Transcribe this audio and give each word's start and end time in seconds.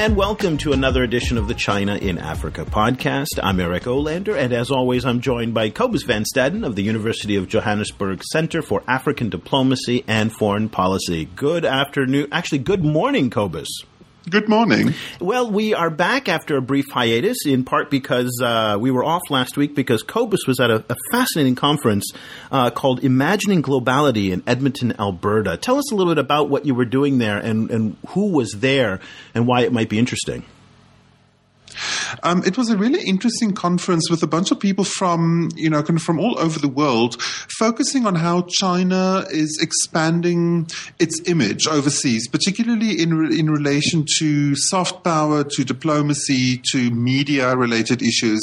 and 0.00 0.16
welcome 0.16 0.56
to 0.56 0.72
another 0.72 1.02
edition 1.02 1.36
of 1.36 1.46
the 1.46 1.52
China 1.52 1.94
in 1.94 2.16
Africa 2.16 2.64
podcast. 2.64 3.38
I'm 3.42 3.60
Eric 3.60 3.82
Olander, 3.82 4.34
and 4.34 4.50
as 4.50 4.70
always, 4.70 5.04
I'm 5.04 5.20
joined 5.20 5.52
by 5.52 5.68
Cobus 5.68 6.04
Van 6.04 6.24
Staden 6.24 6.64
of 6.64 6.74
the 6.74 6.82
University 6.82 7.36
of 7.36 7.48
Johannesburg 7.48 8.24
Center 8.24 8.62
for 8.62 8.82
African 8.88 9.28
Diplomacy 9.28 10.02
and 10.08 10.32
Foreign 10.32 10.70
Policy. 10.70 11.26
Good 11.36 11.66
afternoon, 11.66 12.28
actually, 12.32 12.60
good 12.60 12.82
morning, 12.82 13.28
Cobus. 13.28 13.68
Good 14.28 14.50
morning. 14.50 14.92
Well, 15.18 15.50
we 15.50 15.72
are 15.72 15.88
back 15.88 16.28
after 16.28 16.58
a 16.58 16.60
brief 16.60 16.84
hiatus, 16.90 17.38
in 17.46 17.64
part 17.64 17.90
because 17.90 18.38
uh, 18.44 18.76
we 18.78 18.90
were 18.90 19.02
off 19.02 19.22
last 19.30 19.56
week 19.56 19.74
because 19.74 20.02
Cobus 20.02 20.40
was 20.46 20.60
at 20.60 20.70
a, 20.70 20.84
a 20.90 20.96
fascinating 21.10 21.54
conference 21.54 22.04
uh, 22.52 22.70
called 22.70 23.02
Imagining 23.02 23.62
Globality 23.62 24.30
in 24.30 24.42
Edmonton, 24.46 24.94
Alberta. 25.00 25.56
Tell 25.56 25.78
us 25.78 25.90
a 25.90 25.94
little 25.94 26.12
bit 26.12 26.18
about 26.18 26.50
what 26.50 26.66
you 26.66 26.74
were 26.74 26.84
doing 26.84 27.16
there 27.16 27.38
and, 27.38 27.70
and 27.70 27.96
who 28.08 28.30
was 28.30 28.52
there 28.58 29.00
and 29.34 29.46
why 29.46 29.62
it 29.62 29.72
might 29.72 29.88
be 29.88 29.98
interesting. 29.98 30.44
Um, 32.22 32.42
it 32.44 32.56
was 32.56 32.70
a 32.70 32.76
really 32.76 33.02
interesting 33.02 33.52
conference 33.52 34.10
with 34.10 34.22
a 34.22 34.26
bunch 34.26 34.50
of 34.50 34.60
people 34.60 34.84
from, 34.84 35.50
you 35.54 35.70
know, 35.70 35.82
from 35.82 36.18
all 36.18 36.38
over 36.38 36.58
the 36.58 36.68
world, 36.68 37.20
focusing 37.58 38.06
on 38.06 38.14
how 38.14 38.42
China 38.42 39.24
is 39.30 39.58
expanding 39.60 40.68
its 40.98 41.20
image 41.26 41.66
overseas, 41.66 42.28
particularly 42.28 43.00
in 43.00 43.14
re- 43.14 43.38
in 43.38 43.50
relation 43.50 44.04
to 44.18 44.54
soft 44.56 45.04
power, 45.04 45.44
to 45.44 45.64
diplomacy, 45.64 46.60
to 46.72 46.90
media 46.90 47.56
related 47.56 48.02
issues, 48.02 48.40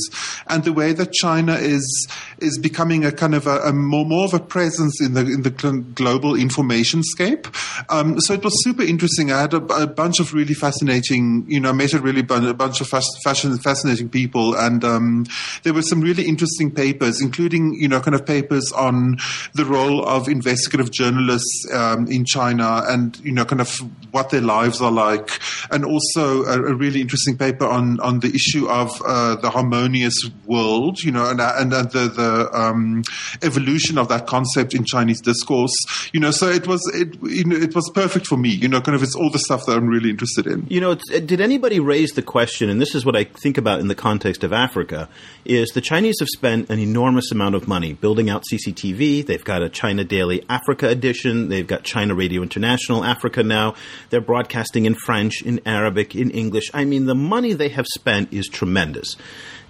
and 0.48 0.64
the 0.64 0.74
way 0.74 0.94
that 0.94 1.12
China 1.14 1.54
is 1.54 2.08
is 2.40 2.58
becoming 2.58 3.06
a 3.06 3.12
kind 3.12 3.36
of 3.36 3.48
a, 3.48 3.60
a 3.60 3.74
more 3.74 4.06
more 4.06 4.26
of 4.26 4.34
a 4.34 4.40
presence 4.40 5.02
in 5.02 5.14
the 5.14 5.22
in 5.22 5.44
the 5.44 5.50
global 5.96 6.36
information 6.36 7.04
scape. 7.04 7.48
Um, 7.90 8.20
so 8.20 8.34
it 8.34 8.44
was 8.44 8.64
super 8.64 8.84
interesting. 8.84 9.32
I 9.32 9.42
had 9.42 9.54
a, 9.54 9.64
a, 9.84 9.88
bunch 9.88 10.20
of 10.20 10.34
really 10.34 10.54
fascinating, 10.54 11.46
you 11.48 11.60
know, 11.60 11.74
met 11.74 11.94
a 11.94 12.00
really 12.00 12.22
a 12.22 12.54
bunch 12.54 12.82
of 12.82 12.88
fast, 12.88 13.08
fashion, 13.28 13.58
fascinating 13.58 14.08
people, 14.08 14.56
and 14.56 14.86
um, 14.86 15.26
there 15.64 15.74
were 15.74 15.82
some 15.82 16.00
really 16.00 16.24
interesting 16.24 16.72
papers, 16.72 17.20
including 17.20 17.74
you 17.74 17.88
know 17.88 18.00
kind 18.00 18.16
of 18.16 18.26
papers 18.26 18.72
on 18.72 19.18
the 19.54 19.66
role 19.66 20.06
of 20.06 20.30
investigative 20.30 20.92
journalists 20.92 21.68
um, 21.74 22.08
in 22.08 22.24
China, 22.24 22.84
and 22.88 23.20
you 23.20 23.34
know 23.34 23.44
kind 23.44 23.60
of 23.60 23.78
what 24.12 24.30
their 24.30 24.42
lives 24.42 24.82
are 24.82 24.92
like, 24.92 25.40
and 25.72 25.84
also 25.84 26.44
a, 26.46 26.54
a 26.54 26.74
really 26.74 27.02
interesting 27.02 27.38
paper 27.38 27.66
on 27.66 28.00
on 28.00 28.22
the 28.22 28.34
issue 28.34 28.70
of 28.70 29.02
uh, 29.06 29.36
the 29.36 29.50
harmonious 29.50 30.16
world, 30.46 31.02
you 31.02 31.12
know, 31.12 31.30
and 31.30 31.42
and, 31.42 31.74
and 31.74 31.92
the 31.92 32.08
the 32.08 32.50
um, 32.58 33.04
evolution 33.44 33.98
of 33.98 34.08
that 34.08 34.26
concept 34.28 34.74
in 34.74 34.86
Chinese 34.86 35.20
discourse, 35.20 35.76
you 36.14 36.20
know. 36.22 36.32
So 36.32 36.48
it 36.48 36.66
was 36.66 36.82
it 36.94 37.18
you 37.24 37.44
know, 37.44 37.58
it 37.58 37.76
was 37.76 37.90
perfect 37.94 38.26
for 38.26 38.38
me, 38.38 38.50
you 38.50 38.70
know, 38.70 38.80
kind 38.80 38.96
of 38.96 39.04
it's 39.04 39.16
all 39.16 39.30
the 39.30 39.40
stuff 39.40 39.66
that 39.66 39.76
I'm 39.76 39.88
really 39.88 40.10
interested 40.10 40.48
in. 40.48 40.66
You 40.70 40.80
know, 40.80 40.96
did 40.96 41.42
anybody 41.42 41.80
raise 41.80 42.12
the 42.12 42.22
question? 42.22 42.70
And 42.70 42.80
this 42.82 42.96
is 42.96 43.06
what 43.08 43.16
I 43.16 43.24
think 43.24 43.58
about 43.58 43.80
in 43.80 43.88
the 43.88 43.96
context 43.96 44.44
of 44.44 44.54
Africa: 44.54 45.10
is 45.46 45.70
the 45.70 45.82
Chinese 45.82 46.18
have 46.20 46.28
spent 46.28 46.70
an 46.70 46.78
enormous 46.78 47.32
amount 47.32 47.56
of 47.56 47.68
money 47.68 47.94
building 47.94 48.30
out 48.30 48.44
CCTV. 48.52 49.26
They've 49.26 49.44
got 49.44 49.64
a 49.64 49.70
China 49.70 50.04
Daily 50.04 50.46
Africa 50.48 50.88
edition. 50.88 51.50
They've 51.50 51.66
got 51.66 51.84
China 51.84 52.14
Radio 52.14 52.44
International 52.44 53.04
Africa 53.04 53.42
now. 53.42 53.74
They're 54.12 54.22
broadcasting 54.22 54.86
in 54.86 54.94
French, 54.94 55.42
in 55.42 55.62
Arabic, 55.66 56.16
in 56.16 56.30
English. 56.30 56.70
I 56.74 56.86
mean, 56.86 57.06
the 57.06 57.16
money 57.16 57.54
they 57.54 57.70
have 57.70 57.88
spent 57.88 58.32
is 58.32 58.48
tremendous. 58.48 59.16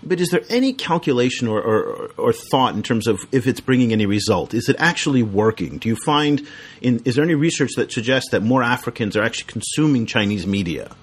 But 0.03 0.19
is 0.19 0.29
there 0.29 0.43
any 0.49 0.73
calculation 0.73 1.47
or, 1.47 1.61
or, 1.61 2.11
or, 2.17 2.33
thought 2.33 2.75
in 2.75 2.83
terms 2.83 3.07
of 3.07 3.19
if 3.31 3.47
it's 3.47 3.59
bringing 3.59 3.91
any 3.91 4.05
result? 4.05 4.53
Is 4.53 4.69
it 4.69 4.75
actually 4.79 5.23
working? 5.23 5.79
Do 5.79 5.89
you 5.89 5.97
find, 6.05 6.45
in, 6.81 7.01
is 7.05 7.15
there 7.15 7.23
any 7.23 7.35
research 7.35 7.71
that 7.77 7.91
suggests 7.91 8.29
that 8.31 8.43
more 8.43 8.61
Africans 8.61 9.17
are 9.17 9.23
actually 9.23 9.51
consuming 9.51 10.05
Chinese 10.05 10.45
media? 10.45 10.95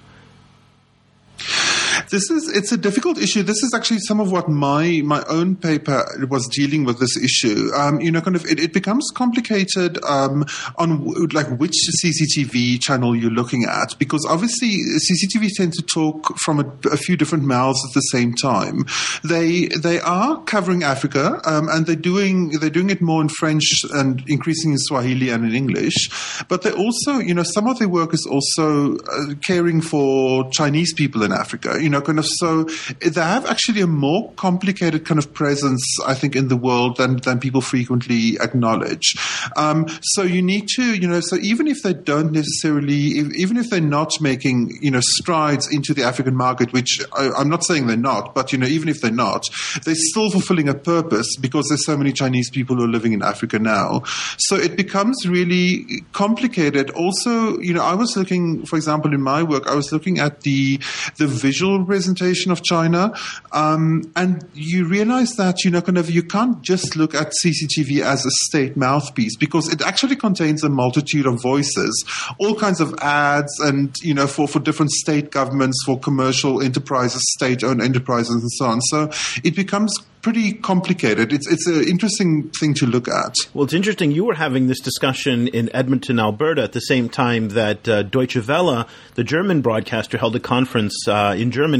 This 2.15 2.31
is 2.31 2.47
it's 2.55 2.71
a 2.71 2.77
difficult 2.77 3.17
issue. 3.17 3.43
This 3.43 3.61
is 3.61 3.73
actually 3.75 3.99
some 3.99 4.21
of 4.21 4.31
what 4.31 4.47
my 4.47 5.01
my 5.03 5.21
own 5.27 5.57
paper 5.57 6.05
was 6.29 6.47
dealing 6.47 6.85
with 6.85 6.97
this 6.97 7.17
issue. 7.17 7.69
Um, 7.75 7.99
you 7.99 8.09
know, 8.09 8.21
kind 8.21 8.37
of 8.37 8.45
it, 8.45 8.57
it 8.57 8.71
becomes 8.71 9.11
complicated 9.13 10.01
um, 10.05 10.45
on 10.77 10.99
w- 10.99 11.27
like 11.33 11.47
which 11.59 11.75
CCTV 12.01 12.79
channel 12.79 13.17
you're 13.17 13.29
looking 13.29 13.65
at 13.65 13.99
because 13.99 14.25
obviously 14.29 14.77
CCTV 14.77 15.49
tend 15.57 15.73
to 15.73 15.81
talk 15.81 16.37
from 16.37 16.61
a, 16.61 16.89
a 16.89 16.95
few 16.95 17.17
different 17.17 17.43
mouths 17.43 17.83
at 17.85 17.93
the 17.93 17.99
same 17.99 18.33
time. 18.33 18.85
They 19.21 19.67
they 19.67 19.99
are 19.99 20.41
covering 20.43 20.83
Africa 20.83 21.41
um, 21.43 21.67
and 21.67 21.85
they're 21.85 21.97
doing 21.97 22.51
they're 22.61 22.69
doing 22.69 22.91
it 22.91 23.01
more 23.01 23.21
in 23.21 23.27
French 23.27 23.83
and 23.91 24.23
increasing 24.29 24.71
in 24.71 24.77
Swahili 24.77 25.31
and 25.31 25.43
in 25.43 25.53
English, 25.53 26.09
but 26.47 26.61
they 26.61 26.71
also 26.71 27.17
you 27.17 27.33
know 27.33 27.43
some 27.43 27.67
of 27.67 27.77
their 27.79 27.89
work 27.89 28.13
is 28.13 28.25
also 28.31 28.95
uh, 28.95 29.33
caring 29.45 29.81
for 29.81 30.49
Chinese 30.51 30.93
people 30.93 31.21
in 31.21 31.33
Africa. 31.33 31.77
You 31.77 31.89
know 31.89 32.04
kind 32.05 32.19
of 32.19 32.25
so 32.25 32.63
they 33.01 33.21
have 33.21 33.45
actually 33.45 33.81
a 33.81 33.87
more 33.87 34.31
complicated 34.33 35.05
kind 35.05 35.17
of 35.17 35.33
presence, 35.33 35.83
I 36.05 36.13
think, 36.13 36.35
in 36.35 36.47
the 36.47 36.57
world 36.57 36.97
than, 36.97 37.17
than 37.17 37.39
people 37.39 37.61
frequently 37.61 38.37
acknowledge. 38.39 39.15
Um, 39.55 39.87
so 40.01 40.23
you 40.23 40.41
need 40.41 40.67
to, 40.75 40.95
you 40.95 41.07
know, 41.07 41.19
so 41.19 41.37
even 41.37 41.67
if 41.67 41.81
they 41.83 41.93
don't 41.93 42.31
necessarily, 42.31 43.19
if, 43.19 43.33
even 43.35 43.57
if 43.57 43.69
they're 43.69 43.81
not 43.81 44.11
making, 44.21 44.77
you 44.81 44.91
know, 44.91 45.01
strides 45.01 45.71
into 45.71 45.93
the 45.93 46.03
African 46.03 46.35
market, 46.35 46.73
which 46.73 46.99
I, 47.13 47.31
I'm 47.31 47.49
not 47.49 47.63
saying 47.65 47.87
they're 47.87 47.97
not, 47.97 48.35
but, 48.35 48.51
you 48.51 48.57
know, 48.57 48.67
even 48.67 48.89
if 48.89 49.01
they're 49.01 49.11
not, 49.11 49.43
they're 49.83 49.95
still 49.95 50.29
fulfilling 50.29 50.69
a 50.69 50.73
purpose 50.73 51.35
because 51.37 51.65
there's 51.69 51.85
so 51.85 51.97
many 51.97 52.11
Chinese 52.11 52.49
people 52.49 52.75
who 52.75 52.83
are 52.83 52.87
living 52.87 53.13
in 53.13 53.21
Africa 53.21 53.59
now. 53.59 54.03
So 54.37 54.55
it 54.55 54.75
becomes 54.75 55.27
really 55.27 56.03
complicated. 56.11 56.89
Also, 56.91 57.57
you 57.59 57.73
know, 57.73 57.83
I 57.83 57.95
was 57.95 58.15
looking, 58.15 58.65
for 58.65 58.75
example, 58.75 59.13
in 59.13 59.21
my 59.21 59.43
work, 59.43 59.67
I 59.67 59.75
was 59.75 59.91
looking 59.91 60.19
at 60.19 60.41
the, 60.41 60.77
the 61.17 61.27
visual 61.27 61.83
representation 61.85 62.51
of 62.51 62.63
China. 62.63 63.13
Um, 63.51 64.11
and 64.15 64.47
you 64.53 64.87
realize 64.87 65.35
that, 65.35 65.63
you 65.63 65.71
know, 65.71 65.81
kind 65.81 65.97
of, 65.97 66.09
you 66.09 66.23
can't 66.23 66.61
just 66.61 66.95
look 66.95 67.15
at 67.15 67.33
CCTV 67.43 68.01
as 68.01 68.25
a 68.25 68.31
state 68.47 68.75
mouthpiece 68.75 69.37
because 69.37 69.71
it 69.71 69.81
actually 69.81 70.15
contains 70.15 70.63
a 70.63 70.69
multitude 70.69 71.25
of 71.25 71.41
voices, 71.41 72.05
all 72.39 72.55
kinds 72.55 72.81
of 72.81 72.93
ads 72.99 73.51
and, 73.61 73.95
you 74.01 74.13
know, 74.13 74.27
for, 74.27 74.47
for 74.47 74.59
different 74.59 74.91
state 74.91 75.31
governments, 75.31 75.81
for 75.85 75.99
commercial 75.99 76.61
enterprises, 76.61 77.21
state 77.33 77.63
owned 77.63 77.81
enterprises 77.81 78.35
and 78.35 78.51
so 78.51 78.65
on. 78.65 78.81
So 78.81 79.09
it 79.43 79.55
becomes 79.55 79.95
pretty 80.25 80.53
complicated. 80.53 81.31
It's 81.31 81.47
it's 81.47 81.67
an 81.67 81.87
interesting 81.87 82.49
thing 82.59 82.73
to 82.75 82.87
look 82.87 83.07
at. 83.07 83.35
Well, 83.53 83.63
it's 83.63 83.75
interesting. 83.75 84.09
You 84.09 84.25
were 84.25 84.33
having 84.33 84.65
this 84.65 84.79
discussion 84.79 85.47
in 85.47 85.69
Edmonton, 85.75 86.19
Alberta, 86.19 86.63
at 86.63 86.71
the 86.71 86.79
same 86.79 87.09
time 87.09 87.49
that 87.49 87.87
uh, 87.87 88.01
Deutsche 88.01 88.37
Welle, 88.47 88.87
the 89.13 89.23
German 89.23 89.61
broadcaster, 89.61 90.17
held 90.17 90.35
a 90.35 90.39
conference 90.39 91.07
uh, 91.07 91.35
in 91.37 91.51
Germany 91.51 91.74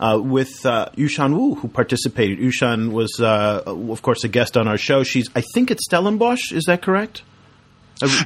uh, 0.00 0.20
with 0.22 0.64
uh, 0.66 0.88
Yushan 0.96 1.34
Wu, 1.34 1.54
who 1.56 1.68
participated. 1.68 2.38
Yushan 2.38 2.92
was, 2.92 3.20
uh, 3.20 3.62
of 3.66 4.02
course, 4.02 4.24
a 4.24 4.28
guest 4.28 4.56
on 4.56 4.68
our 4.68 4.78
show. 4.78 5.02
She's, 5.02 5.28
I 5.34 5.42
think, 5.54 5.70
it's 5.70 5.84
Stellenbosch. 5.84 6.52
Is 6.52 6.64
that 6.64 6.82
correct? 6.82 7.22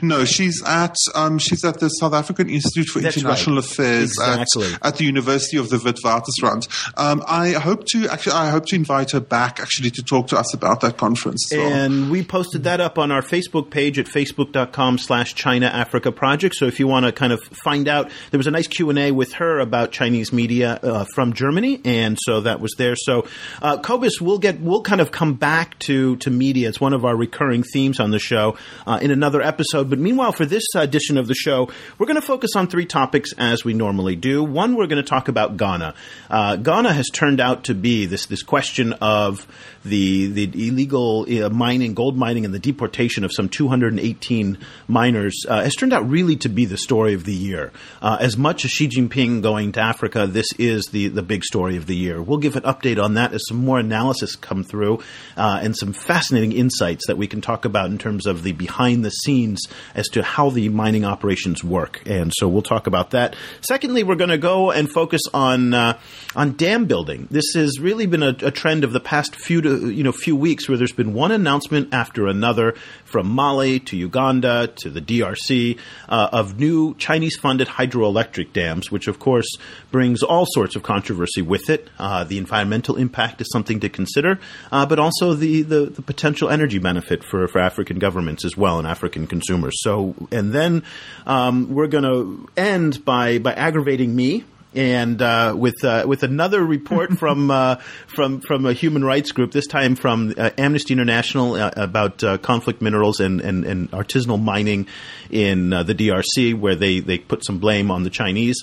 No, 0.02 0.24
she's 0.24 0.62
at 0.64 0.96
um, 1.14 1.38
she's 1.38 1.64
at 1.64 1.80
the 1.80 1.88
South 1.88 2.14
African 2.14 2.48
Institute 2.48 2.86
for 2.86 3.00
That's 3.00 3.16
International 3.16 3.56
right. 3.56 3.64
Affairs 3.64 4.10
exactly. 4.10 4.72
at, 4.74 4.86
at, 4.86 4.96
the 4.96 5.04
University 5.04 5.56
of 5.58 5.68
the 5.68 5.76
Witwatersrand. 5.76 6.68
Um, 6.96 7.22
I 7.26 7.50
hope 7.50 7.84
to 7.92 8.08
actually 8.08 8.32
I 8.32 8.50
hope 8.50 8.66
to 8.66 8.76
invite 8.76 9.10
her 9.12 9.20
back 9.20 9.60
actually 9.60 9.90
to 9.90 10.02
talk 10.02 10.28
to 10.28 10.38
us 10.38 10.54
about 10.54 10.80
that 10.80 10.96
conference. 10.96 11.46
So. 11.48 11.60
And 11.60 12.10
we 12.10 12.24
posted 12.24 12.64
that 12.64 12.80
up 12.80 12.98
on 12.98 13.12
our 13.12 13.22
Facebook 13.22 13.70
page 13.70 13.98
at 13.98 14.06
facebook.com 14.06 14.98
slash 14.98 15.34
China 15.34 15.66
Africa 15.66 16.12
Project. 16.12 16.54
So 16.54 16.66
if 16.66 16.80
you 16.80 16.86
want 16.86 17.06
to 17.06 17.12
kind 17.12 17.32
of 17.32 17.42
find 17.42 17.88
out, 17.88 18.10
there 18.30 18.38
was 18.38 18.46
a 18.46 18.52
nice 18.52 18.66
Q&A 18.66 19.12
with 19.12 19.34
her 19.34 19.58
about 19.58 19.92
Chinese 19.92 20.32
media 20.32 20.80
uh, 20.82 21.04
from 21.14 21.32
Germany. 21.32 21.80
And 21.84 22.18
so 22.20 22.40
that 22.40 22.60
was 22.60 22.74
there. 22.78 22.96
So 22.96 23.26
uh, 23.62 23.78
Cobus, 23.78 24.20
we'll 24.20 24.38
get, 24.38 24.60
we'll 24.60 24.82
kind 24.82 25.00
of 25.00 25.12
come 25.12 25.34
back 25.34 25.78
to, 25.80 26.16
to 26.16 26.30
media. 26.30 26.68
It's 26.68 26.80
one 26.80 26.94
of 26.94 27.04
our 27.04 27.16
recurring 27.16 27.62
themes 27.62 28.00
on 28.00 28.10
the 28.10 28.18
show 28.18 28.56
uh, 28.86 28.98
in 29.00 29.10
another 29.10 29.42
episode 29.42 29.57
episode. 29.58 29.90
But 29.90 29.98
meanwhile, 29.98 30.30
for 30.30 30.46
this 30.46 30.62
edition 30.76 31.18
of 31.18 31.26
the 31.26 31.34
show, 31.34 31.68
we're 31.98 32.06
going 32.06 32.20
to 32.20 32.26
focus 32.26 32.54
on 32.54 32.68
three 32.68 32.86
topics 32.86 33.32
as 33.36 33.64
we 33.64 33.74
normally 33.74 34.14
do. 34.14 34.44
One, 34.44 34.76
we're 34.76 34.86
going 34.86 35.02
to 35.02 35.08
talk 35.08 35.26
about 35.26 35.56
Ghana. 35.56 35.94
Uh, 36.30 36.54
Ghana 36.54 36.92
has 36.92 37.08
turned 37.12 37.40
out 37.40 37.64
to 37.64 37.74
be 37.74 38.06
this 38.06 38.26
this 38.26 38.44
question 38.44 38.92
of 38.94 39.48
the 39.88 40.26
the 40.28 40.68
illegal 40.68 41.26
uh, 41.28 41.48
mining, 41.50 41.94
gold 41.94 42.16
mining, 42.16 42.44
and 42.44 42.54
the 42.54 42.58
deportation 42.58 43.24
of 43.24 43.32
some 43.32 43.48
218 43.48 44.58
miners 44.86 45.44
uh, 45.48 45.62
has 45.62 45.74
turned 45.74 45.92
out 45.92 46.08
really 46.08 46.36
to 46.36 46.48
be 46.48 46.64
the 46.64 46.76
story 46.76 47.14
of 47.14 47.24
the 47.24 47.34
year. 47.34 47.72
Uh, 48.00 48.16
as 48.20 48.36
much 48.36 48.64
as 48.64 48.70
Xi 48.70 48.88
Jinping 48.88 49.42
going 49.42 49.72
to 49.72 49.80
Africa, 49.80 50.26
this 50.26 50.52
is 50.58 50.86
the 50.86 51.08
the 51.08 51.22
big 51.22 51.44
story 51.44 51.76
of 51.76 51.86
the 51.86 51.96
year. 51.96 52.22
We'll 52.22 52.38
give 52.38 52.56
an 52.56 52.62
update 52.62 53.02
on 53.02 53.14
that 53.14 53.32
as 53.32 53.42
some 53.48 53.58
more 53.58 53.78
analysis 53.78 54.36
come 54.36 54.64
through 54.64 55.00
uh, 55.36 55.60
and 55.62 55.76
some 55.76 55.92
fascinating 55.92 56.52
insights 56.52 57.06
that 57.06 57.16
we 57.16 57.26
can 57.26 57.40
talk 57.40 57.64
about 57.64 57.90
in 57.90 57.98
terms 57.98 58.26
of 58.26 58.42
the 58.42 58.52
behind 58.52 59.04
the 59.04 59.10
scenes 59.10 59.60
as 59.94 60.08
to 60.08 60.22
how 60.22 60.50
the 60.50 60.68
mining 60.68 61.04
operations 61.04 61.64
work. 61.64 62.02
And 62.06 62.32
so 62.36 62.48
we'll 62.48 62.62
talk 62.62 62.86
about 62.86 63.10
that. 63.10 63.36
Secondly, 63.60 64.02
we're 64.02 64.16
going 64.16 64.30
to 64.30 64.38
go 64.38 64.70
and 64.70 64.90
focus 64.90 65.22
on 65.32 65.74
uh, 65.74 65.98
on 66.36 66.52
dam 66.52 66.86
building. 66.86 67.28
This 67.30 67.54
has 67.54 67.78
really 67.80 68.06
been 68.06 68.22
a, 68.22 68.36
a 68.42 68.50
trend 68.50 68.84
of 68.84 68.92
the 68.92 69.00
past 69.00 69.34
few 69.36 69.60
to, 69.62 69.77
you 69.80 70.02
know 70.02 70.12
few 70.12 70.36
weeks 70.36 70.68
where 70.68 70.76
there's 70.76 70.92
been 70.92 71.14
one 71.14 71.32
announcement 71.32 71.92
after 71.92 72.26
another 72.26 72.74
from 73.04 73.28
Mali 73.28 73.80
to 73.80 73.96
Uganda 73.96 74.66
to 74.76 74.90
the 74.90 75.00
DRC 75.00 75.78
uh, 76.08 76.28
of 76.32 76.58
new 76.58 76.94
Chinese 76.94 77.36
funded 77.36 77.68
hydroelectric 77.68 78.52
dams, 78.52 78.90
which 78.90 79.08
of 79.08 79.18
course 79.18 79.56
brings 79.90 80.22
all 80.22 80.46
sorts 80.46 80.76
of 80.76 80.82
controversy 80.82 81.42
with 81.42 81.70
it. 81.70 81.88
Uh, 81.98 82.24
the 82.24 82.38
environmental 82.38 82.96
impact 82.96 83.40
is 83.40 83.48
something 83.52 83.80
to 83.80 83.88
consider, 83.88 84.38
uh, 84.72 84.86
but 84.86 84.98
also 84.98 85.34
the, 85.34 85.62
the, 85.62 85.86
the, 85.86 86.02
potential 86.02 86.48
energy 86.48 86.78
benefit 86.78 87.22
for, 87.22 87.46
for 87.48 87.60
African 87.60 87.98
governments 87.98 88.44
as 88.44 88.56
well 88.56 88.78
and 88.78 88.86
African 88.86 89.26
consumers. 89.26 89.74
So, 89.82 90.14
and 90.32 90.52
then 90.52 90.82
um, 91.26 91.74
we're 91.74 91.86
going 91.86 92.04
to 92.04 92.48
end 92.56 93.04
by, 93.04 93.38
by 93.38 93.52
aggravating 93.52 94.14
me 94.14 94.44
and 94.74 95.20
uh, 95.22 95.54
with 95.56 95.84
uh, 95.84 96.04
with 96.06 96.22
another 96.22 96.64
report 96.64 97.12
from 97.18 97.50
uh, 97.50 97.76
from 98.06 98.40
from 98.40 98.66
a 98.66 98.72
human 98.72 99.04
rights 99.04 99.32
group, 99.32 99.52
this 99.52 99.66
time 99.66 99.94
from 99.94 100.34
uh, 100.36 100.50
Amnesty 100.58 100.92
International 100.92 101.54
uh, 101.54 101.70
about 101.76 102.22
uh, 102.22 102.38
conflict 102.38 102.82
minerals 102.82 103.20
and, 103.20 103.40
and, 103.40 103.64
and, 103.64 103.90
artisanal 103.90 104.42
mining 104.42 104.86
in 105.30 105.70
the 105.70 105.94
DRC, 105.94 106.58
where 106.58 106.74
they, 106.74 107.00
they 107.00 107.18
put 107.18 107.44
some 107.44 107.58
blame 107.58 107.90
on 107.90 108.02
the 108.02 108.10
Chinese. 108.10 108.62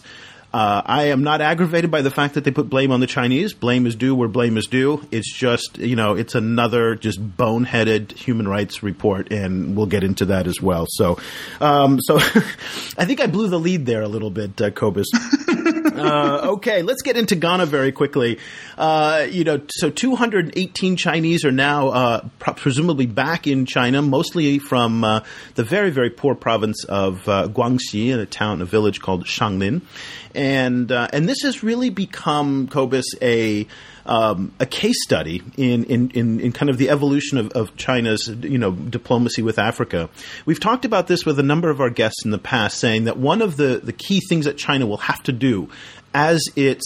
Uh, 0.55 0.81
I 0.85 1.03
am 1.07 1.21
not 1.21 1.41
aggravated 1.41 1.91
by 1.91 2.01
the 2.01 2.09
fact 2.09 2.35
that 2.35 2.45
they 2.45 2.51
put 2.51 2.69
blame 2.69 2.89
on 2.93 3.01
the 3.01 3.07
Chinese. 3.07 3.53
Blame 3.53 3.85
is 3.85 3.93
due 3.93 4.15
where 4.15 4.29
blame 4.29 4.55
is 4.55 4.67
due. 4.67 5.05
It's 5.11 5.29
just, 5.29 5.77
you 5.79 5.97
know, 5.97 6.15
it's 6.15 6.33
another 6.33 6.95
just 6.95 7.21
boneheaded 7.21 8.13
human 8.13 8.47
rights 8.47 8.81
report, 8.81 9.33
and 9.33 9.75
we'll 9.75 9.85
get 9.85 10.05
into 10.05 10.27
that 10.27 10.47
as 10.47 10.61
well. 10.61 10.85
So, 10.87 11.19
um, 11.59 11.99
so 11.99 12.15
I 12.97 13.03
think 13.03 13.19
I 13.19 13.27
blew 13.27 13.49
the 13.49 13.59
lead 13.59 13.85
there 13.85 14.01
a 14.01 14.07
little 14.07 14.29
bit, 14.29 14.61
uh, 14.61 14.69
Cobus. 14.69 15.07
uh, 15.97 16.51
okay, 16.53 16.81
let's 16.81 17.01
get 17.01 17.17
into 17.17 17.35
Ghana 17.35 17.65
very 17.65 17.91
quickly. 17.91 18.39
Uh, 18.77 19.25
you 19.29 19.43
know, 19.43 19.61
so 19.69 19.89
218 19.89 20.95
Chinese 20.95 21.45
are 21.45 21.51
now 21.51 21.89
uh, 21.89 22.27
presumably 22.39 23.05
back 23.05 23.47
in 23.47 23.65
China, 23.65 24.01
mostly 24.01 24.59
from 24.59 25.03
uh, 25.03 25.21
the 25.55 25.63
very, 25.63 25.91
very 25.91 26.09
poor 26.09 26.35
province 26.35 26.83
of 26.85 27.27
uh, 27.27 27.47
Guangxi, 27.47 28.09
in 28.09 28.19
a 28.19 28.25
town, 28.25 28.61
a 28.61 28.65
village 28.65 29.01
called 29.01 29.25
Shanglin 29.25 29.81
and 30.35 30.91
uh, 30.91 31.07
and 31.13 31.27
this 31.27 31.41
has 31.43 31.63
really 31.63 31.89
become 31.89 32.67
Cobus 32.67 33.05
a 33.21 33.65
um, 34.05 34.53
a 34.59 34.65
case 34.65 35.03
study 35.03 35.41
in, 35.57 35.83
in, 35.85 36.09
in, 36.11 36.39
in, 36.39 36.51
kind 36.51 36.69
of 36.69 36.77
the 36.77 36.89
evolution 36.89 37.37
of, 37.37 37.51
of, 37.53 37.75
China's 37.75 38.27
you 38.41 38.57
know 38.57 38.71
diplomacy 38.71 39.41
with 39.41 39.57
Africa. 39.57 40.09
We've 40.45 40.59
talked 40.59 40.85
about 40.85 41.07
this 41.07 41.25
with 41.25 41.39
a 41.39 41.43
number 41.43 41.69
of 41.69 41.81
our 41.81 41.89
guests 41.89 42.23
in 42.23 42.31
the 42.31 42.37
past, 42.37 42.77
saying 42.77 43.05
that 43.05 43.17
one 43.17 43.41
of 43.41 43.57
the, 43.57 43.81
the 43.83 43.93
key 43.93 44.21
things 44.29 44.45
that 44.45 44.57
China 44.57 44.85
will 44.85 44.97
have 44.97 45.23
to 45.23 45.31
do 45.31 45.69
as 46.13 46.39
its 46.55 46.85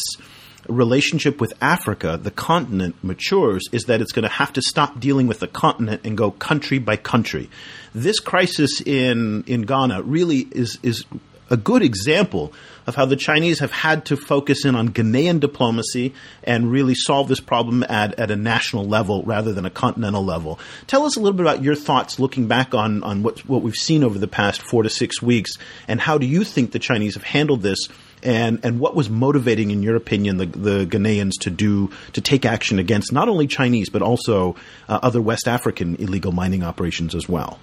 relationship 0.69 1.41
with 1.41 1.53
Africa, 1.61 2.19
the 2.21 2.31
continent, 2.31 2.95
matures, 3.03 3.63
is 3.71 3.83
that 3.85 4.01
it's 4.01 4.11
going 4.11 4.23
to 4.23 4.29
have 4.29 4.53
to 4.53 4.61
stop 4.61 4.99
dealing 4.99 5.27
with 5.27 5.39
the 5.39 5.47
continent 5.47 6.01
and 6.05 6.17
go 6.17 6.31
country 6.31 6.79
by 6.79 6.95
country. 6.95 7.49
This 7.93 8.19
crisis 8.19 8.81
in 8.81 9.43
in 9.45 9.63
Ghana 9.63 10.03
really 10.03 10.47
is 10.51 10.79
is 10.83 11.05
a 11.49 11.57
good 11.57 11.81
example 11.81 12.53
of 12.89 12.95
how 12.95 13.05
the 13.05 13.15
Chinese 13.15 13.59
have 13.59 13.71
had 13.71 14.05
to 14.05 14.17
focus 14.17 14.65
in 14.65 14.75
on 14.75 14.89
Ghanaian 14.89 15.39
diplomacy 15.39 16.13
and 16.43 16.69
really 16.69 16.95
solve 16.95 17.29
this 17.29 17.39
problem 17.39 17.83
at, 17.83 18.19
at 18.19 18.31
a 18.31 18.35
national 18.35 18.85
level 18.85 19.23
rather 19.23 19.53
than 19.53 19.65
a 19.65 19.69
continental 19.69 20.25
level. 20.25 20.59
Tell 20.87 21.05
us 21.05 21.15
a 21.15 21.21
little 21.21 21.37
bit 21.37 21.45
about 21.45 21.63
your 21.63 21.75
thoughts 21.75 22.19
looking 22.19 22.47
back 22.47 22.73
on, 22.73 23.01
on 23.03 23.23
what, 23.23 23.39
what 23.47 23.61
we've 23.61 23.75
seen 23.75 24.03
over 24.03 24.19
the 24.19 24.27
past 24.27 24.61
four 24.61 24.83
to 24.83 24.89
six 24.89 25.21
weeks, 25.21 25.57
and 25.87 26.01
how 26.01 26.17
do 26.17 26.25
you 26.25 26.43
think 26.43 26.71
the 26.71 26.79
Chinese 26.79 27.13
have 27.13 27.23
handled 27.23 27.61
this? 27.61 27.87
And, 28.21 28.59
and 28.63 28.81
what 28.81 28.95
was 28.95 29.09
motivating, 29.09 29.71
in 29.71 29.81
your 29.81 29.95
opinion, 29.95 30.37
the, 30.37 30.45
the 30.45 30.85
Ghanaians 30.85 31.39
to 31.41 31.49
do 31.49 31.89
to 32.11 32.19
take 32.19 32.45
action 32.45 32.77
against 32.77 33.13
not 33.13 33.29
only 33.29 33.47
Chinese 33.47 33.89
but 33.89 34.01
also 34.01 34.55
uh, 34.89 34.99
other 35.01 35.21
West 35.21 35.47
African 35.47 35.95
illegal 35.95 36.33
mining 36.33 36.63
operations 36.63 37.15
as 37.15 37.29
well? 37.29 37.59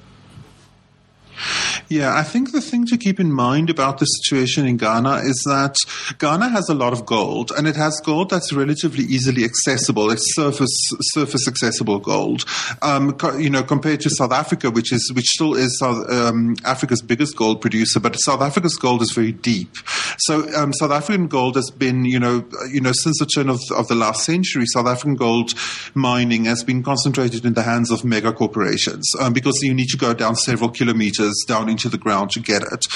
Yeah, 1.88 2.16
I 2.16 2.24
think 2.24 2.50
the 2.50 2.60
thing 2.60 2.84
to 2.86 2.96
keep 2.96 3.20
in 3.20 3.32
mind 3.32 3.70
about 3.70 3.98
the 3.98 4.06
situation 4.06 4.66
in 4.66 4.76
Ghana 4.76 5.18
is 5.18 5.40
that 5.46 5.76
Ghana 6.18 6.48
has 6.48 6.68
a 6.68 6.74
lot 6.74 6.92
of 6.92 7.06
gold, 7.06 7.52
and 7.56 7.68
it 7.68 7.76
has 7.76 8.00
gold 8.04 8.30
that's 8.30 8.52
relatively 8.52 9.04
easily 9.04 9.44
accessible. 9.44 10.10
It's 10.10 10.34
surface 10.34 10.74
surface 11.14 11.46
accessible 11.46 12.00
gold. 12.00 12.44
Um, 12.82 13.12
co- 13.12 13.36
you 13.36 13.50
know, 13.50 13.62
compared 13.62 14.00
to 14.00 14.10
South 14.10 14.32
Africa, 14.32 14.70
which 14.70 14.92
is 14.92 15.12
which 15.14 15.26
still 15.26 15.54
is 15.54 15.78
South, 15.78 16.10
um, 16.10 16.56
Africa's 16.64 17.02
biggest 17.02 17.36
gold 17.36 17.60
producer, 17.60 18.00
but 18.00 18.14
South 18.14 18.40
Africa's 18.40 18.74
gold 18.74 19.00
is 19.00 19.12
very 19.12 19.32
deep. 19.32 19.76
So 20.18 20.52
um, 20.56 20.72
South 20.72 20.90
African 20.90 21.28
gold 21.28 21.54
has 21.54 21.70
been, 21.70 22.04
you 22.04 22.18
know, 22.18 22.44
you 22.68 22.80
know, 22.80 22.92
since 22.92 23.18
the 23.20 23.26
turn 23.26 23.48
of, 23.48 23.60
of 23.76 23.86
the 23.86 23.94
last 23.94 24.24
century, 24.24 24.64
South 24.66 24.86
African 24.86 25.14
gold 25.14 25.52
mining 25.94 26.46
has 26.46 26.64
been 26.64 26.82
concentrated 26.82 27.44
in 27.44 27.54
the 27.54 27.62
hands 27.62 27.92
of 27.92 28.04
mega 28.04 28.32
corporations 28.32 29.08
um, 29.20 29.32
because 29.32 29.54
you 29.62 29.72
need 29.72 29.88
to 29.88 29.96
go 29.96 30.12
down 30.14 30.34
several 30.34 30.70
kilometers 30.70 31.34
down 31.46 31.75
into 31.76 31.88
the 31.88 31.98
ground 31.98 32.30
to 32.30 32.40
get 32.40 32.62
it. 32.62 32.86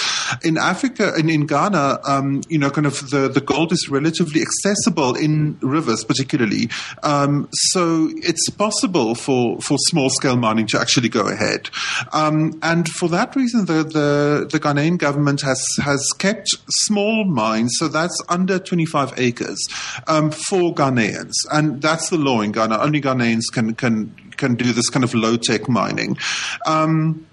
In 0.43 0.57
Africa 0.57 1.13
and 1.17 1.29
in, 1.31 1.41
in 1.43 1.47
Ghana, 1.47 2.01
um, 2.07 2.43
you 2.49 2.59
know, 2.59 2.71
kind 2.71 2.87
of 2.87 3.11
the, 3.11 3.29
the 3.29 3.41
gold 3.41 3.73
is 3.73 3.89
relatively 3.89 4.43
accessible 4.43 5.15
in 5.15 5.59
rivers, 5.61 6.05
particularly. 6.05 6.69
Um, 7.03 7.49
so 7.53 8.11
it's 8.17 8.49
possible 8.51 9.15
for, 9.15 9.61
for 9.61 9.77
small 9.89 10.11
scale 10.11 10.37
mining 10.37 10.67
to 10.69 10.81
actually 10.81 11.09
go 11.09 11.29
ahead. 11.29 11.71
Um, 12.13 12.59
and 12.63 12.89
for 12.89 13.09
that 13.11 13.37
reason, 13.37 13.67
the, 13.67 13.83
the, 13.85 14.49
the 14.51 14.61
Ghanaian 14.61 14.99
government 14.99 15.43
has, 15.43 15.65
has 15.83 16.07
kept 16.19 16.49
small 16.69 17.25
mines, 17.25 17.75
so 17.79 17.89
that's 17.89 18.21
under 18.29 18.59
25 18.59 19.15
acres, 19.19 19.59
um, 20.07 20.31
for 20.31 20.75
Ghanaians. 20.75 21.35
And 21.53 21.83
that's 21.83 22.11
the 22.11 22.19
law 22.19 22.41
in 22.41 22.53
Ghana. 22.53 22.79
Only 22.79 23.01
Ghanaians 23.01 23.45
can, 23.53 23.75
can, 23.75 24.15
can 24.37 24.55
do 24.55 24.73
this 24.73 24.89
kind 24.89 25.05
of 25.05 25.15
low 25.15 25.37
tech 25.37 25.69
mining. 25.69 26.17
Um, 26.67 27.27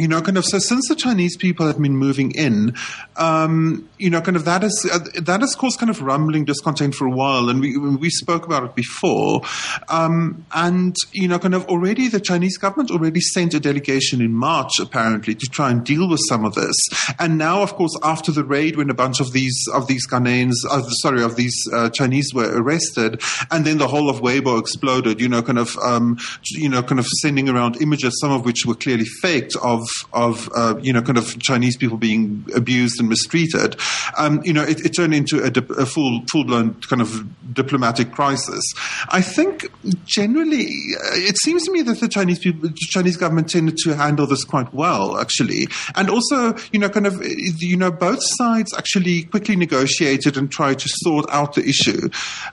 you 0.00 0.08
know, 0.08 0.20
kind 0.22 0.38
of, 0.38 0.44
so 0.44 0.58
since 0.58 0.88
the 0.88 0.94
Chinese 0.94 1.36
people 1.36 1.66
have 1.66 1.80
been 1.80 1.96
moving 1.96 2.30
in, 2.32 2.74
um, 3.16 3.88
you 3.98 4.08
know, 4.08 4.20
kind 4.20 4.36
of 4.36 4.44
that 4.46 4.64
is, 4.64 4.88
uh, 4.90 4.98
that 5.20 5.40
has 5.40 5.54
caused 5.54 5.78
kind 5.78 5.90
of 5.90 6.00
rumbling 6.00 6.44
discontent 6.44 6.94
for 6.94 7.06
a 7.06 7.10
while. 7.10 7.48
And 7.50 7.60
we, 7.60 7.76
we 7.76 8.10
spoke 8.10 8.46
about 8.46 8.64
it 8.64 8.74
before. 8.74 9.42
Um, 9.88 10.46
and, 10.54 10.96
you 11.12 11.28
know, 11.28 11.38
kind 11.38 11.54
of 11.54 11.66
already 11.66 12.08
the 12.08 12.20
Chinese 12.20 12.56
government 12.56 12.90
already 12.90 13.20
sent 13.20 13.54
a 13.54 13.60
delegation 13.60 14.20
in 14.20 14.32
March, 14.32 14.80
apparently, 14.80 15.34
to 15.34 15.46
try 15.46 15.70
and 15.70 15.84
deal 15.84 16.08
with 16.08 16.20
some 16.28 16.44
of 16.44 16.54
this. 16.54 16.76
And 17.18 17.36
now, 17.36 17.62
of 17.62 17.74
course, 17.74 17.96
after 18.02 18.32
the 18.32 18.44
raid, 18.44 18.76
when 18.76 18.90
a 18.90 18.94
bunch 18.94 19.20
of 19.20 19.32
these, 19.32 19.68
of 19.74 19.86
these 19.86 20.06
Ghanaians, 20.08 20.54
sorry, 21.02 21.22
of 21.22 21.36
these 21.36 21.56
uh, 21.72 21.90
Chinese 21.90 22.32
were 22.34 22.50
arrested, 22.60 23.20
and 23.50 23.64
then 23.64 23.78
the 23.78 23.88
whole 23.88 24.08
of 24.08 24.20
Weibo 24.20 24.58
exploded, 24.58 25.20
you 25.20 25.28
know, 25.28 25.42
kind 25.42 25.58
of, 25.58 25.76
um, 25.78 26.18
you 26.50 26.68
know, 26.68 26.82
kind 26.82 26.98
of 26.98 27.06
sending 27.06 27.48
around 27.48 27.80
images, 27.82 28.18
some 28.20 28.32
of 28.32 28.44
which 28.44 28.64
were 28.66 28.74
clearly 28.74 29.04
faked 29.20 29.56
of 29.62 29.86
of 30.12 30.48
uh, 30.54 30.74
you 30.80 30.92
know 30.92 31.02
kind 31.02 31.18
of 31.18 31.38
Chinese 31.40 31.76
people 31.76 31.96
being 31.96 32.44
abused 32.54 33.00
and 33.00 33.08
mistreated, 33.08 33.76
um, 34.18 34.40
you 34.44 34.52
know, 34.52 34.62
it, 34.62 34.84
it, 34.84 34.90
turned 34.90 35.14
into 35.14 35.42
a, 35.42 35.80
a 35.80 35.86
full 35.86 36.22
full 36.30 36.44
blown 36.44 36.74
kind 36.82 37.02
of 37.02 37.54
diplomatic 37.54 38.12
crisis. 38.12 38.62
I 39.08 39.20
think 39.20 39.70
generally, 40.04 40.66
uh, 40.66 41.14
it 41.14 41.36
seems 41.38 41.64
to 41.64 41.72
me 41.72 41.82
that 41.82 42.00
the 42.00 42.08
Chinese 42.08 42.38
people, 42.38 42.68
the 42.68 42.74
Chinese 42.74 43.16
government 43.16 43.50
tended 43.50 43.76
to 43.84 43.94
handle 43.94 44.26
this 44.26 44.44
quite 44.44 44.72
well, 44.74 45.18
actually, 45.18 45.68
and 45.94 46.10
also 46.10 46.54
you 46.72 46.78
know 46.78 46.88
kind 46.88 47.06
of 47.06 47.20
you 47.24 47.76
know 47.76 47.90
both 47.90 48.20
sides 48.22 48.72
actually 48.76 49.24
quickly 49.24 49.56
negotiated 49.56 50.36
and 50.36 50.50
tried 50.50 50.78
to 50.78 50.88
sort 50.88 51.26
out 51.30 51.54
the 51.54 51.66
issue. 51.66 52.08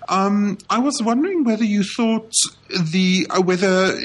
Um, 0.10 0.58
I 0.70 0.80
was 0.80 1.02
wondering 1.02 1.44
whether 1.44 1.64
you 1.64 1.84
thought 1.84 2.32
the 2.70 3.28
uh, 3.30 3.42
whether 3.42 3.98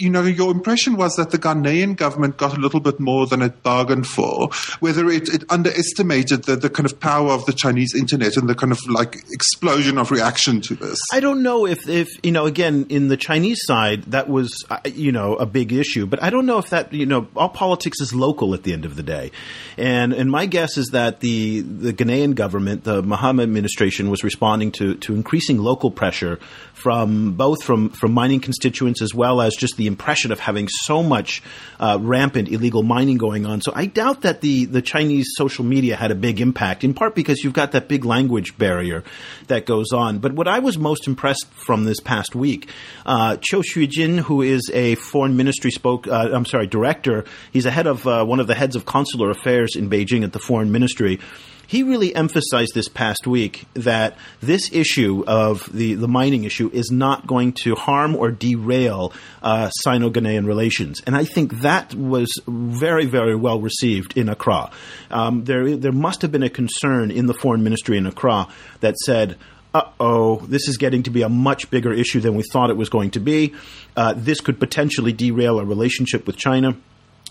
you 0.00 0.08
know, 0.08 0.22
your 0.22 0.50
impression 0.50 0.96
was 0.96 1.14
that 1.16 1.30
the 1.30 1.38
Ghanaian 1.38 1.94
government 1.94 2.38
got 2.38 2.56
a 2.56 2.60
little 2.60 2.80
bit 2.80 2.98
more 2.98 3.26
than 3.26 3.42
it 3.42 3.62
bargained 3.62 4.06
for, 4.06 4.48
whether 4.80 5.08
it, 5.10 5.28
it 5.28 5.44
underestimated 5.50 6.44
the, 6.44 6.56
the 6.56 6.70
kind 6.70 6.86
of 6.86 6.98
power 6.98 7.32
of 7.32 7.44
the 7.44 7.52
Chinese 7.52 7.94
internet 7.94 8.36
and 8.36 8.48
the 8.48 8.54
kind 8.54 8.72
of 8.72 8.78
like 8.88 9.16
explosion 9.30 9.98
of 9.98 10.10
reaction 10.10 10.62
to 10.62 10.74
this. 10.74 10.98
I 11.12 11.20
don't 11.20 11.42
know 11.42 11.66
if, 11.66 11.86
if 11.86 12.08
you 12.24 12.32
know, 12.32 12.46
again, 12.46 12.86
in 12.88 13.08
the 13.08 13.18
Chinese 13.18 13.60
side, 13.64 14.04
that 14.04 14.28
was, 14.28 14.64
uh, 14.70 14.78
you 14.86 15.12
know, 15.12 15.36
a 15.36 15.44
big 15.44 15.72
issue, 15.72 16.06
but 16.06 16.22
I 16.22 16.30
don't 16.30 16.46
know 16.46 16.58
if 16.58 16.70
that, 16.70 16.92
you 16.94 17.04
know, 17.04 17.28
all 17.36 17.50
politics 17.50 18.00
is 18.00 18.14
local 18.14 18.54
at 18.54 18.62
the 18.62 18.72
end 18.72 18.86
of 18.86 18.96
the 18.96 19.02
day. 19.02 19.30
And, 19.76 20.14
and 20.14 20.30
my 20.30 20.46
guess 20.46 20.78
is 20.78 20.88
that 20.88 21.20
the, 21.20 21.60
the 21.60 21.92
Ghanaian 21.92 22.34
government, 22.34 22.84
the 22.84 23.02
Mahama 23.02 23.42
administration, 23.42 24.08
was 24.08 24.24
responding 24.24 24.72
to, 24.72 24.94
to 24.94 25.14
increasing 25.14 25.58
local 25.58 25.90
pressure 25.90 26.38
from 26.80 27.32
both 27.32 27.62
from, 27.62 27.90
from 27.90 28.12
mining 28.12 28.40
constituents 28.40 29.02
as 29.02 29.14
well 29.14 29.40
as 29.40 29.54
just 29.54 29.76
the 29.76 29.86
impression 29.86 30.32
of 30.32 30.40
having 30.40 30.68
so 30.68 31.02
much 31.02 31.42
uh, 31.78 31.98
rampant 32.00 32.48
illegal 32.48 32.82
mining 32.82 33.18
going 33.18 33.46
on. 33.46 33.60
So 33.60 33.72
I 33.74 33.86
doubt 33.86 34.22
that 34.22 34.40
the 34.40 34.64
the 34.64 34.82
Chinese 34.82 35.28
social 35.34 35.64
media 35.64 35.96
had 35.96 36.10
a 36.10 36.14
big 36.14 36.40
impact. 36.40 36.84
In 36.84 36.94
part 36.94 37.14
because 37.14 37.44
you've 37.44 37.52
got 37.52 37.72
that 37.72 37.88
big 37.88 38.04
language 38.04 38.56
barrier 38.56 39.04
that 39.48 39.66
goes 39.66 39.92
on. 39.92 40.18
But 40.18 40.32
what 40.32 40.48
I 40.48 40.60
was 40.60 40.78
most 40.78 41.06
impressed 41.06 41.46
from 41.52 41.84
this 41.84 42.00
past 42.00 42.34
week, 42.34 42.68
uh, 43.04 43.36
Qiu 43.36 43.62
Xujin, 43.62 44.18
who 44.18 44.42
is 44.42 44.70
a 44.72 44.94
foreign 44.94 45.36
ministry 45.36 45.70
spoke, 45.70 46.06
uh, 46.06 46.30
I'm 46.32 46.46
sorry, 46.46 46.66
director. 46.66 47.24
He's 47.52 47.66
a 47.66 47.70
head 47.70 47.86
of 47.86 48.06
uh, 48.06 48.24
one 48.24 48.40
of 48.40 48.46
the 48.46 48.54
heads 48.54 48.76
of 48.76 48.84
consular 48.84 49.30
affairs 49.30 49.76
in 49.76 49.90
Beijing 49.90 50.24
at 50.24 50.32
the 50.32 50.38
foreign 50.38 50.72
ministry 50.72 51.20
he 51.70 51.84
really 51.84 52.12
emphasized 52.16 52.74
this 52.74 52.88
past 52.88 53.28
week 53.28 53.64
that 53.74 54.16
this 54.40 54.72
issue 54.72 55.22
of 55.28 55.72
the, 55.72 55.94
the 55.94 56.08
mining 56.08 56.42
issue 56.42 56.68
is 56.72 56.90
not 56.90 57.28
going 57.28 57.52
to 57.52 57.76
harm 57.76 58.16
or 58.16 58.32
derail 58.32 59.12
uh, 59.40 59.70
Sino 59.84 60.10
Ghanaian 60.10 60.48
relations. 60.48 61.00
And 61.06 61.14
I 61.14 61.24
think 61.24 61.60
that 61.60 61.94
was 61.94 62.28
very, 62.48 63.06
very 63.06 63.36
well 63.36 63.60
received 63.60 64.18
in 64.18 64.28
Accra. 64.28 64.72
Um, 65.12 65.44
there, 65.44 65.76
there 65.76 65.92
must 65.92 66.22
have 66.22 66.32
been 66.32 66.42
a 66.42 66.50
concern 66.50 67.12
in 67.12 67.26
the 67.26 67.34
foreign 67.34 67.62
ministry 67.62 67.96
in 67.96 68.04
Accra 68.04 68.48
that 68.80 68.96
said, 68.96 69.36
uh 69.72 69.84
oh, 70.00 70.38
this 70.48 70.66
is 70.66 70.76
getting 70.76 71.04
to 71.04 71.10
be 71.10 71.22
a 71.22 71.28
much 71.28 71.70
bigger 71.70 71.92
issue 71.92 72.18
than 72.18 72.34
we 72.34 72.42
thought 72.52 72.70
it 72.70 72.76
was 72.76 72.88
going 72.88 73.12
to 73.12 73.20
be. 73.20 73.54
Uh, 73.96 74.12
this 74.16 74.40
could 74.40 74.58
potentially 74.58 75.12
derail 75.12 75.60
a 75.60 75.64
relationship 75.64 76.26
with 76.26 76.36
China. 76.36 76.76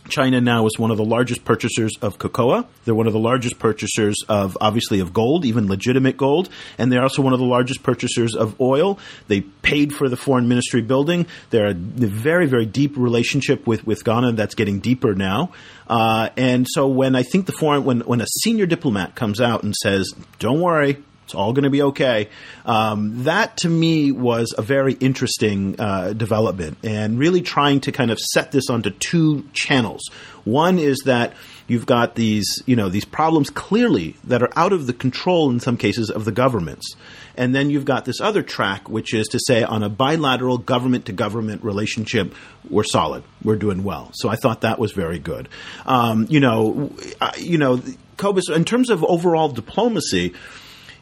China 0.10 0.42
now 0.42 0.66
is 0.66 0.78
one 0.78 0.92
of 0.92 0.98
the 0.98 1.06
largest 1.06 1.46
purchasers 1.46 1.94
of 2.02 2.20
cocoa. 2.20 2.68
They're 2.86 2.96
one 2.96 3.08
of 3.08 3.14
the 3.14 3.20
largest 3.20 3.60
purchasers 3.60 4.18
of, 4.28 4.58
obviously, 4.60 5.00
of 5.00 5.14
gold, 5.14 5.46
even 5.46 5.68
legitimate 5.68 6.18
gold. 6.18 6.50
And 6.78 6.92
they're 6.92 7.04
also 7.04 7.22
one 7.22 7.34
of 7.34 7.40
the 7.40 7.46
largest 7.46 7.84
purchasers 7.84 8.36
of 8.36 8.60
oil. 8.60 9.00
They 9.28 9.42
paid 9.42 9.94
for 9.94 10.10
the 10.10 10.18
foreign 10.18 10.48
ministry 10.48 10.82
building. 10.82 11.28
They're 11.50 11.68
a 11.68 11.74
very, 11.74 12.48
very 12.48 12.66
deep 12.66 12.98
relationship 12.98 13.66
with, 13.68 13.86
with 13.86 14.04
Ghana 14.04 14.34
that's 14.34 14.56
getting 14.56 14.80
deeper 14.80 15.16
now. 15.16 15.54
Uh, 15.88 16.30
and 16.38 16.68
so 16.70 16.88
when 16.88 17.16
I 17.16 17.24
think 17.24 17.46
the 17.46 17.52
foreign, 17.52 17.84
when, 17.84 18.02
when 18.02 18.22
a 18.22 18.28
senior 18.44 18.66
diplomat 18.66 19.16
comes 19.16 19.42
out 19.42 19.64
and 19.64 19.74
says, 19.76 20.14
don't 20.38 20.60
worry, 20.60 21.04
it's 21.30 21.36
all 21.36 21.54
going 21.54 21.64
to 21.64 21.70
be 21.70 21.84
okay. 21.84 22.28
Um, 22.66 23.26
that 23.26 23.58
to 23.58 23.70
me 23.70 24.12
was 24.12 24.56
a 24.58 24.64
very 24.64 24.94
interesting 24.94 25.80
uh, 25.80 26.14
development 26.14 26.80
and 26.84 27.20
really 27.20 27.42
trying 27.42 27.82
to 27.82 27.92
kind 27.92 28.10
of 28.10 28.18
set 28.18 28.52
this 28.52 28.68
onto 28.68 28.90
two 28.90 29.48
channels. 29.54 30.02
One 30.44 30.80
is 30.80 31.02
that 31.06 31.34
you've 31.68 31.86
got 31.86 32.16
these, 32.16 32.64
you 32.66 32.76
know, 32.76 32.90
these 32.90 33.06
problems 33.06 33.52
clearly 33.52 34.16
that 34.24 34.42
are 34.42 34.50
out 34.56 34.74
of 34.74 34.88
the 34.88 34.94
control 34.94 35.52
in 35.52 35.60
some 35.60 35.78
cases 35.78 36.10
of 36.10 36.26
the 36.26 36.32
governments. 36.32 36.96
And 37.38 37.54
then 37.54 37.70
you've 37.70 37.86
got 37.86 38.06
this 38.06 38.20
other 38.20 38.42
track, 38.42 38.90
which 38.90 39.14
is 39.14 39.28
to 39.28 39.40
say, 39.46 39.62
on 39.62 39.84
a 39.84 39.90
bilateral 39.90 40.58
government 40.58 41.06
to 41.06 41.14
government 41.14 41.64
relationship, 41.64 42.34
we're 42.68 42.84
solid, 42.84 43.24
we're 43.44 43.56
doing 43.56 43.84
well. 43.84 44.10
So 44.16 44.30
I 44.30 44.36
thought 44.36 44.62
that 44.62 44.80
was 44.80 44.94
very 44.94 45.20
good. 45.20 45.48
Um, 45.86 46.26
you 46.28 46.40
know, 46.40 46.92
you 47.38 47.60
know, 47.60 47.84
Cobus, 48.18 48.50
in 48.50 48.66
terms 48.66 48.90
of 48.90 49.04
overall 49.04 49.50
diplomacy, 49.50 50.34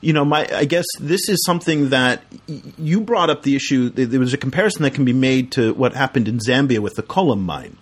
you 0.01 0.13
know, 0.13 0.24
my 0.25 0.48
I 0.54 0.66
guess 0.66 0.86
this 1.00 1.27
is 1.30 1.44
something 1.46 1.89
that 1.89 2.24
you 2.77 3.01
brought 3.01 3.30
up 3.30 3.44
the 3.44 3.56
issue. 3.56 3.89
There 3.89 4.20
was 4.20 4.34
a 4.34 4.38
comparison 4.38 4.84
that 4.84 4.94
can 4.94 5.06
be 5.06 5.13
made 5.13 5.51
to 5.54 5.74
what 5.74 5.94
happened 5.94 6.27
in 6.27 6.39
Zambia 6.39 6.80
with 6.80 6.96
the 6.96 7.04
Collum 7.04 7.44
mine. 7.44 7.77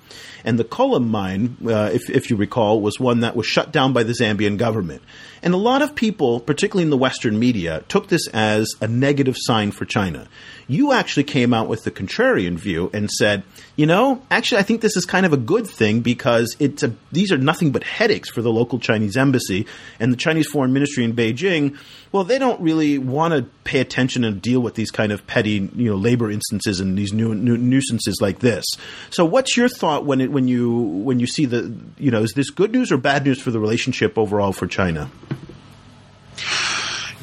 And 0.46 0.60
the 0.60 0.64
Collum 0.64 1.10
mine, 1.10 1.58
uh, 1.66 1.90
if, 1.92 2.08
if 2.10 2.30
you 2.30 2.36
recall, 2.36 2.80
was 2.80 3.00
one 3.00 3.22
that 3.22 3.36
was 3.36 3.48
shut 3.48 3.72
down 3.72 3.94
by 3.94 4.04
the 4.04 4.14
Zambian 4.14 4.58
government. 4.58 5.02
And 5.46 5.54
a 5.54 5.58
lot 5.58 5.84
of 5.84 5.94
people, 5.94 6.40
particularly 6.40 6.86
in 6.86 6.90
the 6.90 6.98
Western 6.98 7.38
media, 7.38 7.84
took 7.88 8.08
this 8.08 8.28
as 8.30 8.68
a 8.82 8.88
negative 8.88 9.36
sign 9.38 9.70
for 9.70 9.86
China. 9.86 10.28
You 10.68 10.92
actually 10.92 11.26
came 11.26 11.54
out 11.54 11.68
with 11.68 11.84
the 11.84 11.92
contrarian 11.92 12.58
view 12.58 12.90
and 12.92 13.12
said, 13.12 13.44
you 13.76 13.86
know, 13.86 14.24
actually, 14.32 14.58
I 14.58 14.64
think 14.64 14.82
this 14.82 14.98
is 14.98 15.06
kind 15.06 15.24
of 15.24 15.34
a 15.34 15.38
good 15.38 15.68
thing 15.68 16.02
because 16.02 16.56
it's 16.58 16.82
a, 16.82 16.96
these 17.12 17.32
are 17.32 17.38
nothing 17.38 17.72
but 17.72 17.84
headaches 17.84 18.32
for 18.32 18.42
the 18.42 18.52
local 18.52 18.80
Chinese 18.80 19.16
embassy 19.16 19.68
and 20.00 20.12
the 20.12 20.18
Chinese 20.18 20.48
foreign 20.48 20.74
ministry 20.74 21.04
in 21.04 21.14
Beijing. 21.14 21.78
Well, 22.12 22.24
they 22.24 22.40
don't 22.40 22.60
really 22.60 22.98
want 22.98 23.36
to 23.36 23.44
pay 23.66 23.82
attention 23.82 24.24
and 24.24 24.42
deal 24.42 24.62
with 24.62 24.74
these 24.74 24.90
kind 24.90 25.12
of 25.12 25.28
petty, 25.28 25.70
you 25.76 25.92
know, 25.92 25.96
labor 25.96 26.32
instances 26.32 26.80
and 26.80 26.98
these 26.98 27.14
new, 27.14 27.36
new 27.36 27.56
nuisances 27.56 28.18
like 28.20 28.40
this. 28.40 28.66
So, 29.12 29.26
what's 29.26 29.56
your 29.56 29.70
thought 29.70 30.06
when 30.06 30.22
it, 30.22 30.32
when 30.32 30.48
you 30.48 30.72
when 30.80 31.20
you 31.20 31.28
see 31.28 31.46
the, 31.46 31.72
you 32.00 32.10
know, 32.10 32.24
is 32.24 32.34
this 32.34 32.50
good 32.50 32.72
news 32.72 32.92
or 32.92 32.98
bad 32.98 33.26
news 33.26 33.40
for 33.40 33.52
the 33.52 33.60
relationship 33.60 34.18
overall 34.18 34.54
for 34.54 34.66
China? 34.66 35.12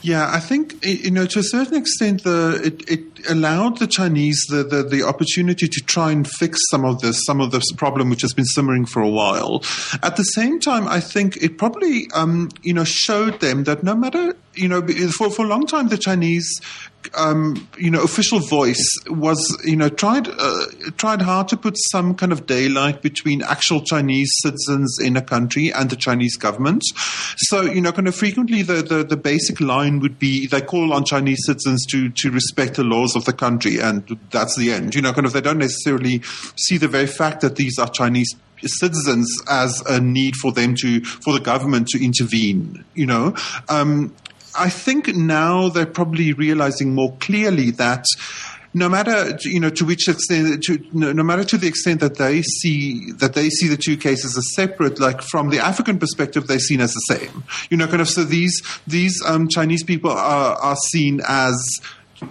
Yeah, 0.03 0.29
I 0.33 0.41
think 0.41 0.85
you 0.85 1.13
know 1.13 1.27
to 1.27 1.39
a 1.39 1.45
certain 1.45 1.77
extent 1.77 2.25
the 2.25 2.61
it, 2.65 2.91
it 2.91 3.12
allowed 3.29 3.79
the 3.79 3.87
Chinese 3.87 4.45
the, 4.49 4.63
the, 4.63 4.83
the 4.83 5.03
opportunity 5.03 5.69
to 5.69 5.81
try 5.87 6.11
and 6.11 6.29
fix 6.29 6.61
some 6.71 6.85
of 6.85 7.01
this 7.01 7.23
some 7.25 7.41
of 7.41 7.51
this 7.51 7.71
problem 7.73 8.11
which 8.11 8.23
has 8.23 8.33
been 8.33 8.45
simmering 8.45 8.87
for 8.87 9.03
a 9.03 9.09
while. 9.09 9.63
At 10.03 10.17
the 10.17 10.25
same 10.25 10.61
time, 10.61 10.87
I 10.89 11.01
think 11.01 11.37
it 11.37 11.59
probably 11.59 12.09
um, 12.15 12.51
you 12.63 12.75
know 12.75 12.85
showed 12.85 13.41
them 13.41 13.65
that 13.65 13.83
no 13.83 13.95
matter 13.95 14.37
you 14.55 14.69
know 14.69 14.87
for 15.17 15.31
for 15.31 15.45
a 15.45 15.49
long 15.49 15.67
time 15.67 15.89
the 15.89 15.99
Chinese 15.99 16.61
um, 17.15 17.69
you 17.77 17.91
know, 17.91 18.03
official 18.03 18.39
voice 18.39 18.85
was, 19.07 19.61
you 19.65 19.77
know, 19.77 19.89
tried 19.89 20.29
uh, 20.29 20.67
tried 20.97 21.23
hard 21.23 21.49
to 21.49 21.57
put 21.57 21.77
some 21.91 22.15
kind 22.15 22.33
of 22.33 22.47
daylight 22.47 23.03
between 23.03 23.43
actual 23.43 23.83
Chinese 23.83 24.31
citizens 24.43 24.99
in 25.03 25.17
a 25.17 25.23
country 25.23 25.73
and 25.73 25.91
the 25.91 25.97
Chinese 25.97 26.37
government. 26.37 26.83
So, 27.37 27.63
you 27.63 27.81
know, 27.81 27.93
kind 27.93 28.09
of 28.09 28.15
frequently 28.15 28.63
the, 28.63 28.83
the, 28.83 29.05
the 29.05 29.17
basic 29.17 29.61
line 29.61 30.01
would 30.01 30.19
be 30.19 30.47
they 30.47 30.61
call 30.61 30.93
on 30.93 31.05
Chinese 31.05 31.41
citizens 31.45 31.85
to 31.91 32.09
to 32.11 32.31
respect 32.31 32.75
the 32.75 32.85
laws 32.85 33.12
of 33.17 33.25
the 33.25 33.33
country, 33.33 33.79
and 33.79 34.19
that's 34.31 34.57
the 34.57 34.73
end. 34.73 34.95
You 34.95 35.03
know, 35.03 35.13
kind 35.13 35.27
of 35.27 35.33
they 35.33 35.41
don't 35.41 35.59
necessarily 35.59 36.23
see 36.57 36.79
the 36.79 36.89
very 36.89 37.07
fact 37.07 37.41
that 37.41 37.57
these 37.57 37.79
are 37.79 37.89
Chinese 37.89 38.35
citizens 38.65 39.29
as 39.49 39.83
a 39.89 40.01
need 40.01 40.37
for 40.37 40.53
them 40.53 40.75
to 40.77 41.01
for 41.05 41.33
the 41.33 41.41
government 41.41 41.89
to 41.89 42.05
intervene 42.05 42.85
you 42.95 43.07
know? 43.07 43.35
Um, 43.69 44.15
I 44.59 44.69
think 44.69 45.09
now 45.09 45.69
they're 45.69 45.87
probably 45.87 46.33
realizing 46.33 46.95
more 46.95 47.17
clearly 47.21 47.71
that 47.73 48.05
no 48.75 48.89
matter 48.89 49.37
you 49.43 49.61
know 49.61 49.71
to 49.71 49.85
which 49.85 50.09
extent 50.09 50.63
to, 50.65 50.83
no, 50.93 51.13
no, 51.13 51.23
matter 51.23 51.45
to 51.45 51.59
the 51.59 51.67
extent 51.67 52.01
that 52.01 52.17
they 52.17 52.43
see 52.43 53.13
that 53.13 53.35
they 53.35 53.49
see 53.51 53.69
the 53.69 53.77
two 53.77 53.97
cases 53.97 54.37
as 54.37 54.55
separate 54.55 54.99
like 54.99 55.21
from 55.23 55.51
the 55.51 55.59
african 55.59 55.99
perspective 55.99 56.47
they're 56.47 56.59
seen 56.59 56.81
as 56.81 56.93
the 56.93 57.17
same. 57.17 57.45
You 57.71 57.77
know 57.77 57.87
kind 57.87 58.01
of 58.01 58.09
so 58.09 58.25
these 58.25 58.63
these 58.87 59.23
um, 59.27 59.49
chinese 59.49 59.85
people 59.85 60.11
are 60.11 60.57
are 60.57 60.77
seen 60.91 61.21
as 61.27 61.81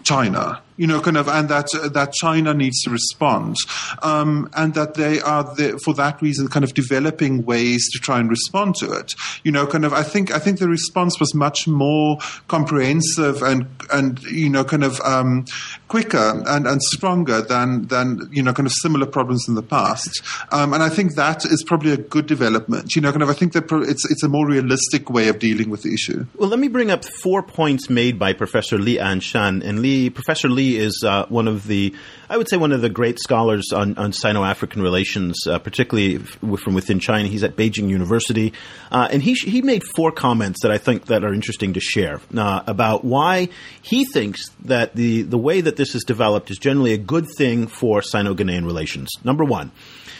china 0.03 0.61
you 0.77 0.87
know, 0.87 1.01
kind 1.01 1.17
of, 1.17 1.27
and 1.27 1.49
that 1.49 1.67
uh, 1.75 1.89
that 1.89 2.13
China 2.13 2.53
needs 2.53 2.81
to 2.83 2.89
respond, 2.89 3.55
um, 4.01 4.49
and 4.55 4.73
that 4.73 4.95
they 4.95 5.19
are 5.21 5.43
the, 5.43 5.79
for 5.83 5.93
that 5.95 6.21
reason 6.21 6.47
kind 6.47 6.63
of 6.63 6.73
developing 6.73 7.45
ways 7.45 7.89
to 7.91 7.99
try 7.99 8.19
and 8.19 8.29
respond 8.29 8.75
to 8.75 8.91
it. 8.91 9.13
You 9.43 9.51
know, 9.51 9.67
kind 9.67 9.85
of, 9.85 9.93
I 9.93 10.03
think 10.03 10.31
I 10.31 10.39
think 10.39 10.59
the 10.59 10.69
response 10.69 11.19
was 11.19 11.33
much 11.35 11.67
more 11.67 12.17
comprehensive 12.47 13.41
and 13.41 13.67
and 13.91 14.21
you 14.23 14.49
know, 14.49 14.63
kind 14.63 14.83
of 14.83 14.99
um, 15.01 15.45
quicker 15.87 16.43
and, 16.47 16.67
and 16.67 16.81
stronger 16.81 17.41
than 17.41 17.87
than 17.87 18.29
you 18.31 18.41
know, 18.41 18.53
kind 18.53 18.67
of 18.67 18.73
similar 18.73 19.05
problems 19.05 19.47
in 19.47 19.55
the 19.55 19.63
past. 19.63 20.21
Um, 20.51 20.73
and 20.73 20.81
I 20.81 20.89
think 20.89 21.15
that 21.15 21.45
is 21.45 21.63
probably 21.63 21.91
a 21.91 21.97
good 21.97 22.27
development. 22.27 22.95
You 22.95 23.01
know, 23.01 23.11
kind 23.11 23.23
of, 23.23 23.29
I 23.29 23.33
think 23.33 23.53
that 23.53 23.65
it's 23.87 24.09
it's 24.09 24.23
a 24.23 24.29
more 24.29 24.47
realistic 24.47 25.09
way 25.09 25.27
of 25.27 25.39
dealing 25.39 25.69
with 25.69 25.83
the 25.83 25.93
issue. 25.93 26.25
Well, 26.37 26.49
let 26.49 26.59
me 26.59 26.67
bring 26.67 26.91
up 26.91 27.03
four 27.21 27.43
points 27.43 27.89
made 27.89 28.17
by 28.17 28.33
Professor 28.33 28.77
Li 28.77 28.97
Anshan 28.97 29.63
and 29.63 29.81
Li. 29.81 30.09
Professor 30.09 30.49
Li 30.49 30.60
is 30.61 31.03
uh, 31.05 31.25
one 31.27 31.47
of 31.47 31.67
the, 31.67 31.93
I 32.29 32.37
would 32.37 32.49
say, 32.49 32.57
one 32.57 32.71
of 32.71 32.81
the 32.81 32.89
great 32.89 33.19
scholars 33.19 33.71
on, 33.73 33.97
on 33.97 34.13
Sino-African 34.13 34.81
relations, 34.81 35.45
uh, 35.47 35.59
particularly 35.59 36.17
from 36.19 36.73
within 36.73 36.99
China. 36.99 37.27
He's 37.27 37.43
at 37.43 37.55
Beijing 37.55 37.89
University, 37.89 38.53
uh, 38.91 39.07
and 39.11 39.21
he 39.21 39.33
he 39.33 39.61
made 39.61 39.83
four 39.95 40.11
comments 40.11 40.61
that 40.61 40.71
I 40.71 40.77
think 40.77 41.05
that 41.05 41.23
are 41.23 41.33
interesting 41.33 41.73
to 41.73 41.79
share 41.79 42.21
uh, 42.35 42.63
about 42.67 43.03
why 43.03 43.49
he 43.81 44.05
thinks 44.05 44.49
that 44.65 44.95
the 44.95 45.23
the 45.23 45.37
way 45.37 45.61
that 45.61 45.75
this 45.75 45.95
is 45.95 46.03
developed 46.03 46.51
is 46.51 46.57
generally 46.57 46.93
a 46.93 46.97
good 46.97 47.27
thing 47.37 47.67
for 47.67 48.01
Sino-Ghanaian 48.01 48.65
relations. 48.65 49.09
Number 49.23 49.43
one. 49.43 49.71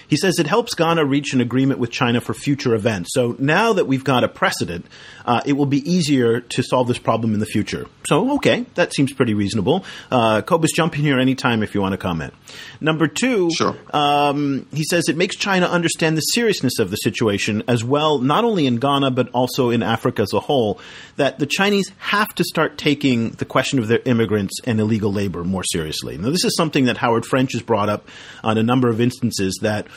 He 0.08 0.18
says 0.18 0.40
it 0.40 0.48
helps 0.48 0.76
Ghana 0.76 1.06
reach 1.06 1.34
an 1.34 1.40
agreement 1.40 1.80
with 1.80 1.90
China 1.90 2.20
for 2.20 2.34
future 2.34 2.76
events. 2.76 3.12
So 3.14 3.34
now 3.40 3.72
that 3.72 3.88
we've 3.88 4.04
got 4.04 4.26
a 4.26 4.28
precedent, 4.28 4.86
uh, 5.26 5.42
it 5.46 5.54
will 5.54 5.66
be 5.66 5.90
easier 5.90 6.42
to 6.42 6.64
solve 6.64 6.88
this 6.88 6.98
problem 6.98 7.34
in 7.34 7.40
the 7.40 7.46
future. 7.46 7.86
So, 8.08 8.36
okay, 8.36 8.66
that 8.76 8.94
seems 8.94 9.14
pretty 9.14 9.34
reasonable. 9.34 9.86
Uh, 10.10 10.42
Cobus, 10.42 10.72
jump 10.72 10.98
in 10.98 11.02
here 11.02 11.20
anytime 11.20 11.64
if 11.64 11.76
you 11.76 11.82
want 11.82 11.94
to 11.94 11.98
comment. 11.98 12.34
Number 12.80 13.08
two, 13.08 13.52
sure. 13.52 13.76
um, 13.94 14.68
he 14.74 14.84
says 14.84 15.08
it 15.08 15.18
makes 15.18 15.36
China 15.36 15.68
understand 15.68 16.18
the 16.18 16.22
seriousness 16.22 16.80
of 16.80 16.92
the 16.92 16.98
situation 16.98 17.64
as 17.68 17.84
well, 17.84 18.20
not 18.20 18.44
only 18.44 18.66
in 18.66 18.78
Ghana, 18.78 19.12
but 19.12 19.30
also 19.30 19.70
in 19.70 19.84
Africa 19.84 20.24
as 20.24 20.34
a 20.34 20.40
whole, 20.40 20.80
that 21.16 21.40
the 21.40 21.46
Chinese 21.46 21.92
have 21.98 22.34
to 22.36 22.44
start 22.44 22.78
taking 22.78 23.32
the 23.32 23.46
question 23.46 23.80
of 23.80 23.88
their 23.88 24.02
immigrants 24.06 24.60
and 24.66 24.80
illegal 24.80 25.12
labor 25.12 25.44
more 25.44 25.64
seriously. 25.64 26.18
Now, 26.18 26.30
this 26.30 26.44
is 26.44 26.56
something 26.56 26.86
that 26.86 26.98
Howard 26.98 27.26
French 27.26 27.54
has 27.54 27.62
brought 27.62 27.90
up 27.90 28.08
on 28.44 28.58
a 28.58 28.64
number 28.64 28.90
of 28.90 29.00
instances 29.00 29.60
that 29.62 29.88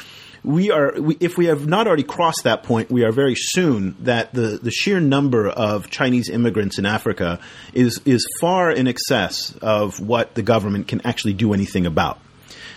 we 0.44 0.70
are, 0.70 0.92
we, 1.00 1.16
if 1.20 1.38
we 1.38 1.46
have 1.46 1.66
not 1.66 1.86
already 1.86 2.02
crossed 2.02 2.44
that 2.44 2.62
point, 2.62 2.90
we 2.90 3.02
are 3.02 3.12
very 3.12 3.34
soon 3.34 3.96
that 4.00 4.32
the, 4.34 4.58
the 4.62 4.70
sheer 4.70 5.00
number 5.00 5.48
of 5.48 5.88
Chinese 5.88 6.28
immigrants 6.28 6.78
in 6.78 6.84
Africa 6.84 7.40
is, 7.72 8.00
is 8.04 8.26
far 8.40 8.70
in 8.70 8.86
excess 8.86 9.56
of 9.62 9.98
what 10.00 10.34
the 10.34 10.42
government 10.42 10.86
can 10.86 11.00
actually 11.06 11.32
do 11.32 11.54
anything 11.54 11.86
about. 11.86 12.18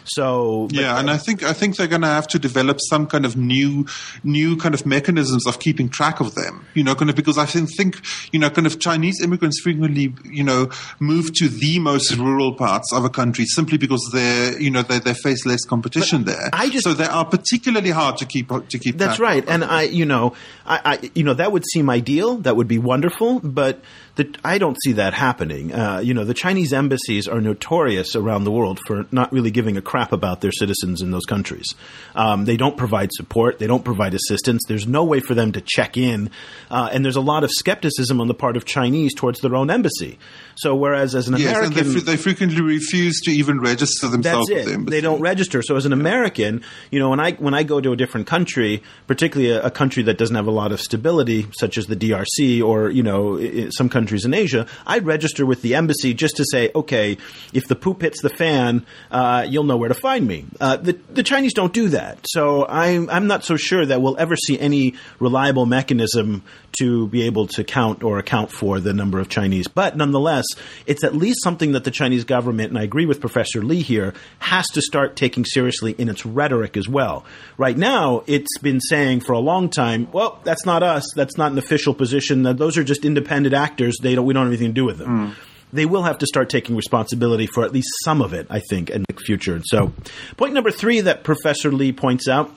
So 0.07 0.67
yeah, 0.71 0.99
and 0.99 1.09
I 1.09 1.17
think 1.17 1.43
I 1.43 1.53
think 1.53 1.75
they're 1.75 1.87
going 1.87 2.01
to 2.01 2.07
have 2.07 2.27
to 2.27 2.39
develop 2.39 2.79
some 2.89 3.07
kind 3.07 3.25
of 3.25 3.35
new 3.35 3.85
new 4.23 4.57
kind 4.57 4.73
of 4.73 4.85
mechanisms 4.85 5.45
of 5.45 5.59
keeping 5.59 5.89
track 5.89 6.19
of 6.19 6.35
them. 6.35 6.65
You 6.73 6.83
know, 6.83 6.95
kind 6.95 7.09
of 7.09 7.15
because 7.15 7.37
I 7.37 7.45
think 7.45 8.01
you 8.31 8.39
know 8.39 8.49
kind 8.49 8.67
of 8.67 8.79
Chinese 8.79 9.21
immigrants 9.21 9.59
frequently 9.61 10.13
you 10.25 10.43
know 10.43 10.69
move 10.99 11.33
to 11.35 11.49
the 11.49 11.79
most 11.79 12.15
rural 12.15 12.53
parts 12.53 12.91
of 12.93 13.05
a 13.05 13.09
country 13.09 13.45
simply 13.45 13.77
because 13.77 14.07
they're 14.13 14.59
you 14.59 14.71
know 14.71 14.81
they, 14.81 14.99
they 14.99 15.13
face 15.13 15.45
less 15.45 15.63
competition 15.65 16.23
there. 16.23 16.49
I 16.53 16.69
just, 16.69 16.83
so 16.83 16.93
they 16.93 17.05
are 17.05 17.25
particularly 17.25 17.91
hard 17.91 18.17
to 18.17 18.25
keep 18.25 18.49
to 18.49 18.79
keep. 18.79 18.97
That's 18.97 19.19
right, 19.19 19.43
and 19.47 19.63
I 19.63 19.83
you 19.83 20.05
know 20.05 20.33
I, 20.65 20.81
I 20.85 21.11
you 21.13 21.23
know 21.23 21.33
that 21.33 21.51
would 21.51 21.63
seem 21.71 21.89
ideal. 21.89 22.37
That 22.37 22.55
would 22.55 22.67
be 22.67 22.77
wonderful, 22.77 23.39
but 23.39 23.81
the, 24.17 24.35
I 24.43 24.57
don't 24.57 24.77
see 24.83 24.93
that 24.93 25.13
happening. 25.13 25.73
Uh, 25.73 25.99
you 25.99 26.13
know, 26.13 26.25
the 26.25 26.33
Chinese 26.33 26.73
embassies 26.73 27.27
are 27.27 27.39
notorious 27.39 28.15
around 28.15 28.43
the 28.43 28.51
world 28.51 28.79
for 28.85 29.05
not 29.11 29.31
really 29.31 29.51
giving 29.51 29.77
a 29.77 29.81
crap 29.81 30.11
about 30.11 30.41
their 30.41 30.51
citizens 30.51 31.01
in 31.01 31.11
those 31.11 31.25
countries. 31.25 31.75
Um, 32.15 32.45
they 32.45 32.57
don't 32.57 32.75
provide 32.75 33.11
support. 33.13 33.59
They 33.59 33.67
don't 33.67 33.85
provide 33.85 34.13
assistance. 34.13 34.63
There's 34.67 34.87
no 34.87 35.03
way 35.03 35.19
for 35.19 35.35
them 35.35 35.51
to 35.53 35.61
check 35.61 35.97
in, 35.97 36.31
uh, 36.69 36.89
and 36.91 37.05
there's 37.05 37.15
a 37.15 37.21
lot 37.21 37.43
of 37.43 37.51
skepticism 37.51 38.19
on 38.19 38.27
the 38.27 38.33
part 38.33 38.57
of 38.57 38.65
Chinese 38.65 39.13
towards 39.13 39.39
their 39.39 39.55
own 39.55 39.69
embassy. 39.69 40.17
So, 40.57 40.75
whereas 40.75 41.15
as 41.15 41.27
an 41.27 41.37
yes, 41.37 41.55
American, 41.55 41.93
they, 41.93 41.99
they, 41.99 42.17
frequently 42.17 42.61
refuse 42.61 43.21
to 43.21 43.31
even 43.31 43.59
register 43.61 44.07
themselves. 44.07 44.49
That's 44.49 44.67
it. 44.67 44.85
The 44.85 44.91
they 44.91 45.01
don't 45.01 45.21
register. 45.21 45.61
So, 45.61 45.75
as 45.75 45.85
an 45.85 45.93
American, 45.93 46.63
you 46.91 46.99
know, 46.99 47.09
when 47.09 47.19
I 47.19 47.31
when 47.33 47.53
I 47.53 47.63
go 47.63 47.79
to 47.79 47.91
a 47.91 47.95
different 47.95 48.27
country, 48.27 48.83
particularly 49.05 49.51
a, 49.51 49.63
a 49.63 49.71
country 49.71 50.03
that 50.03 50.17
doesn't 50.17 50.35
have 50.35 50.47
a 50.47 50.51
lot 50.51 50.71
of 50.71 50.81
stability, 50.81 51.47
such 51.57 51.77
as 51.77 51.87
the 51.87 51.95
DRC 51.95 52.63
or 52.63 52.89
you 52.89 53.03
know 53.03 53.69
some 53.69 53.89
countries 53.89 54.25
in 54.25 54.33
Asia, 54.33 54.65
I'd 54.85 55.05
register 55.05 55.45
with 55.45 55.61
the 55.61 55.75
embassy 55.75 56.13
just 56.13 56.37
to 56.37 56.45
say, 56.51 56.71
okay, 56.75 57.17
if 57.53 57.67
the 57.67 57.75
poop 57.75 58.01
hits 58.01 58.21
the 58.21 58.29
fan, 58.29 58.85
uh, 59.11 59.45
you'll 59.47 59.63
know 59.63 59.77
where 59.77 59.89
to 59.89 59.95
find 59.95 60.27
me. 60.27 60.45
Uh, 60.59 60.77
the, 60.77 60.93
the 61.11 61.23
Chinese 61.23 61.53
don't 61.53 61.73
do 61.73 61.89
that. 61.89 62.19
So 62.25 62.65
I'm, 62.67 63.09
I'm 63.09 63.27
not 63.27 63.43
so 63.43 63.57
sure 63.57 63.85
that 63.85 64.01
we'll 64.01 64.17
ever 64.17 64.35
see 64.35 64.59
any 64.59 64.95
reliable 65.19 65.65
mechanism 65.65 66.43
to 66.79 67.07
be 67.07 67.23
able 67.23 67.47
to 67.47 67.63
count 67.63 68.03
or 68.03 68.19
account 68.19 68.51
for 68.51 68.79
the 68.79 68.93
number 68.93 69.19
of 69.19 69.29
Chinese. 69.29 69.67
But 69.67 69.97
nonetheless, 69.97 70.45
it's 70.85 71.03
at 71.03 71.15
least 71.15 71.43
something 71.43 71.73
that 71.73 71.83
the 71.83 71.91
Chinese 71.91 72.23
government, 72.23 72.69
and 72.69 72.77
I 72.77 72.83
agree 72.83 73.05
with 73.05 73.19
Professor 73.19 73.61
Li 73.61 73.81
here, 73.81 74.13
has 74.39 74.67
to 74.73 74.81
start 74.81 75.15
taking 75.15 75.45
seriously 75.45 75.93
in 75.97 76.09
its 76.09 76.25
rhetoric 76.25 76.77
as 76.77 76.87
well. 76.87 77.25
Right 77.57 77.77
now, 77.77 78.23
it's 78.27 78.57
been 78.59 78.79
saying 78.79 79.21
for 79.21 79.33
a 79.33 79.39
long 79.39 79.69
time, 79.69 80.07
well, 80.11 80.39
that's 80.43 80.65
not 80.65 80.83
us. 80.83 81.05
That's 81.15 81.37
not 81.37 81.51
an 81.51 81.57
official 81.57 81.93
position. 81.93 82.43
Those 82.43 82.77
are 82.77 82.83
just 82.83 83.05
independent 83.05 83.53
actors 83.53 83.97
they 84.01 84.15
don't 84.15 84.25
we 84.25 84.33
don't 84.33 84.43
have 84.43 84.51
anything 84.51 84.69
to 84.69 84.73
do 84.73 84.85
with 84.85 84.97
them. 84.97 85.07
Mm. 85.07 85.35
They 85.73 85.85
will 85.85 86.03
have 86.03 86.19
to 86.19 86.25
start 86.25 86.49
taking 86.49 86.75
responsibility 86.75 87.45
for 87.45 87.65
at 87.65 87.73
least 87.73 87.89
some 88.03 88.21
of 88.21 88.33
it, 88.33 88.47
I 88.49 88.61
think, 88.69 88.89
in 88.89 89.03
the 89.07 89.13
future. 89.15 89.61
So, 89.65 89.91
point 90.37 90.53
number 90.53 90.71
three 90.71 91.01
that 91.01 91.23
Professor 91.23 91.71
Lee 91.71 91.91
points 91.91 92.27
out 92.29 92.53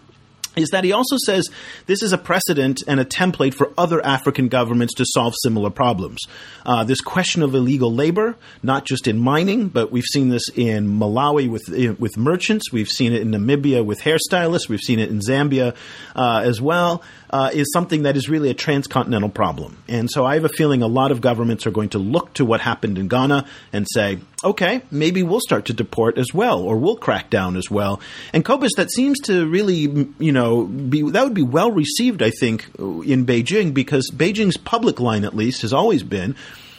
is 0.57 0.71
that 0.71 0.85
he 0.85 0.93
also 0.93 1.17
says 1.25 1.49
this 1.87 2.03
is 2.03 2.13
a 2.13 2.19
precedent 2.19 2.83
and 2.87 2.99
a 2.99 3.05
template 3.05 3.55
for 3.55 3.73
other 3.79 4.05
African 4.05 4.49
governments 4.49 4.95
to 4.95 5.05
solve 5.07 5.35
similar 5.43 5.71
problems. 5.71 6.21
Uh, 6.67 6.85
this 6.85 7.01
question 7.01 7.43
of 7.43 7.55
illegal 7.55 7.93
labor, 7.93 8.37
not 8.63 8.85
just 8.85 9.07
in 9.07 9.19
mining, 9.19 9.69
but 9.69 9.93
we've 9.93 10.05
seen 10.05 10.29
this 10.29 10.49
in 10.55 10.99
Malawi 10.99 11.49
with 11.49 11.69
with 11.99 12.17
merchants. 12.17 12.73
We've 12.73 12.89
seen 12.89 13.13
it 13.13 13.23
in 13.23 13.31
Namibia 13.31 13.85
with 13.85 14.01
hairstylists. 14.01 14.69
We've 14.69 14.81
seen 14.81 14.99
it 14.99 15.11
in 15.11 15.21
Zambia 15.21 15.75
uh, 16.17 16.43
as 16.45 16.61
well 16.61 17.03
uh, 17.31 17.51
is 17.53 17.73
something 17.73 18.03
that 18.03 18.17
is 18.17 18.29
really 18.29 18.51
a 18.51 18.55
transcontinental 18.55 19.29
problem. 19.29 19.83
And 19.89 20.11
so 20.11 20.25
I 20.25 20.35
have 20.35 20.45
a 20.45 20.49
feeling 20.49 20.83
a 20.83 20.89
lot 20.89 21.13
of 21.13 21.21
governments 21.21 21.67
are 21.67 21.71
going 21.71 21.91
to 21.91 21.99
look 21.99 22.35
to 22.35 22.45
what 22.45 22.61
happened 22.61 22.99
in 22.99 23.09
Ghana 23.09 23.47
and 23.73 23.87
say, 23.89 24.19
okay, 24.43 24.83
maybe 24.91 25.23
we'll 25.23 25.41
start 25.41 25.67
to 25.67 25.73
deport 25.73 26.19
as 26.19 26.29
well, 26.35 26.61
or 26.61 26.77
we'll 26.77 26.97
crack 26.97 27.31
down 27.31 27.57
as 27.57 27.71
well. 27.71 28.01
And 28.33 28.45
Cobus, 28.45 28.73
that 28.77 28.91
seems 28.91 29.21
to 29.21 29.47
really, 29.47 30.09
you 30.19 30.33
know, 30.33 30.40
be, 30.65 31.03
that 31.11 31.25
would 31.25 31.35
be 31.35 31.43
well 31.43 31.71
received, 31.71 32.23
I 32.23 32.31
think, 32.31 32.67
in 32.79 33.27
Beijing, 33.27 33.75
because 33.75 34.11
Beijing's 34.15 34.57
public 34.57 35.01
line, 35.01 35.25
at 35.25 35.35
least, 35.35 35.63
has 35.63 35.73
always 35.73 36.03
been 36.03 36.37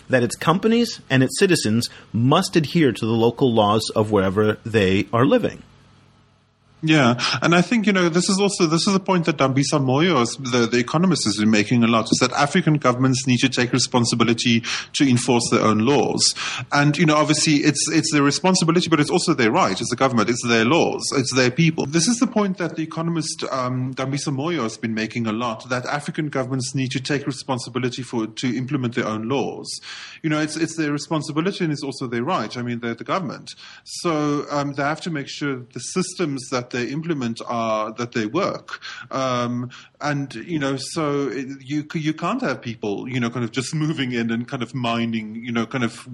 that 0.09 0.23
its 0.23 0.35
companies 0.35 0.99
and 1.09 1.23
its 1.23 1.39
citizens 1.39 1.89
must 2.13 2.55
adhere 2.55 2.91
to 2.91 3.05
the 3.05 3.11
local 3.11 3.53
laws 3.53 3.89
of 3.95 4.11
wherever 4.11 4.57
they 4.65 5.07
are 5.11 5.25
living. 5.25 5.63
Yeah, 6.83 7.21
and 7.43 7.53
I 7.53 7.61
think 7.61 7.85
you 7.85 7.93
know 7.93 8.09
this 8.09 8.27
is 8.27 8.39
also 8.39 8.65
this 8.65 8.87
is 8.87 8.95
a 8.95 8.99
point 8.99 9.25
that 9.25 9.37
Dambisa 9.37 9.79
Moyo, 9.79 10.25
the 10.51 10.65
the 10.65 10.79
economist, 10.79 11.25
has 11.25 11.37
been 11.37 11.51
making 11.51 11.83
a 11.83 11.87
lot. 11.87 12.05
Is 12.05 12.17
that 12.21 12.31
African 12.31 12.75
governments 12.75 13.27
need 13.27 13.37
to 13.41 13.49
take 13.49 13.71
responsibility 13.71 14.63
to 14.93 15.07
enforce 15.07 15.47
their 15.51 15.61
own 15.61 15.79
laws, 15.79 16.33
and 16.71 16.97
you 16.97 17.05
know 17.05 17.15
obviously 17.15 17.57
it's 17.57 17.87
it's 17.91 18.11
their 18.11 18.23
responsibility, 18.23 18.89
but 18.89 18.99
it's 18.99 19.11
also 19.11 19.35
their 19.35 19.51
right. 19.51 19.79
as 19.79 19.91
a 19.91 19.95
government. 19.95 20.31
It's 20.31 20.43
their 20.47 20.65
laws. 20.65 21.03
It's 21.15 21.31
their 21.35 21.51
people. 21.51 21.85
This 21.85 22.07
is 22.07 22.17
the 22.17 22.25
point 22.25 22.57
that 22.57 22.77
the 22.77 22.81
economist 22.81 23.43
um, 23.51 23.93
Dambisa 23.93 24.33
Moyo 24.35 24.63
has 24.63 24.77
been 24.77 24.95
making 24.95 25.27
a 25.27 25.31
lot. 25.31 25.69
That 25.69 25.85
African 25.85 26.29
governments 26.29 26.73
need 26.73 26.89
to 26.91 26.99
take 26.99 27.27
responsibility 27.27 28.01
for 28.01 28.25
to 28.25 28.57
implement 28.57 28.95
their 28.95 29.05
own 29.05 29.29
laws. 29.29 29.69
You 30.23 30.31
know, 30.31 30.41
it's 30.41 30.57
it's 30.57 30.77
their 30.77 30.91
responsibility 30.91 31.63
and 31.63 31.71
it's 31.71 31.83
also 31.83 32.07
their 32.07 32.23
right. 32.23 32.57
I 32.57 32.63
mean, 32.63 32.79
they're 32.79 32.95
the 32.95 33.03
government, 33.03 33.51
so 33.83 34.47
um, 34.49 34.73
they 34.73 34.83
have 34.83 35.01
to 35.01 35.11
make 35.11 35.27
sure 35.27 35.57
the 35.73 35.79
systems 35.79 36.49
that 36.49 36.70
they 36.71 36.87
implement 36.87 37.41
are 37.47 37.93
that 37.93 38.13
they 38.13 38.25
work. 38.25 38.81
Um, 39.11 39.69
and 39.99 40.33
you 40.35 40.59
know, 40.59 40.77
so 40.77 41.27
it, 41.27 41.47
you 41.61 41.85
you 41.93 42.13
can't 42.13 42.41
have 42.41 42.61
people 42.61 43.07
you 43.07 43.19
know 43.19 43.29
kind 43.29 43.43
of 43.43 43.51
just 43.51 43.73
moving 43.75 44.11
in 44.11 44.31
and 44.31 44.47
kind 44.47 44.63
of 44.63 44.73
mining 44.73 45.35
you 45.35 45.51
know 45.51 45.65
kind 45.65 45.83
of 45.83 46.07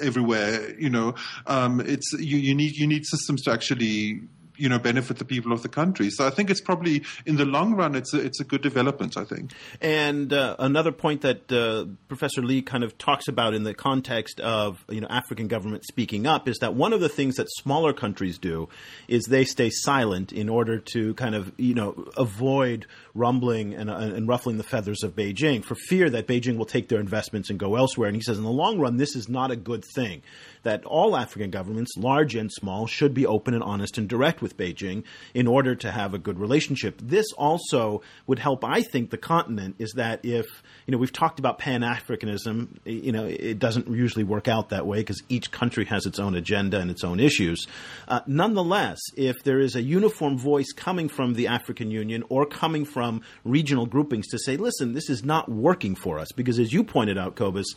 everywhere. 0.00 0.78
You 0.78 0.90
know, 0.90 1.14
um, 1.46 1.80
it's 1.80 2.12
you, 2.14 2.38
you 2.38 2.54
need 2.54 2.76
you 2.76 2.86
need 2.86 3.06
systems 3.06 3.42
to 3.42 3.52
actually 3.52 4.20
you 4.58 4.68
know 4.68 4.78
benefit 4.78 5.18
the 5.18 5.24
people 5.24 5.52
of 5.52 5.62
the 5.62 5.68
country. 5.68 6.10
So 6.10 6.26
I 6.26 6.30
think 6.30 6.50
it's 6.50 6.60
probably 6.60 7.04
in 7.24 7.36
the 7.36 7.44
long 7.44 7.74
run 7.74 7.94
it's 7.94 8.12
a, 8.12 8.20
it's 8.20 8.40
a 8.40 8.44
good 8.44 8.62
development. 8.62 9.16
I 9.16 9.24
think. 9.24 9.52
And 9.80 10.32
uh, 10.32 10.56
another 10.58 10.92
point 10.92 11.22
that 11.22 11.50
uh, 11.50 11.86
Professor 12.08 12.42
Li 12.42 12.62
kind 12.62 12.84
of 12.84 12.98
talks 12.98 13.28
about 13.28 13.54
in 13.54 13.62
the 13.62 13.74
context 13.74 14.40
of 14.40 14.84
you 14.88 15.00
know 15.00 15.08
African 15.08 15.48
government 15.48 15.84
speaking 15.84 16.26
up 16.26 16.48
is 16.48 16.58
that 16.58 16.74
one 16.74 16.92
of 16.92 17.00
the 17.00 17.08
things 17.08 17.36
that 17.36 17.48
smaller 17.50 17.92
countries 17.92 18.38
do 18.38 18.68
is 19.06 19.24
they 19.24 19.44
stay 19.44 19.70
silent 19.70 20.32
in 20.32 20.48
order 20.48 20.78
to 20.78 21.14
kind 21.14 21.34
of 21.34 21.52
you 21.56 21.74
know 21.74 22.08
avoid 22.16 22.86
rumbling 23.14 23.74
and, 23.74 23.90
uh, 23.90 23.96
and 23.96 24.28
ruffling 24.28 24.56
the 24.58 24.62
feathers 24.62 25.02
of 25.02 25.14
Beijing 25.14 25.64
for 25.64 25.74
fear 25.74 26.08
that 26.10 26.26
Beijing 26.26 26.56
will 26.56 26.66
take 26.66 26.88
their 26.88 27.00
investments 27.00 27.50
and 27.50 27.58
go 27.58 27.76
elsewhere. 27.76 28.08
And 28.08 28.16
he 28.16 28.22
says 28.22 28.38
in 28.38 28.44
the 28.44 28.50
long 28.50 28.78
run 28.78 28.96
this 28.96 29.16
is 29.16 29.28
not 29.28 29.50
a 29.50 29.56
good 29.56 29.84
thing 29.94 30.22
that 30.68 30.84
all 30.84 31.16
African 31.16 31.50
governments, 31.50 31.96
large 31.96 32.34
and 32.34 32.52
small, 32.52 32.86
should 32.86 33.14
be 33.14 33.26
open 33.26 33.54
and 33.54 33.62
honest 33.62 33.96
and 33.96 34.06
direct 34.06 34.42
with 34.42 34.56
Beijing 34.56 35.02
in 35.32 35.46
order 35.46 35.74
to 35.74 35.90
have 35.90 36.12
a 36.12 36.18
good 36.18 36.38
relationship. 36.38 37.00
This 37.02 37.32
also 37.32 38.02
would 38.26 38.38
help, 38.38 38.64
I 38.64 38.82
think, 38.82 39.08
the 39.10 39.16
continent 39.16 39.76
is 39.78 39.94
that 39.96 40.24
if, 40.24 40.46
you 40.86 40.92
know, 40.92 40.98
we've 40.98 41.12
talked 41.12 41.38
about 41.38 41.58
Pan 41.58 41.80
Africanism, 41.80 42.68
you 42.84 43.12
know, 43.12 43.24
it 43.24 43.58
doesn't 43.58 43.88
usually 43.88 44.24
work 44.24 44.46
out 44.46 44.68
that 44.68 44.86
way 44.86 44.98
because 44.98 45.22
each 45.30 45.50
country 45.50 45.86
has 45.86 46.04
its 46.04 46.18
own 46.18 46.34
agenda 46.34 46.78
and 46.78 46.90
its 46.90 47.02
own 47.02 47.18
issues. 47.18 47.66
Uh, 48.06 48.20
nonetheless, 48.26 48.98
if 49.16 49.42
there 49.44 49.60
is 49.60 49.74
a 49.74 49.82
uniform 49.82 50.36
voice 50.36 50.72
coming 50.72 51.08
from 51.08 51.32
the 51.32 51.46
African 51.46 51.90
Union 51.90 52.22
or 52.28 52.44
coming 52.44 52.84
from 52.84 53.22
regional 53.44 53.86
groupings 53.86 54.26
to 54.28 54.38
say, 54.38 54.56
listen, 54.58 54.92
this 54.92 55.08
is 55.08 55.24
not 55.24 55.48
working 55.48 55.94
for 55.94 56.18
us, 56.18 56.30
because 56.32 56.58
as 56.58 56.72
you 56.72 56.84
pointed 56.84 57.16
out, 57.16 57.36
Cobus, 57.36 57.74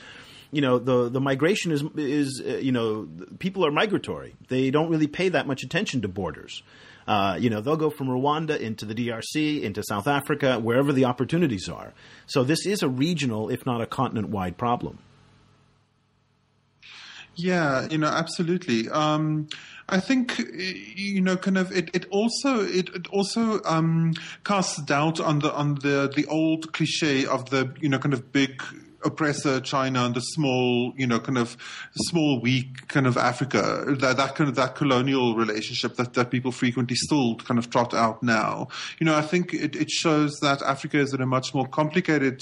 you 0.52 0.62
know 0.62 0.80
the 0.80 1.10
the 1.10 1.22
migration 1.22 1.72
is 1.72 1.84
is 1.96 2.42
uh, 2.46 2.58
you 2.58 2.72
know 2.72 3.08
people 3.40 3.66
are 3.66 3.72
migratory. 3.72 4.36
They 4.50 4.70
don't 4.70 4.90
really 4.90 5.08
pay 5.08 5.30
that 5.30 5.48
much 5.48 5.64
attention 5.64 6.02
to 6.02 6.08
borders. 6.08 6.62
Uh, 7.08 7.38
you 7.40 7.50
know 7.50 7.62
they'll 7.62 7.78
go 7.78 7.90
from 7.90 8.08
Rwanda 8.08 8.60
into 8.60 8.86
the 8.86 8.94
DRC, 8.94 9.62
into 9.62 9.82
South 9.84 10.08
Africa, 10.08 10.60
wherever 10.60 10.94
the 10.94 11.06
opportunities 11.06 11.70
are. 11.70 11.94
So 12.28 12.44
this 12.44 12.66
is 12.66 12.84
a 12.84 12.90
regional, 12.90 13.50
if 13.50 13.66
not 13.66 13.82
a 13.82 13.86
continent 13.86 14.30
wide 14.30 14.58
problem. 14.58 15.00
Yeah, 17.36 17.88
you 17.90 17.98
know, 17.98 18.08
absolutely. 18.08 18.90
Um, 18.90 19.48
I 19.88 20.00
think 20.00 20.38
you 20.38 21.22
know, 21.22 21.38
kind 21.38 21.58
of, 21.58 21.72
it, 21.72 21.90
it 21.94 22.06
also 22.10 22.62
it, 22.62 22.90
it 22.90 23.08
also 23.08 23.62
um, 23.64 24.14
casts 24.44 24.82
doubt 24.82 25.20
on 25.20 25.40
the 25.40 25.54
on 25.54 25.76
the 25.76 26.12
the 26.16 26.26
old 26.28 26.74
cliche 26.74 27.26
of 27.26 27.50
the 27.50 27.74
you 27.80 27.90
know 27.90 28.00
kind 28.00 28.14
of 28.14 28.32
big 28.32 28.62
oppressor 29.04 29.60
China 29.60 30.06
and 30.06 30.16
the 30.16 30.22
small, 30.22 30.94
you 30.96 31.08
know, 31.08 31.20
kind 31.20 31.38
of 31.38 31.58
small, 31.96 32.40
weak 32.42 32.88
kind 32.88 33.08
of 33.08 33.18
Africa, 33.18 33.84
that, 34.00 34.18
that 34.18 34.36
kind 34.36 34.50
of 34.50 34.56
that 34.56 34.76
colonial 34.76 35.36
relationship 35.36 35.96
that, 35.96 36.14
that 36.14 36.32
people 36.32 36.52
frequently 36.52 36.96
still 36.96 37.36
kind 37.36 37.58
of 37.58 37.70
trot 37.70 37.94
out 37.94 38.22
now. 38.22 38.68
You 39.00 39.06
know, 39.06 39.16
I 39.16 39.22
think 39.22 39.54
it, 39.54 39.76
it 39.76 39.90
shows 39.90 40.40
that 40.42 40.62
Africa 40.62 41.00
is 41.00 41.14
in 41.14 41.22
a 41.22 41.26
much 41.26 41.54
more 41.54 41.68
complicated 41.68 42.42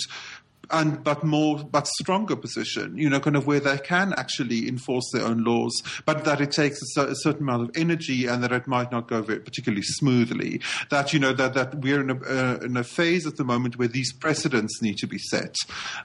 and 0.71 1.03
but 1.03 1.23
more 1.23 1.63
but 1.63 1.87
stronger 1.87 2.35
position. 2.35 2.97
You 2.97 3.09
know, 3.09 3.19
kind 3.19 3.35
of 3.35 3.47
where 3.47 3.59
they 3.59 3.77
can 3.77 4.13
actually 4.17 4.67
enforce 4.67 5.09
their 5.13 5.25
own 5.25 5.43
laws, 5.43 5.81
but 6.05 6.25
that 6.25 6.41
it 6.41 6.51
takes 6.51 6.79
a, 6.97 7.07
a 7.07 7.15
certain 7.15 7.43
amount 7.43 7.63
of 7.63 7.71
energy 7.75 8.25
and 8.25 8.43
that 8.43 8.51
it 8.51 8.67
might 8.67 8.91
not 8.91 9.07
go 9.07 9.21
very 9.21 9.39
particularly 9.39 9.83
smoothly. 9.83 10.61
That 10.89 11.13
you 11.13 11.19
know 11.19 11.33
that 11.33 11.53
that 11.53 11.75
we're 11.75 12.01
in 12.01 12.09
a, 12.09 12.15
uh, 12.15 12.59
in 12.61 12.77
a 12.77 12.83
phase 12.83 13.25
at 13.25 13.37
the 13.37 13.43
moment 13.43 13.77
where 13.77 13.87
these 13.87 14.13
precedents 14.13 14.81
need 14.81 14.97
to 14.97 15.07
be 15.07 15.17
set, 15.17 15.55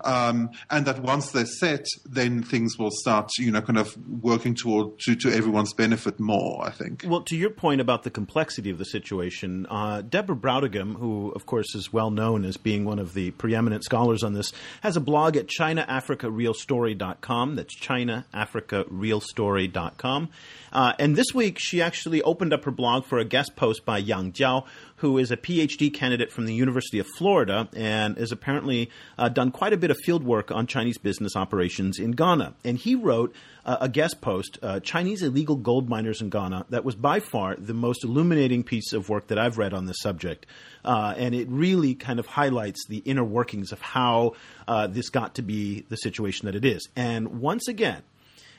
um, 0.04 0.50
and 0.70 0.86
that 0.86 1.00
once 1.00 1.30
they're 1.32 1.46
set, 1.46 1.86
then 2.04 2.42
things 2.42 2.78
will 2.78 2.90
start. 2.92 3.30
You 3.38 3.50
know, 3.50 3.60
kind 3.60 3.78
of 3.78 3.96
working 4.22 4.54
toward 4.54 4.98
to, 5.00 5.16
to 5.16 5.32
everyone's 5.32 5.72
benefit 5.72 6.18
more. 6.20 6.64
I 6.64 6.70
think. 6.70 7.04
Well, 7.06 7.22
to 7.22 7.36
your 7.36 7.50
point 7.50 7.80
about 7.80 8.02
the 8.02 8.10
complexity 8.10 8.70
of 8.70 8.78
the 8.78 8.84
situation, 8.84 9.66
uh, 9.66 10.02
Deborah 10.02 10.36
Brautigam, 10.36 10.96
who 10.96 11.30
of 11.32 11.46
course 11.46 11.74
is 11.74 11.92
well 11.92 12.10
known 12.10 12.44
as 12.44 12.56
being 12.56 12.84
one 12.84 12.98
of 12.98 13.14
the 13.14 13.30
preeminent 13.32 13.84
scholars 13.84 14.22
on 14.22 14.34
this, 14.34 14.52
has 14.82 14.96
a 14.96 15.00
blog 15.00 15.36
at 15.36 15.46
ChinaAfricaRealStory.com. 15.46 17.56
That's 17.56 17.78
ChinaAfricaRealStory.com. 17.78 20.28
Uh, 20.72 20.92
and 20.98 21.16
this 21.16 21.34
week, 21.34 21.58
she 21.58 21.80
actually 21.80 22.20
opened 22.22 22.52
up 22.52 22.64
her 22.64 22.70
blog 22.70 23.04
for 23.04 23.18
a 23.18 23.24
guest 23.24 23.56
post 23.56 23.84
by 23.84 23.98
Yang 23.98 24.32
Jiao, 24.32 24.66
who 24.96 25.18
is 25.18 25.30
a 25.30 25.36
PhD 25.36 25.92
candidate 25.92 26.30
from 26.30 26.46
the 26.46 26.54
University 26.54 26.98
of 26.98 27.06
Florida 27.06 27.68
and 27.74 28.16
has 28.16 28.32
apparently 28.32 28.90
uh, 29.18 29.28
done 29.28 29.50
quite 29.50 29.72
a 29.72 29.76
bit 29.76 29.90
of 29.90 29.96
field 29.98 30.24
work 30.24 30.50
on 30.50 30.66
Chinese 30.66 30.98
business 30.98 31.36
operations 31.36 31.98
in 31.98 32.12
Ghana. 32.12 32.54
And 32.64 32.78
he 32.78 32.94
wrote 32.94 33.34
uh, 33.64 33.78
a 33.80 33.88
guest 33.88 34.20
post, 34.20 34.58
uh, 34.62 34.80
Chinese 34.80 35.22
Illegal 35.22 35.56
Gold 35.56 35.88
Miners 35.88 36.20
in 36.20 36.30
Ghana, 36.30 36.66
that 36.70 36.84
was 36.84 36.94
by 36.94 37.20
far 37.20 37.56
the 37.56 37.74
most 37.74 38.04
illuminating 38.04 38.62
piece 38.62 38.92
of 38.92 39.08
work 39.08 39.28
that 39.28 39.38
I've 39.38 39.58
read 39.58 39.74
on 39.74 39.86
this 39.86 39.98
subject. 40.00 40.46
Uh, 40.84 41.14
and 41.16 41.34
it 41.34 41.48
really 41.48 41.94
kind 41.94 42.18
of 42.18 42.26
highlights 42.26 42.86
the 42.88 42.98
inner 42.98 43.24
workings 43.24 43.72
of 43.72 43.80
how 43.80 44.34
uh, 44.68 44.86
this 44.86 45.10
got 45.10 45.34
to 45.36 45.42
be 45.42 45.84
the 45.88 45.96
situation 45.96 46.46
that 46.46 46.54
it 46.54 46.64
is. 46.64 46.88
And 46.94 47.40
once 47.40 47.68
again, 47.68 48.02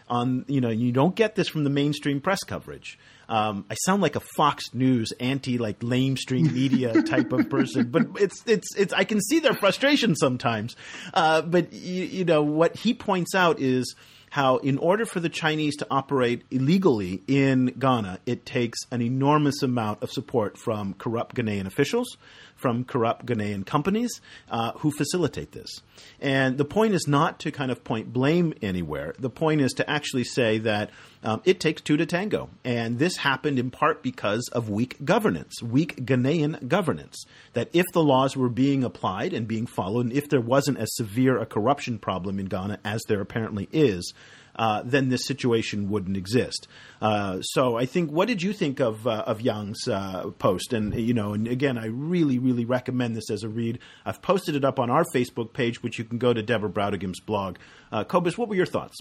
on 0.07 0.45
you 0.47 0.61
know 0.61 0.69
you 0.69 0.91
don't 0.91 1.15
get 1.15 1.35
this 1.35 1.47
from 1.47 1.63
the 1.63 1.69
mainstream 1.69 2.21
press 2.21 2.43
coverage. 2.43 2.99
Um, 3.27 3.65
I 3.69 3.75
sound 3.85 4.01
like 4.01 4.15
a 4.15 4.21
Fox 4.35 4.73
News 4.73 5.11
anti 5.19 5.57
like 5.57 5.79
lamestream 5.79 6.51
media 6.51 7.01
type 7.03 7.31
of 7.31 7.49
person, 7.49 7.89
but 7.89 8.03
it's 8.19 8.43
it's 8.45 8.75
it's 8.75 8.93
I 8.93 9.03
can 9.03 9.21
see 9.21 9.39
their 9.39 9.53
frustration 9.53 10.15
sometimes. 10.15 10.75
Uh, 11.13 11.41
but 11.41 11.73
you, 11.73 12.03
you 12.05 12.25
know 12.25 12.43
what 12.43 12.75
he 12.75 12.93
points 12.93 13.35
out 13.35 13.59
is 13.59 13.95
how 14.35 14.57
in 14.57 14.77
order 14.79 15.05
for 15.05 15.21
the 15.21 15.29
Chinese 15.29 15.77
to 15.77 15.87
operate 15.89 16.43
illegally 16.51 17.23
in 17.25 17.67
Ghana, 17.67 18.19
it 18.25 18.45
takes 18.45 18.77
an 18.91 19.01
enormous 19.01 19.63
amount 19.63 20.03
of 20.03 20.11
support 20.11 20.57
from 20.57 20.93
corrupt 20.95 21.37
Ghanaian 21.37 21.65
officials, 21.67 22.17
from 22.55 22.83
corrupt 22.83 23.25
Ghanaian 23.25 23.65
companies 23.65 24.19
uh, 24.49 24.73
who 24.73 24.91
facilitate 24.91 25.53
this. 25.53 25.81
And 26.19 26.57
the 26.57 26.65
point 26.65 26.95
is 26.95 27.07
not 27.07 27.39
to 27.41 27.51
kind 27.51 27.71
of 27.71 27.85
point 27.85 28.11
blame 28.11 28.53
anywhere. 28.61 29.15
The 29.17 29.29
point 29.29 29.61
is 29.61 29.71
to 29.73 29.89
actually 29.89 30.25
say 30.25 30.57
that 30.57 30.89
um, 31.25 31.41
it 31.43 31.59
takes 31.59 31.81
two 31.81 31.97
to 31.97 32.05
tango. 32.05 32.49
And 32.63 32.99
this 32.99 33.17
happened 33.17 33.59
in 33.59 33.71
part 33.71 34.03
because 34.03 34.47
of 34.53 34.69
weak 34.69 35.03
governance, 35.03 35.61
weak 35.61 36.05
Ghanaian 36.05 36.67
governance. 36.67 37.25
That 37.53 37.69
if 37.73 37.85
the 37.93 38.03
laws 38.03 38.37
were 38.37 38.49
being 38.49 38.83
applied 38.83 39.33
and 39.33 39.47
being 39.47 39.65
followed, 39.65 40.05
and 40.05 40.13
if 40.13 40.29
there 40.29 40.41
wasn't 40.41 40.77
as 40.77 40.95
severe 40.95 41.39
a 41.39 41.45
corruption 41.45 41.97
problem 41.97 42.39
in 42.39 42.45
Ghana 42.45 42.79
as 42.85 43.01
there 43.07 43.21
apparently 43.21 43.67
is, 43.71 44.13
uh, 44.55 44.83
then 44.85 45.09
this 45.09 45.25
situation 45.25 45.89
wouldn't 45.89 46.15
exist. 46.15 46.67
Uh, 47.01 47.41
so 47.41 47.75
I 47.75 47.85
think, 47.85 48.11
what 48.11 48.27
did 48.27 48.41
you 48.41 48.53
think 48.53 48.79
of 48.79 49.05
uh, 49.05 49.23
of 49.27 49.41
Yang's 49.41 49.87
uh, 49.87 50.29
post? 50.39 50.73
And 50.73 50.93
you 50.93 51.13
know, 51.13 51.33
and 51.33 51.47
again, 51.47 51.77
I 51.77 51.87
really, 51.87 52.39
really 52.39 52.65
recommend 52.65 53.15
this 53.15 53.29
as 53.29 53.43
a 53.43 53.49
read. 53.49 53.79
I've 54.05 54.21
posted 54.21 54.55
it 54.55 54.63
up 54.63 54.79
on 54.79 54.89
our 54.89 55.03
Facebook 55.13 55.53
page, 55.53 55.83
which 55.83 55.99
you 55.99 56.05
can 56.05 56.19
go 56.19 56.33
to 56.33 56.41
Deborah 56.41 56.69
Brautigam's 56.69 57.19
blog. 57.19 57.57
Uh, 57.91 58.03
Cobus, 58.03 58.37
what 58.37 58.47
were 58.47 58.55
your 58.55 58.65
thoughts? 58.65 58.97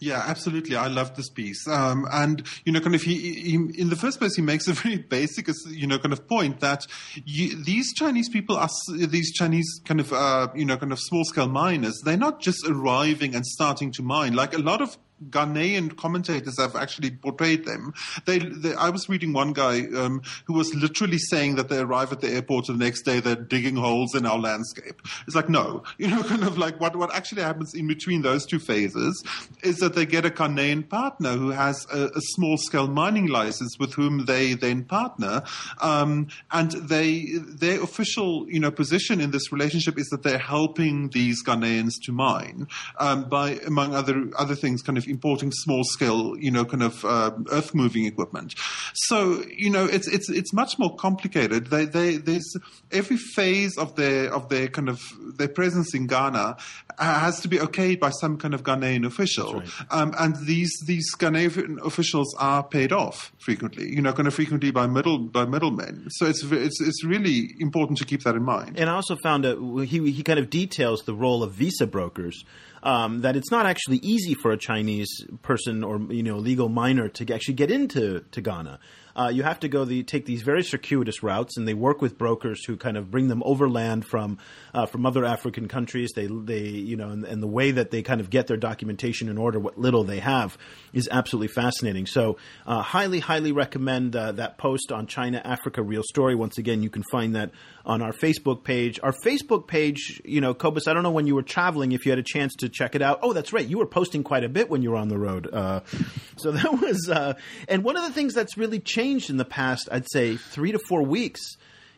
Yeah, 0.00 0.22
absolutely. 0.26 0.76
I 0.76 0.88
love 0.88 1.16
this 1.16 1.28
piece. 1.28 1.66
Um, 1.68 2.06
and, 2.12 2.42
you 2.64 2.72
know, 2.72 2.80
kind 2.80 2.94
of, 2.94 3.02
he, 3.02 3.14
he, 3.34 3.54
in 3.54 3.90
the 3.90 3.96
first 3.96 4.18
place, 4.18 4.34
he 4.34 4.42
makes 4.42 4.68
a 4.68 4.72
very 4.82 4.98
basic, 4.98 5.48
you 5.68 5.86
know, 5.86 5.98
kind 5.98 6.12
of 6.12 6.26
point 6.26 6.60
that 6.60 6.86
you, 7.24 7.62
these 7.62 7.92
Chinese 7.94 8.28
people 8.28 8.56
are, 8.56 8.68
these 8.96 9.32
Chinese 9.32 9.80
kind 9.84 10.00
of, 10.00 10.12
uh, 10.12 10.48
you 10.54 10.64
know, 10.64 10.76
kind 10.76 10.92
of 10.92 11.00
small 11.00 11.24
scale 11.24 11.48
miners, 11.48 12.00
they're 12.04 12.16
not 12.16 12.40
just 12.40 12.66
arriving 12.66 13.34
and 13.34 13.46
starting 13.46 13.92
to 13.92 14.02
mine. 14.02 14.34
Like 14.34 14.54
a 14.54 14.58
lot 14.58 14.80
of 14.80 14.96
Ghanaian 15.30 15.96
commentators 15.96 16.58
have 16.58 16.76
actually 16.76 17.10
portrayed 17.10 17.64
them. 17.64 17.92
They, 18.26 18.38
they 18.38 18.74
I 18.74 18.90
was 18.90 19.08
reading 19.08 19.32
one 19.32 19.52
guy 19.52 19.82
um, 19.96 20.22
who 20.46 20.54
was 20.54 20.74
literally 20.74 21.18
saying 21.18 21.56
that 21.56 21.68
they 21.68 21.78
arrive 21.78 22.12
at 22.12 22.20
the 22.20 22.28
airport 22.28 22.68
and 22.68 22.80
the 22.80 22.84
next 22.84 23.02
day 23.02 23.20
they're 23.20 23.36
digging 23.36 23.76
holes 23.76 24.14
in 24.14 24.26
our 24.26 24.38
landscape. 24.38 25.00
It's 25.26 25.36
like 25.36 25.48
no, 25.48 25.82
you 25.98 26.08
know, 26.08 26.22
kind 26.22 26.44
of 26.44 26.58
like 26.58 26.80
what 26.80 26.96
what 26.96 27.14
actually 27.14 27.42
happens 27.42 27.74
in 27.74 27.86
between 27.86 28.22
those 28.22 28.46
two 28.46 28.58
phases 28.58 29.22
is 29.62 29.78
that 29.78 29.94
they 29.94 30.06
get 30.06 30.24
a 30.24 30.30
Ghanaian 30.30 30.88
partner 30.88 31.32
who 31.32 31.50
has 31.50 31.86
a, 31.92 32.06
a 32.06 32.20
small 32.34 32.56
scale 32.56 32.88
mining 32.88 33.26
license 33.26 33.78
with 33.78 33.94
whom 33.94 34.26
they 34.26 34.54
then 34.54 34.84
partner, 34.84 35.42
um, 35.80 36.28
and 36.50 36.72
they 36.72 37.26
their 37.36 37.82
official 37.82 38.48
you 38.48 38.60
know 38.60 38.70
position 38.70 39.20
in 39.20 39.30
this 39.30 39.52
relationship 39.52 39.98
is 39.98 40.08
that 40.08 40.22
they're 40.22 40.38
helping 40.38 41.08
these 41.10 41.44
Ghanaians 41.44 41.94
to 42.04 42.12
mine 42.12 42.68
um, 42.98 43.28
by 43.28 43.58
among 43.66 43.94
other 43.94 44.30
other 44.38 44.54
things, 44.54 44.82
kind 44.82 44.98
of 44.98 45.06
importing 45.12 45.52
small 45.52 45.84
scale, 45.84 46.36
you 46.38 46.50
know, 46.50 46.64
kind 46.64 46.82
of 46.82 47.04
uh, 47.04 47.30
earth 47.50 47.74
moving 47.74 48.04
equipment. 48.06 48.54
So 48.94 49.44
you 49.64 49.70
know, 49.70 49.84
it's 49.84 50.08
it's 50.08 50.28
it's 50.30 50.52
much 50.52 50.78
more 50.78 50.94
complicated. 50.96 51.66
They 51.66 51.84
they 51.84 52.16
there's 52.16 52.50
every 52.90 53.18
phase 53.36 53.76
of 53.78 53.94
their 53.96 54.32
of 54.32 54.48
their 54.48 54.68
kind 54.68 54.88
of 54.88 54.98
their 55.38 55.48
presence 55.48 55.94
in 55.94 56.06
Ghana 56.06 56.56
has 56.98 57.40
to 57.40 57.48
be 57.48 57.58
okayed 57.58 58.00
by 58.00 58.10
some 58.10 58.36
kind 58.38 58.54
of 58.54 58.62
Ghanaian 58.62 59.06
official, 59.06 59.54
right. 59.54 59.68
um, 59.90 60.14
and 60.18 60.36
these 60.46 60.72
these 60.86 61.14
Ghanaian 61.16 61.84
officials 61.84 62.34
are 62.38 62.62
paid 62.62 62.92
off 62.92 63.32
frequently. 63.38 63.88
You 63.88 64.02
know, 64.02 64.12
kind 64.12 64.28
of 64.28 64.34
frequently 64.34 64.70
by 64.70 64.86
middle 64.86 65.18
by 65.18 65.44
middlemen. 65.44 66.08
So 66.10 66.26
it's 66.26 66.42
it's 66.42 66.80
it's 66.80 67.04
really 67.04 67.54
important 67.60 67.98
to 67.98 68.04
keep 68.04 68.22
that 68.24 68.34
in 68.34 68.42
mind. 68.42 68.78
And 68.78 68.88
I 68.88 68.94
also 68.94 69.16
found 69.16 69.44
that 69.44 69.56
he 69.88 70.10
he 70.10 70.22
kind 70.22 70.38
of 70.38 70.50
details 70.50 71.02
the 71.02 71.14
role 71.14 71.42
of 71.42 71.52
visa 71.52 71.86
brokers 71.86 72.44
um, 72.82 73.20
that 73.20 73.36
it's 73.36 73.50
not 73.50 73.66
actually 73.66 73.98
easy 73.98 74.34
for 74.34 74.52
a 74.52 74.56
Chinese 74.56 75.08
person 75.42 75.84
or 75.84 76.00
you 76.10 76.22
know 76.22 76.36
legal 76.36 76.68
miner 76.68 77.08
to 77.08 77.34
actually 77.34 77.54
get 77.54 77.70
into 77.70 78.20
to 78.30 78.40
Ghana. 78.40 78.78
Uh, 79.14 79.30
you 79.32 79.42
have 79.42 79.60
to 79.60 79.68
go 79.68 79.84
the 79.84 80.02
take 80.02 80.24
these 80.24 80.42
very 80.42 80.62
circuitous 80.62 81.22
routes, 81.22 81.56
and 81.56 81.68
they 81.68 81.74
work 81.74 82.00
with 82.00 82.16
brokers 82.16 82.64
who 82.64 82.76
kind 82.76 82.96
of 82.96 83.10
bring 83.10 83.28
them 83.28 83.42
overland 83.44 84.04
from 84.04 84.38
uh, 84.72 84.86
from 84.86 85.04
other 85.04 85.24
African 85.24 85.68
countries. 85.68 86.12
They 86.14 86.26
they 86.26 86.60
you 86.60 86.96
know, 86.96 87.10
and, 87.10 87.24
and, 87.24 87.42
the 87.42 87.48
way 87.48 87.72
that 87.72 87.90
they 87.90 88.02
kind 88.02 88.20
of 88.20 88.30
get 88.30 88.46
their 88.46 88.56
documentation 88.56 89.28
in 89.28 89.36
order, 89.36 89.58
what 89.58 89.78
little 89.78 90.04
they 90.04 90.20
have, 90.20 90.56
is 90.92 91.08
absolutely 91.10 91.48
fascinating. 91.48 92.06
So, 92.06 92.38
uh, 92.66 92.82
highly 92.82 93.20
highly 93.20 93.52
recommend 93.52 94.16
uh, 94.16 94.32
that 94.32 94.58
post 94.58 94.92
on 94.92 95.06
China 95.06 95.42
Africa 95.44 95.82
Real 95.82 96.02
Story. 96.02 96.34
Once 96.34 96.58
again, 96.58 96.82
you 96.82 96.90
can 96.90 97.02
find 97.10 97.34
that 97.34 97.50
on 97.84 98.00
our 98.00 98.12
Facebook 98.12 98.64
page. 98.64 98.98
Our 99.02 99.12
Facebook 99.12 99.66
page, 99.66 100.22
you 100.24 100.40
know, 100.40 100.54
Cobus, 100.54 100.86
I 100.86 100.94
don't 100.94 101.02
know 101.02 101.10
when 101.10 101.26
you 101.26 101.34
were 101.34 101.42
traveling 101.42 101.92
if 101.92 102.06
you 102.06 102.12
had 102.12 102.18
a 102.18 102.24
chance 102.24 102.54
to 102.56 102.68
check 102.68 102.94
it 102.94 103.02
out. 103.02 103.18
Oh, 103.22 103.32
that's 103.32 103.52
right, 103.52 103.66
you 103.66 103.78
were 103.78 103.86
posting 103.86 104.22
quite 104.22 104.44
a 104.44 104.48
bit 104.48 104.70
when 104.70 104.82
you 104.82 104.92
were 104.92 104.96
on 104.96 105.08
the 105.08 105.18
road. 105.18 105.52
Uh, 105.52 105.80
so 106.36 106.52
that 106.52 106.72
was, 106.72 107.08
uh, 107.10 107.34
and 107.68 107.84
one 107.84 107.96
of 107.96 108.04
the 108.04 108.12
things 108.12 108.34
that's 108.34 108.56
really 108.56 108.78
changed 108.78 109.01
changed 109.02 109.30
in 109.30 109.36
the 109.36 109.44
past, 109.44 109.88
I'd 109.90 110.10
say 110.10 110.36
three 110.36 110.72
to 110.72 110.78
four 110.78 111.02
weeks, 111.02 111.40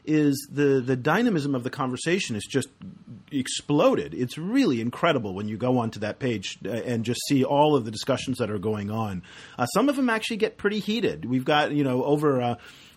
is 0.06 0.48
the 0.50 0.82
the 0.84 0.96
dynamism 0.96 1.54
of 1.54 1.64
the 1.64 1.70
conversation 1.70 2.34
has 2.34 2.44
just 2.44 2.68
exploded. 3.32 4.12
It's 4.12 4.36
really 4.36 4.80
incredible 4.80 5.34
when 5.34 5.48
you 5.48 5.56
go 5.56 5.78
onto 5.78 6.00
that 6.00 6.18
page 6.18 6.58
uh, 6.64 6.70
and 6.70 7.04
just 7.04 7.20
see 7.28 7.42
all 7.42 7.74
of 7.74 7.84
the 7.86 7.90
discussions 7.90 8.38
that 8.38 8.50
are 8.50 8.58
going 8.58 8.90
on. 8.90 9.22
Uh, 9.58 9.64
some 9.66 9.88
of 9.88 9.96
them 9.96 10.10
actually 10.10 10.36
get 10.36 10.58
pretty 10.58 10.78
heated. 10.78 11.24
We've 11.24 11.44
got 11.44 11.72
you 11.72 11.84
know 11.84 12.04
over. 12.04 12.40
Uh, 12.40 12.54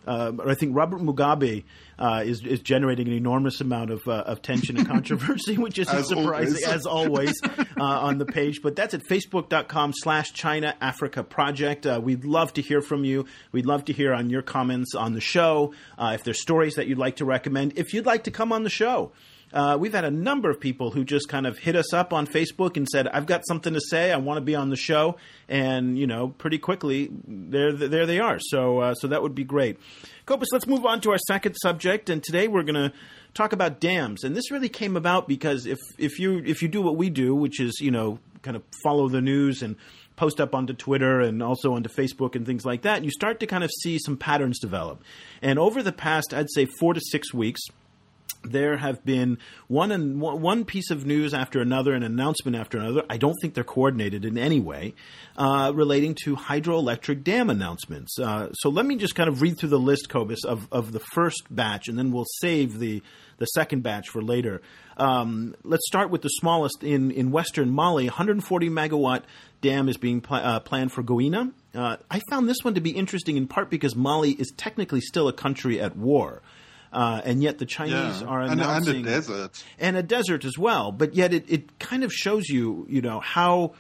uh, 0.08 0.32
I 0.46 0.56
think 0.56 0.76
Robert 0.76 1.02
Mugabe 1.02 1.66
uh, 2.00 2.24
is 2.26 2.44
is 2.46 2.62
generating 2.62 3.08
an 3.08 3.14
enormous 3.14 3.62
amount 3.62 3.92
of 3.92 4.08
uh, 4.08 4.24
of 4.26 4.42
tension 4.42 4.78
and 4.78 4.88
controversy, 4.96 5.58
which 5.58 5.78
isn't 5.78 5.96
as 5.96 6.08
surprising 6.08 6.64
always. 6.64 6.68
as 6.68 6.86
always 6.86 7.42
uh, 7.44 7.84
on 7.84 8.18
the 8.18 8.26
page. 8.26 8.62
But 8.62 8.76
that's 8.76 8.94
at 8.94 9.04
facebook.com 9.04 9.94
slash 9.96 10.34
China 10.34 10.76
Africa 10.82 11.24
Project. 11.24 11.86
Uh, 11.86 12.00
we'd 12.04 12.26
love 12.26 12.54
to 12.54 12.62
hear 12.62 12.82
from 12.82 13.04
you. 13.04 13.26
We'd 13.52 13.66
love 13.66 13.86
to 13.86 13.94
hear 13.94 14.14
on 14.14 14.30
your 14.30 14.42
comments 14.42 14.96
on 14.96 15.14
the 15.14 15.22
show. 15.22 15.74
Uh, 15.98 16.12
if 16.16 16.24
there's 16.24 16.42
stories 16.42 16.76
that 16.76 16.88
you'd 16.88 16.98
like 16.98 17.18
to 17.18 17.26
recommend, 17.26 17.74
if 17.78 17.94
you'd 17.94 18.06
like 18.06 18.24
to 18.24 18.32
come 18.32 18.52
on 18.52 18.64
the 18.64 18.70
show. 18.70 19.12
Uh, 19.54 19.78
we've 19.80 19.94
had 19.94 20.04
a 20.04 20.12
number 20.12 20.50
of 20.50 20.60
people 20.60 20.92
who 20.92 21.06
just 21.06 21.30
kind 21.30 21.48
of 21.48 21.58
hit 21.58 21.76
us 21.76 21.94
up 21.94 22.12
on 22.12 22.28
Facebook 22.28 22.76
and 22.76 22.88
said, 22.88 23.08
"I've 23.08 23.26
got 23.26 23.48
something 23.48 23.74
to 23.74 23.80
say. 23.80 24.12
I 24.12 24.18
want 24.18 24.38
to 24.38 24.42
be 24.42 24.56
on 24.56 24.70
the 24.70 24.76
show." 24.76 25.16
And 25.48 25.98
you 25.98 26.06
know, 26.06 26.30
pretty 26.30 26.58
quickly, 26.58 27.10
there 27.26 27.72
there 27.72 28.06
they 28.06 28.20
are. 28.20 28.40
So 28.40 28.80
uh, 28.80 28.94
so 28.96 29.08
that 29.08 29.22
would 29.22 29.36
be 29.36 29.46
great. 29.46 29.80
Cobus, 30.26 30.50
let's 30.52 30.68
move 30.68 30.86
on 30.86 31.00
to 31.02 31.12
our 31.12 31.18
second 31.28 31.54
subject, 31.56 32.10
and 32.10 32.22
today 32.22 32.50
we're 32.50 32.64
going 32.64 32.76
to 32.76 32.92
talk 33.34 33.54
about 33.54 33.80
dams. 33.80 34.24
And 34.26 34.36
this 34.36 34.52
really 34.52 34.70
came 34.70 34.98
about 34.98 35.28
because 35.28 35.66
if 35.66 35.78
if 35.98 36.20
you 36.20 36.44
if 36.46 36.62
you 36.62 36.68
do 36.68 36.82
what 36.82 36.98
we 36.98 37.10
do, 37.10 37.34
which 37.34 37.62
is 37.62 37.80
you 37.80 37.92
know 37.92 38.20
kind 38.42 38.58
of 38.58 38.64
follow 38.84 39.08
the 39.08 39.22
news 39.22 39.62
and 39.64 39.78
post 40.18 40.42
up 40.42 40.56
onto 40.56 40.74
Twitter 40.74 41.22
and 41.22 41.42
also 41.42 41.74
onto 41.74 41.90
Facebook 41.90 42.36
and 42.36 42.46
things 42.46 42.66
like 42.66 42.82
that, 42.82 43.04
you 43.04 43.12
start 43.12 43.40
to 43.40 43.48
kind 43.48 43.64
of 43.64 43.70
see 43.84 43.98
some 44.00 44.18
patterns 44.18 44.60
develop. 44.60 45.02
And 45.42 45.58
over 45.60 45.82
the 45.82 45.92
past, 45.94 46.34
I'd 46.34 46.50
say 46.54 46.68
four 46.80 46.94
to 46.94 47.00
six 47.00 47.34
weeks 47.34 47.62
there 48.44 48.78
have 48.78 49.04
been 49.04 49.38
one 49.68 49.92
and 49.92 50.22
one 50.22 50.66
piece 50.66 50.92
of 50.92 51.06
news 51.06 51.34
after 51.34 51.60
another, 51.62 51.94
an 51.94 52.04
announcement 52.04 52.56
after 52.56 52.78
another. 52.78 53.04
I 53.10 53.18
don't 53.18 53.36
think 53.42 53.54
they're 53.54 53.64
coordinated 53.64 54.26
in 54.26 54.38
any 54.38 54.60
way 54.60 54.94
uh, 55.38 55.72
relating 55.76 56.16
to 56.24 56.36
hydroelectric 56.36 57.24
dam 57.24 57.50
announcements. 57.50 58.20
Uh, 58.20 58.50
so 58.54 58.70
let 58.70 58.86
me 58.86 58.96
just 58.96 59.16
kind 59.16 59.30
of 59.30 59.42
read 59.42 59.58
through 59.58 59.70
the 59.70 59.80
list, 59.80 60.10
Cobus, 60.10 60.44
of, 60.44 60.68
of 60.72 60.92
the 60.92 61.00
first 61.00 61.44
batch, 61.50 61.88
and 61.88 61.98
then 61.98 62.12
we'll 62.12 62.26
save 62.42 62.80
the 62.80 63.02
the 63.40 63.46
second 63.46 63.84
batch 63.84 64.10
for 64.10 64.22
later. 64.22 64.64
Um, 64.98 65.56
let's 65.64 65.86
start 65.86 66.10
with 66.10 66.24
the 66.24 66.30
smallest 66.30 66.84
in 66.84 67.12
in 67.12 67.32
western 67.32 67.70
Mali. 67.70 68.06
140 68.06 68.70
megawatt 68.70 69.24
dam 69.62 69.90
is 69.90 69.98
being 69.98 70.22
pl- 70.22 70.38
uh, 70.38 70.60
planned 70.60 70.92
for 70.92 71.04
Gouina. 71.04 71.52
Uh, 71.76 71.98
I 72.10 72.22
found 72.30 72.50
this 72.50 72.58
one 72.64 72.74
to 72.74 72.82
be 72.82 72.92
interesting 72.92 73.38
in 73.38 73.48
part 73.48 73.70
because 73.70 73.96
Mali 73.96 74.32
is 74.32 74.52
technically 74.58 75.02
still 75.02 75.28
a 75.28 75.34
country 75.34 75.80
at 75.80 75.96
war. 75.96 76.42
Uh, 76.94 77.22
and 77.26 77.44
yet 77.44 77.58
the 77.58 77.66
Chinese 77.66 78.22
Yeah. 78.22 78.28
are 78.28 78.42
And- 78.42 78.62
and 78.62 78.88
a 78.88 79.02
desert. 79.04 79.64
and 79.80 79.98
a 79.98 80.04
desert 80.04 80.46
as 80.46 80.58
well. 80.58 80.92
But 80.92 81.16
yet 81.16 81.34
it, 81.34 81.46
it 81.48 81.80
kind 81.80 82.04
of 82.04 82.14
shows 82.14 82.48
you, 82.50 82.86
you 82.90 83.02
know, 83.02 83.20
how 83.20 83.74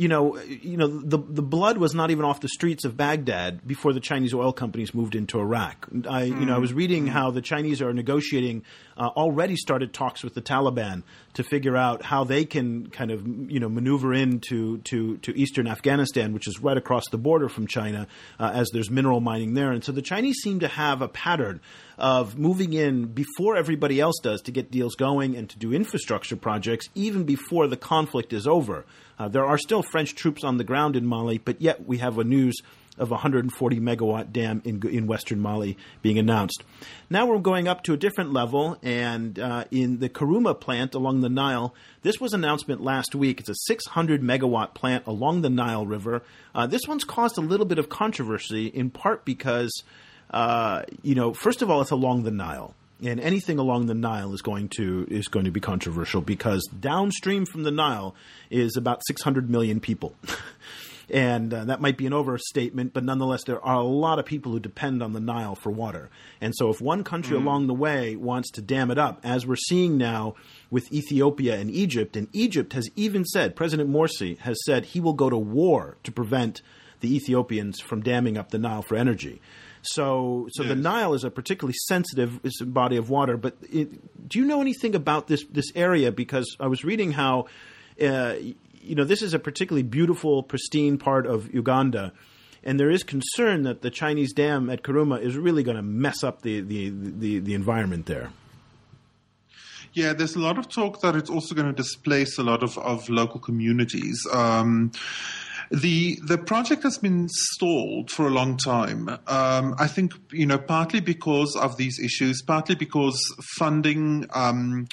you 0.00 0.08
know, 0.08 0.38
you 0.38 0.78
know, 0.78 0.86
the 0.86 1.18
the 1.18 1.42
blood 1.42 1.76
was 1.76 1.94
not 1.94 2.10
even 2.10 2.24
off 2.24 2.40
the 2.40 2.48
streets 2.48 2.86
of 2.86 2.96
Baghdad 2.96 3.66
before 3.66 3.92
the 3.92 4.00
Chinese 4.00 4.32
oil 4.32 4.50
companies 4.50 4.94
moved 4.94 5.14
into 5.14 5.38
Iraq. 5.38 5.86
I, 6.08 6.22
you 6.22 6.46
know, 6.46 6.54
I 6.54 6.58
was 6.58 6.72
reading 6.72 7.06
how 7.06 7.30
the 7.30 7.42
Chinese 7.42 7.82
are 7.82 7.92
negotiating, 7.92 8.64
uh, 8.96 9.08
already 9.08 9.56
started 9.56 9.92
talks 9.92 10.24
with 10.24 10.32
the 10.32 10.40
Taliban 10.40 11.02
to 11.34 11.42
figure 11.42 11.76
out 11.76 12.02
how 12.02 12.24
they 12.24 12.46
can 12.46 12.88
kind 12.88 13.10
of, 13.10 13.26
you 13.26 13.60
know, 13.60 13.68
maneuver 13.68 14.14
into 14.14 14.78
to 14.78 15.18
to 15.18 15.38
eastern 15.38 15.68
Afghanistan, 15.68 16.32
which 16.32 16.48
is 16.48 16.60
right 16.60 16.78
across 16.78 17.04
the 17.10 17.18
border 17.18 17.50
from 17.50 17.66
China, 17.66 18.06
uh, 18.38 18.50
as 18.54 18.70
there's 18.72 18.90
mineral 18.90 19.20
mining 19.20 19.52
there. 19.52 19.70
And 19.70 19.84
so 19.84 19.92
the 19.92 20.00
Chinese 20.00 20.36
seem 20.42 20.60
to 20.60 20.68
have 20.68 21.02
a 21.02 21.08
pattern 21.08 21.60
of 21.98 22.38
moving 22.38 22.72
in 22.72 23.04
before 23.04 23.54
everybody 23.54 24.00
else 24.00 24.18
does 24.22 24.40
to 24.40 24.50
get 24.50 24.70
deals 24.70 24.94
going 24.94 25.36
and 25.36 25.50
to 25.50 25.58
do 25.58 25.74
infrastructure 25.74 26.36
projects, 26.36 26.88
even 26.94 27.24
before 27.24 27.66
the 27.66 27.76
conflict 27.76 28.32
is 28.32 28.46
over. 28.46 28.86
Uh, 29.20 29.28
there 29.28 29.44
are 29.44 29.58
still 29.58 29.82
French 29.82 30.14
troops 30.14 30.42
on 30.42 30.56
the 30.56 30.64
ground 30.64 30.96
in 30.96 31.04
Mali, 31.04 31.36
but 31.36 31.60
yet 31.60 31.86
we 31.86 31.98
have 31.98 32.16
a 32.16 32.24
news 32.24 32.56
of 32.96 33.10
a 33.10 33.20
140 33.20 33.78
megawatt 33.78 34.32
dam 34.32 34.62
in, 34.64 34.80
in 34.88 35.06
western 35.06 35.38
Mali 35.38 35.76
being 36.00 36.18
announced. 36.18 36.64
Now 37.10 37.26
we're 37.26 37.38
going 37.38 37.68
up 37.68 37.82
to 37.82 37.92
a 37.92 37.98
different 37.98 38.32
level, 38.32 38.78
and 38.82 39.38
uh, 39.38 39.64
in 39.70 39.98
the 39.98 40.08
Karuma 40.08 40.58
plant 40.58 40.94
along 40.94 41.20
the 41.20 41.28
Nile, 41.28 41.74
this 42.00 42.18
was 42.18 42.32
announcement 42.32 42.82
last 42.82 43.14
week. 43.14 43.40
It's 43.40 43.50
a 43.50 43.54
600 43.54 44.22
megawatt 44.22 44.72
plant 44.72 45.06
along 45.06 45.42
the 45.42 45.50
Nile 45.50 45.84
River. 45.84 46.22
Uh, 46.54 46.66
this 46.66 46.88
one's 46.88 47.04
caused 47.04 47.36
a 47.36 47.42
little 47.42 47.66
bit 47.66 47.78
of 47.78 47.90
controversy, 47.90 48.68
in 48.68 48.88
part 48.88 49.26
because, 49.26 49.82
uh, 50.30 50.84
you 51.02 51.14
know, 51.14 51.34
first 51.34 51.60
of 51.60 51.70
all, 51.70 51.82
it's 51.82 51.90
along 51.90 52.22
the 52.22 52.30
Nile 52.30 52.74
and 53.02 53.20
anything 53.20 53.58
along 53.58 53.86
the 53.86 53.94
Nile 53.94 54.32
is 54.34 54.42
going 54.42 54.68
to 54.76 55.06
is 55.10 55.28
going 55.28 55.44
to 55.44 55.50
be 55.50 55.60
controversial 55.60 56.20
because 56.20 56.68
downstream 56.78 57.46
from 57.46 57.62
the 57.62 57.70
Nile 57.70 58.14
is 58.50 58.76
about 58.76 59.02
600 59.06 59.50
million 59.50 59.80
people. 59.80 60.14
And 61.12 61.52
uh, 61.52 61.64
that 61.64 61.80
might 61.80 61.96
be 61.96 62.06
an 62.06 62.12
overstatement, 62.12 62.92
but 62.92 63.02
nonetheless, 63.02 63.42
there 63.44 63.64
are 63.64 63.80
a 63.80 63.84
lot 63.84 64.18
of 64.18 64.26
people 64.26 64.52
who 64.52 64.60
depend 64.60 65.02
on 65.02 65.12
the 65.12 65.20
Nile 65.20 65.56
for 65.56 65.70
water. 65.70 66.08
And 66.40 66.54
so, 66.54 66.70
if 66.70 66.80
one 66.80 67.02
country 67.02 67.36
along 67.36 67.66
the 67.66 67.74
way 67.74 68.14
wants 68.14 68.50
to 68.52 68.62
dam 68.62 68.90
it 68.90 68.98
up, 68.98 69.20
as 69.24 69.46
we're 69.46 69.56
seeing 69.56 69.98
now 69.98 70.34
with 70.70 70.92
Ethiopia 70.92 71.58
and 71.58 71.70
Egypt, 71.70 72.16
and 72.16 72.28
Egypt 72.32 72.74
has 72.74 72.88
even 72.94 73.24
said, 73.24 73.56
President 73.56 73.90
Morsi 73.90 74.38
has 74.38 74.56
said 74.64 74.84
he 74.84 75.00
will 75.00 75.12
go 75.12 75.28
to 75.28 75.36
war 75.36 75.96
to 76.04 76.12
prevent 76.12 76.62
the 77.00 77.14
Ethiopians 77.14 77.80
from 77.80 78.02
damming 78.02 78.36
up 78.38 78.50
the 78.50 78.58
Nile 78.58 78.82
for 78.82 78.96
energy. 78.96 79.40
So, 79.82 80.46
so 80.52 80.62
the 80.62 80.76
Nile 80.76 81.14
is 81.14 81.24
a 81.24 81.30
particularly 81.30 81.76
sensitive 81.86 82.40
body 82.66 82.96
of 82.96 83.08
water. 83.08 83.36
But 83.36 83.56
it, 83.62 84.28
do 84.28 84.38
you 84.38 84.44
know 84.44 84.60
anything 84.60 84.94
about 84.94 85.26
this 85.26 85.44
this 85.44 85.72
area? 85.74 86.12
Because 86.12 86.56
I 86.60 86.66
was 86.66 86.84
reading 86.84 87.12
how, 87.12 87.46
uh, 88.00 88.34
you 88.82 88.94
know, 88.94 89.04
this 89.04 89.22
is 89.22 89.32
a 89.32 89.38
particularly 89.38 89.82
beautiful, 89.82 90.42
pristine 90.42 90.98
part 90.98 91.26
of 91.26 91.52
Uganda, 91.54 92.12
and 92.62 92.78
there 92.78 92.90
is 92.90 93.02
concern 93.02 93.62
that 93.62 93.80
the 93.80 93.90
Chinese 93.90 94.32
dam 94.32 94.68
at 94.68 94.82
Karuma 94.82 95.20
is 95.20 95.36
really 95.36 95.62
going 95.62 95.76
to 95.76 95.82
mess 95.82 96.22
up 96.22 96.42
the, 96.42 96.60
the, 96.60 96.90
the, 96.90 97.38
the 97.38 97.54
environment 97.54 98.06
there. 98.06 98.30
Yeah, 99.92 100.12
there's 100.12 100.36
a 100.36 100.40
lot 100.40 100.58
of 100.58 100.68
talk 100.68 101.00
that 101.00 101.16
it's 101.16 101.30
also 101.30 101.54
going 101.54 101.66
to 101.66 101.72
displace 101.72 102.38
a 102.38 102.42
lot 102.42 102.62
of, 102.62 102.78
of 102.78 103.08
local 103.08 103.40
communities. 103.40 104.24
Um, 104.32 104.92
the 105.70 106.18
the 106.26 106.36
project 106.36 106.82
has 106.82 106.98
been 106.98 107.28
stalled 107.28 108.10
for 108.10 108.26
a 108.26 108.30
long 108.30 108.56
time. 108.56 109.08
Um, 109.28 109.76
I 109.78 109.86
think 109.86 110.12
you 110.32 110.44
know 110.44 110.58
partly 110.58 111.00
because 111.00 111.54
of 111.54 111.76
these 111.76 112.00
issues, 112.00 112.42
partly 112.42 112.74
because 112.74 113.16
funding 113.56 114.26
um, 114.34 114.88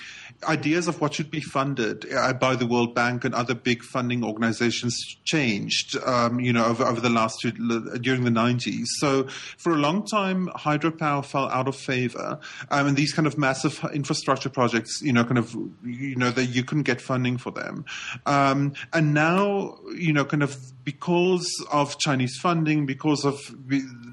ideas 0.48 0.88
of 0.88 1.02
what 1.02 1.16
should 1.16 1.32
be 1.32 1.42
funded 1.42 2.06
uh, 2.14 2.34
by 2.34 2.56
the 2.56 2.68
World 2.68 2.94
Bank 2.94 3.26
and 3.26 3.34
other 3.34 3.56
big 3.56 3.82
funding 3.82 4.24
organizations 4.24 4.96
changed. 5.26 5.98
Um, 6.06 6.40
you 6.40 6.54
know 6.54 6.66
over, 6.66 6.86
over 6.86 7.02
the 7.02 7.10
last 7.10 7.40
two, 7.42 7.52
during 7.52 8.24
the 8.24 8.30
90s. 8.30 8.86
So 9.00 9.24
for 9.58 9.74
a 9.74 9.78
long 9.78 10.06
time, 10.06 10.48
hydropower 10.50 11.26
fell 11.26 11.50
out 11.50 11.68
of 11.68 11.76
favor, 11.76 12.40
um, 12.70 12.88
and 12.88 12.96
these 12.96 13.14
kind 13.14 13.26
of 13.26 13.36
massive 13.36 13.84
infrastructure 13.94 14.50
projects, 14.50 15.02
you 15.02 15.12
know, 15.12 15.24
kind 15.24 15.40
of 15.40 15.56
you 15.84 16.16
know 16.18 16.30
that 16.30 16.46
you 16.46 16.64
couldn't 16.64 16.84
get 16.84 17.02
funding 17.02 17.40
for 17.40 17.50
them, 17.50 17.84
um, 18.28 18.74
and 18.94 19.16
now 19.16 19.80
you 19.96 20.14
know 20.14 20.24
kind 20.24 20.44
of 20.44 20.67
because 20.84 21.48
of 21.72 21.98
Chinese 21.98 22.38
funding, 22.38 22.86
because 22.86 23.26
of 23.26 23.40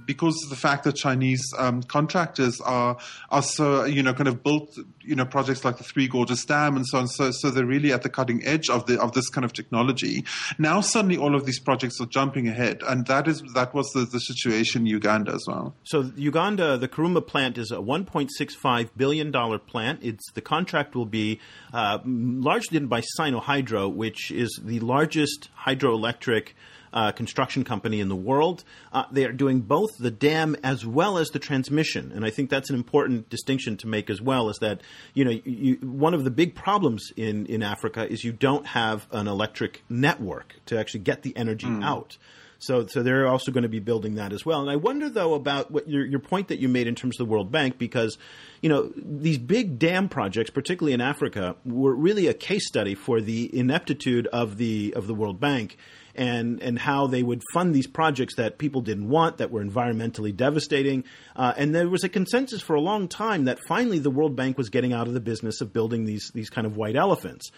because 0.07 0.35
of 0.45 0.51
the 0.51 0.57
fact 0.57 0.85
that 0.85 0.95
Chinese 0.95 1.43
um, 1.59 1.83
contractors 1.83 2.61
are 2.61 2.97
are 3.31 3.43
so 3.43 3.85
you 3.85 4.03
know 4.03 4.15
kind 4.15 4.29
of 4.29 4.43
built 4.43 4.77
you 5.01 5.15
know 5.15 5.25
projects 5.25 5.65
like 5.65 5.79
the 5.79 5.85
Three 5.85 6.09
Gorges 6.09 6.45
Dam 6.45 6.77
and 6.77 6.87
so 6.87 6.99
on. 6.99 7.09
So 7.09 7.31
so 7.31 7.51
they're 7.51 7.67
really 7.67 7.93
at 7.93 8.03
the 8.03 8.09
cutting 8.09 8.45
edge 8.45 8.69
of 8.69 8.87
the 8.87 9.01
of 9.01 9.13
this 9.13 9.29
kind 9.29 9.45
of 9.45 9.53
technology. 9.53 10.25
Now 10.59 10.81
suddenly 10.81 11.17
all 11.17 11.35
of 11.35 11.47
these 11.47 11.61
projects 11.61 12.01
are 12.01 12.07
jumping 12.07 12.49
ahead, 12.49 12.83
and 12.87 13.07
that 13.07 13.29
is 13.29 13.43
that 13.55 13.75
was 13.75 13.91
the, 13.93 14.05
the 14.05 14.21
situation 14.21 14.83
in 14.83 14.87
Uganda 14.87 15.33
as 15.33 15.45
well. 15.47 15.75
So 15.85 16.11
Uganda, 16.17 16.77
the 16.77 16.89
Karuma 16.89 17.27
plant 17.27 17.59
is 17.59 17.71
a 17.71 17.77
1.65 17.77 18.91
billion 18.97 19.31
dollar 19.31 19.59
plant. 19.59 20.01
It's 20.03 20.31
the 20.33 20.41
contract 20.41 20.95
will 20.95 21.07
be 21.07 21.41
uh, 21.73 21.99
largely 22.05 22.79
done 22.79 22.89
by 22.89 23.03
Sinohydro, 23.19 23.93
which 23.93 24.31
is 24.31 24.61
the 24.63 24.81
largest 24.81 25.51
hydroelectric. 25.67 26.49
Uh, 26.95 27.11
construction 27.11 27.65
company 27.65 27.99
in 27.99 28.09
the 28.09 28.15
world. 28.15 28.63
Uh, 28.93 29.03
they 29.11 29.25
are 29.25 29.33
doing 29.33 29.61
both 29.61 29.99
the 29.99 30.13
dam 30.13 30.55
as 30.63 30.87
well 30.87 31.19
as 31.19 31.29
the 31.31 31.41
transmission, 31.41 32.13
and 32.15 32.25
I 32.25 32.31
think 32.31 32.51
that's 32.51 32.71
an 32.71 32.77
important 32.77 33.29
distinction 33.29 33.77
to 33.79 33.89
make 33.89 34.09
as 34.11 34.23
well. 34.23 34.49
Is 34.49 34.59
that 34.61 34.81
you 35.13 35.25
know 35.25 35.33
you, 35.45 35.75
one 35.83 36.15
of 36.15 36.23
the 36.23 36.31
big 36.31 36.55
problems 36.55 37.13
in 37.17 37.47
in 37.47 37.65
Africa 37.65 38.09
is 38.09 38.23
you 38.23 38.31
don't 38.31 38.65
have 38.69 39.09
an 39.11 39.27
electric 39.27 39.83
network 39.89 40.55
to 40.67 40.79
actually 40.79 41.01
get 41.01 41.23
the 41.23 41.37
energy 41.37 41.67
out. 41.83 42.17
So, 42.65 42.87
so 42.87 43.03
they're 43.03 43.27
also 43.27 43.53
going 43.53 43.65
to 43.65 43.69
be 43.69 43.81
building 43.81 44.15
that 44.15 44.33
as 44.33 44.47
well. 44.47 44.61
And 44.61 44.71
I 44.71 44.77
wonder 44.77 45.11
though 45.11 45.35
about 45.35 45.71
what 45.71 45.89
your, 45.89 46.05
your 46.07 46.21
point 46.21 46.49
that 46.49 46.59
you 46.59 46.69
made 46.69 46.87
in 46.87 46.95
terms 46.95 47.21
of 47.21 47.27
the 47.27 47.31
World 47.31 47.53
Bank, 47.53 47.77
because 47.77 48.17
you 48.63 48.69
know 48.69 48.91
these 48.97 49.39
big 49.39 49.79
dam 49.79 50.09
projects, 50.09 50.51
particularly 50.51 50.95
in 50.95 51.01
Africa, 51.01 51.57
were 51.65 51.95
really 51.95 52.27
a 52.27 52.35
case 52.35 52.67
study 52.67 52.95
for 52.95 53.21
the 53.21 53.51
ineptitude 53.57 54.27
of 54.29 54.57
the 54.57 54.95
of 54.97 55.07
the 55.07 55.15
World 55.15 55.41
Bank. 55.41 55.77
And, 56.17 56.63
and 56.63 56.79
how 56.79 57.09
they 57.09 57.25
would 57.25 57.43
fund 57.53 57.75
these 57.75 57.89
projects 57.89 58.37
that 58.37 58.57
people 58.57 58.83
didn't 58.83 59.09
want, 59.09 59.39
that 59.39 59.51
were 59.51 59.65
environmentally 59.65 60.37
devastating. 60.37 61.03
Uh, 61.35 61.53
and 61.57 61.75
there 61.75 61.89
was 61.89 62.05
a 62.05 62.09
consensus 62.09 62.63
for 62.63 62.75
a 62.75 62.81
long 62.81 63.09
time 63.09 63.47
that 63.47 63.59
finally 63.67 63.99
the 63.99 64.11
World 64.11 64.37
Bank 64.37 64.57
was 64.57 64.71
getting 64.71 64.93
out 64.93 65.09
of 65.09 65.15
the 65.15 65.21
business 65.21 65.61
of 65.61 65.73
building 65.73 66.05
these, 66.05 66.31
these 66.33 66.51
kind 66.51 66.69
of 66.69 66.77
white 66.77 66.95
elephants. 66.95 67.51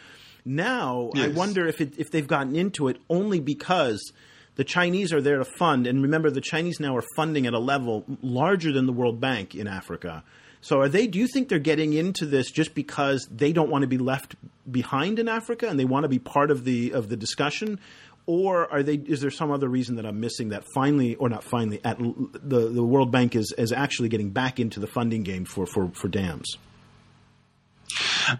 Now, 0.46 1.10
I 1.16 1.28
wonder 1.28 1.66
if, 1.66 1.80
it, 1.80 1.94
if 1.98 2.12
they've 2.12 2.26
gotten 2.26 2.54
into 2.54 2.86
it 2.86 2.98
only 3.10 3.40
because 3.40 4.12
the 4.54 4.64
Chinese 4.64 5.12
are 5.12 5.20
there 5.20 5.38
to 5.38 5.44
fund, 5.44 5.86
and 5.86 6.02
remember, 6.02 6.30
the 6.30 6.40
Chinese 6.40 6.78
now 6.78 6.96
are 6.96 7.04
funding 7.14 7.46
at 7.46 7.52
a 7.52 7.58
level 7.58 8.04
larger 8.22 8.72
than 8.72 8.86
the 8.86 8.92
World 8.92 9.20
Bank 9.20 9.54
in 9.54 9.66
Africa. 9.66 10.24
So, 10.60 10.80
are 10.80 10.88
they? 10.88 11.06
Do 11.06 11.18
you 11.18 11.26
think 11.26 11.48
they're 11.48 11.58
getting 11.58 11.92
into 11.92 12.26
this 12.26 12.50
just 12.50 12.74
because 12.74 13.28
they 13.30 13.52
don't 13.52 13.70
want 13.70 13.82
to 13.82 13.88
be 13.88 13.98
left 13.98 14.34
behind 14.68 15.18
in 15.18 15.28
Africa 15.28 15.68
and 15.68 15.78
they 15.78 15.84
want 15.84 16.04
to 16.04 16.08
be 16.08 16.18
part 16.18 16.50
of 16.50 16.64
the 16.64 16.92
of 16.92 17.08
the 17.08 17.16
discussion, 17.16 17.78
or 18.26 18.70
are 18.72 18.82
they? 18.82 18.94
Is 18.94 19.20
there 19.20 19.30
some 19.30 19.50
other 19.50 19.68
reason 19.68 19.96
that 19.96 20.06
I'm 20.06 20.20
missing 20.20 20.50
that 20.50 20.64
finally, 20.74 21.14
or 21.14 21.28
not 21.28 21.44
finally, 21.44 21.80
at 21.84 21.98
the 21.98 22.68
the 22.68 22.82
World 22.82 23.10
Bank 23.10 23.34
is 23.36 23.54
is 23.56 23.72
actually 23.72 24.08
getting 24.08 24.30
back 24.30 24.58
into 24.58 24.80
the 24.80 24.86
funding 24.86 25.22
game 25.22 25.44
for 25.44 25.66
for 25.66 25.90
for 25.94 26.08
dams? 26.08 26.58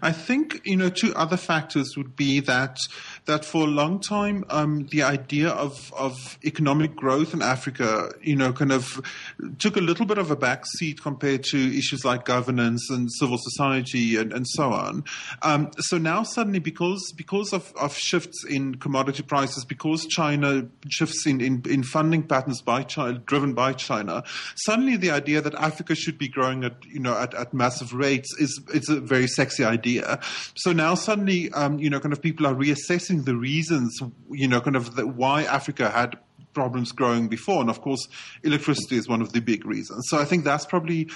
I 0.01 0.11
think 0.11 0.61
you 0.65 0.75
know 0.75 0.89
two 0.89 1.13
other 1.15 1.37
factors 1.37 1.95
would 1.97 2.15
be 2.15 2.39
that 2.41 2.77
that 3.25 3.45
for 3.45 3.63
a 3.63 3.69
long 3.69 3.99
time 3.99 4.43
um, 4.49 4.87
the 4.87 5.03
idea 5.03 5.49
of 5.49 5.93
of 5.93 6.37
economic 6.43 6.95
growth 6.95 7.33
in 7.33 7.41
Africa, 7.41 8.11
you 8.21 8.35
know, 8.35 8.53
kind 8.53 8.71
of 8.71 9.01
took 9.59 9.77
a 9.77 9.81
little 9.81 10.05
bit 10.05 10.17
of 10.17 10.31
a 10.31 10.35
back 10.35 10.65
seat 10.65 11.01
compared 11.01 11.43
to 11.45 11.77
issues 11.77 12.03
like 12.03 12.25
governance 12.25 12.89
and 12.89 13.11
civil 13.11 13.37
society 13.37 14.15
and, 14.15 14.33
and 14.33 14.47
so 14.47 14.71
on. 14.71 15.03
Um, 15.41 15.71
so 15.79 15.97
now 15.97 16.23
suddenly, 16.23 16.59
because 16.59 17.13
because 17.15 17.53
of, 17.53 17.73
of 17.75 17.95
shifts 17.95 18.43
in 18.45 18.75
commodity 18.75 19.23
prices, 19.23 19.65
because 19.65 20.05
China 20.05 20.67
shifts 20.89 21.25
in, 21.25 21.41
in, 21.41 21.63
in 21.69 21.83
funding 21.83 22.23
patterns 22.23 22.61
by 22.61 22.83
China, 22.83 23.19
driven 23.19 23.53
by 23.53 23.73
China, 23.73 24.23
suddenly 24.55 24.97
the 24.97 25.11
idea 25.11 25.41
that 25.41 25.55
Africa 25.55 25.95
should 25.95 26.17
be 26.17 26.27
growing 26.27 26.63
at 26.63 26.85
you 26.85 26.99
know 26.99 27.17
at, 27.17 27.33
at 27.33 27.53
massive 27.53 27.93
rates 27.93 28.33
is 28.39 28.59
it's 28.73 28.89
a 28.89 28.99
very 28.99 29.27
sexy 29.37 29.63
idea. 29.63 30.19
So 30.55 30.73
now 30.73 30.95
suddenly, 30.95 31.51
um, 31.53 31.79
you 31.79 31.89
know, 31.89 31.99
kind 31.99 32.13
of 32.13 32.21
people 32.21 32.45
are 32.45 32.55
reassessing 32.55 33.25
the 33.25 33.35
reasons, 33.35 33.99
you 34.31 34.47
know, 34.47 34.59
kind 34.61 34.75
of 34.75 34.95
the, 34.95 35.07
why 35.07 35.43
Africa 35.43 35.89
had 35.89 36.17
problems 36.53 36.91
growing 36.91 37.27
before, 37.27 37.61
and 37.61 37.69
of 37.69 37.81
course, 37.81 38.07
electricity 38.43 38.97
is 38.97 39.07
one 39.07 39.21
of 39.21 39.31
the 39.31 39.39
big 39.39 39.65
reasons. 39.65 40.05
So 40.09 40.17
I 40.17 40.25
think 40.25 40.43
that's 40.43 40.65
probably 40.65 41.09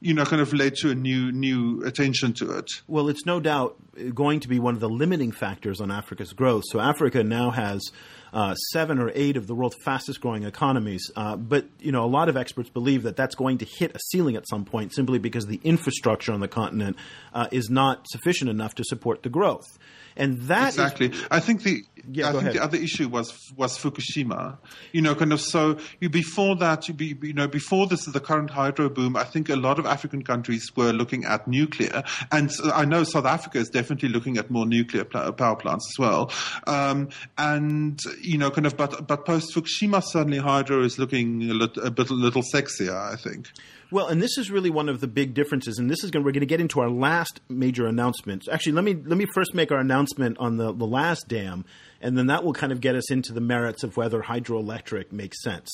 you 0.00 0.14
know, 0.14 0.24
kind 0.24 0.40
of 0.40 0.52
led 0.52 0.76
to 0.76 0.90
a 0.90 0.94
new 0.94 1.32
new 1.32 1.82
attention 1.84 2.32
to 2.34 2.56
it. 2.58 2.70
Well, 2.86 3.08
it's 3.08 3.26
no 3.26 3.40
doubt 3.40 3.76
going 4.14 4.40
to 4.40 4.48
be 4.48 4.58
one 4.60 4.74
of 4.74 4.80
the 4.80 4.88
limiting 4.88 5.32
factors 5.32 5.80
on 5.80 5.90
Africa's 5.90 6.32
growth. 6.32 6.64
So 6.70 6.78
Africa 6.78 7.24
now 7.24 7.50
has 7.50 7.90
uh, 8.32 8.54
seven 8.54 8.98
or 8.98 9.10
eight 9.14 9.36
of 9.36 9.46
the 9.46 9.54
world's 9.54 9.76
fastest 9.84 10.20
growing 10.20 10.44
economies, 10.44 11.10
uh, 11.16 11.36
but 11.36 11.66
you 11.80 11.92
know, 11.92 12.04
a 12.04 12.06
lot 12.06 12.28
of 12.28 12.36
experts 12.36 12.70
believe 12.70 13.02
that 13.02 13.16
that's 13.16 13.34
going 13.34 13.58
to 13.58 13.64
hit 13.64 13.94
a 13.94 13.98
ceiling 13.98 14.36
at 14.36 14.48
some 14.48 14.64
point, 14.64 14.94
simply 14.94 15.18
because 15.18 15.46
the 15.46 15.60
infrastructure 15.64 16.32
on 16.32 16.40
the 16.40 16.48
continent 16.48 16.96
uh, 17.32 17.48
is 17.50 17.70
not 17.70 18.06
sufficient 18.08 18.50
enough 18.50 18.74
to 18.74 18.84
support 18.84 19.22
the 19.22 19.28
growth. 19.28 19.78
And 20.16 20.42
that 20.42 20.68
exactly. 20.68 21.10
Is, 21.10 21.24
I 21.30 21.40
think 21.40 21.62
the 21.62 21.84
yeah, 22.10 22.28
I 22.28 22.32
think 22.32 22.42
ahead. 22.42 22.54
the 22.54 22.62
other 22.62 22.78
issue 22.78 23.08
was 23.08 23.52
was 23.56 23.78
Fukushima. 23.78 24.58
You 24.92 25.02
know, 25.02 25.14
kind 25.14 25.32
of 25.32 25.40
so 25.40 25.78
you 26.00 26.08
before 26.08 26.56
that 26.56 26.88
you 26.88 26.94
be 26.94 27.16
you 27.22 27.32
know 27.32 27.48
before 27.48 27.86
this 27.86 28.04
the 28.04 28.20
current 28.20 28.50
hydro 28.50 28.88
boom. 28.88 29.16
I 29.16 29.24
think 29.24 29.48
a 29.48 29.56
lot 29.56 29.78
of 29.78 29.86
African 29.86 30.22
countries 30.22 30.70
were 30.76 30.92
looking 30.92 31.24
at 31.24 31.46
nuclear, 31.48 32.02
and 32.32 32.50
I 32.72 32.84
know 32.84 33.04
South 33.04 33.26
Africa 33.26 33.58
is 33.58 33.68
definitely 33.68 34.08
looking 34.10 34.38
at 34.38 34.50
more 34.50 34.66
nuclear 34.66 35.04
pl- 35.04 35.32
power 35.32 35.56
plants 35.56 35.90
as 35.92 35.98
well. 35.98 36.30
Um, 36.66 37.08
and 37.36 38.00
you 38.20 38.38
know, 38.38 38.50
kind 38.50 38.66
of 38.66 38.76
but 38.76 39.06
but 39.06 39.24
post 39.24 39.54
Fukushima, 39.54 40.02
suddenly 40.02 40.38
hydro 40.38 40.82
is 40.82 40.98
looking 40.98 41.50
a, 41.50 41.54
little, 41.54 41.84
a 41.84 41.90
bit 41.90 42.10
a 42.10 42.14
little 42.14 42.42
sexier. 42.42 42.94
I 42.94 43.16
think. 43.16 43.48
Well, 43.90 44.08
and 44.08 44.20
this 44.20 44.36
is 44.36 44.50
really 44.50 44.68
one 44.68 44.88
of 44.90 45.00
the 45.00 45.06
big 45.06 45.32
differences, 45.32 45.78
and 45.78 45.90
this 45.90 46.04
is 46.04 46.10
going 46.10 46.24
we're 46.24 46.32
going 46.32 46.40
to 46.40 46.46
get 46.46 46.60
into 46.60 46.80
our 46.80 46.90
last 46.90 47.40
major 47.48 47.86
announcement. 47.86 48.46
Actually, 48.50 48.72
let 48.72 48.84
me 48.84 48.94
let 48.94 49.16
me 49.16 49.26
first 49.34 49.54
make 49.54 49.72
our 49.72 49.78
announcement 49.78 50.36
on 50.38 50.58
the 50.58 50.72
the 50.72 50.86
last 50.86 51.26
dam, 51.26 51.64
and 52.02 52.16
then 52.16 52.26
that 52.26 52.44
will 52.44 52.52
kind 52.52 52.70
of 52.70 52.82
get 52.82 52.94
us 52.94 53.10
into 53.10 53.32
the 53.32 53.40
merits 53.40 53.82
of 53.82 53.96
whether 53.96 54.20
hydroelectric 54.20 55.10
makes 55.10 55.42
sense. 55.42 55.70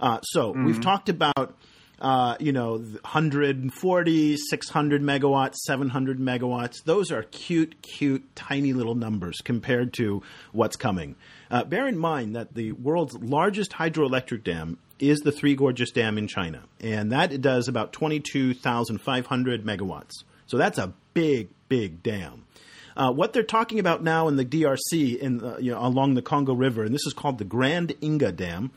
Uh, 0.00 0.20
so 0.22 0.52
mm-hmm. 0.52 0.64
we've 0.64 0.80
talked 0.80 1.08
about. 1.08 1.56
Uh, 2.00 2.36
you 2.38 2.52
know, 2.52 2.76
140, 2.76 4.36
600 4.36 5.02
megawatts, 5.02 5.56
700 5.66 6.20
megawatts. 6.20 6.84
Those 6.84 7.10
are 7.10 7.24
cute, 7.24 7.82
cute, 7.82 8.36
tiny 8.36 8.72
little 8.72 8.94
numbers 8.94 9.40
compared 9.42 9.92
to 9.94 10.22
what's 10.52 10.76
coming. 10.76 11.16
Uh, 11.50 11.64
bear 11.64 11.88
in 11.88 11.98
mind 11.98 12.36
that 12.36 12.54
the 12.54 12.70
world's 12.70 13.16
largest 13.16 13.72
hydroelectric 13.72 14.44
dam 14.44 14.78
is 14.98 15.20
the 15.20 15.32
Three 15.32 15.54
Gorges 15.54 15.90
Dam 15.90 16.18
in 16.18 16.28
China, 16.28 16.62
and 16.80 17.12
that 17.12 17.40
does 17.40 17.68
about 17.68 17.92
22,500 17.92 19.64
megawatts. 19.64 20.12
So 20.46 20.56
that's 20.56 20.78
a 20.78 20.92
big, 21.14 21.48
big 21.68 22.02
dam. 22.02 22.44
Uh, 22.96 23.12
what 23.12 23.32
they're 23.32 23.44
talking 23.44 23.78
about 23.78 24.02
now 24.02 24.26
in 24.26 24.36
the 24.36 24.44
DRC, 24.44 25.18
in 25.18 25.44
uh, 25.44 25.56
you 25.60 25.70
know, 25.70 25.78
along 25.80 26.14
the 26.14 26.22
Congo 26.22 26.52
River, 26.52 26.82
and 26.82 26.92
this 26.92 27.06
is 27.06 27.12
called 27.12 27.38
the 27.38 27.44
Grand 27.44 27.94
Inga 28.02 28.32
Dam, 28.32 28.72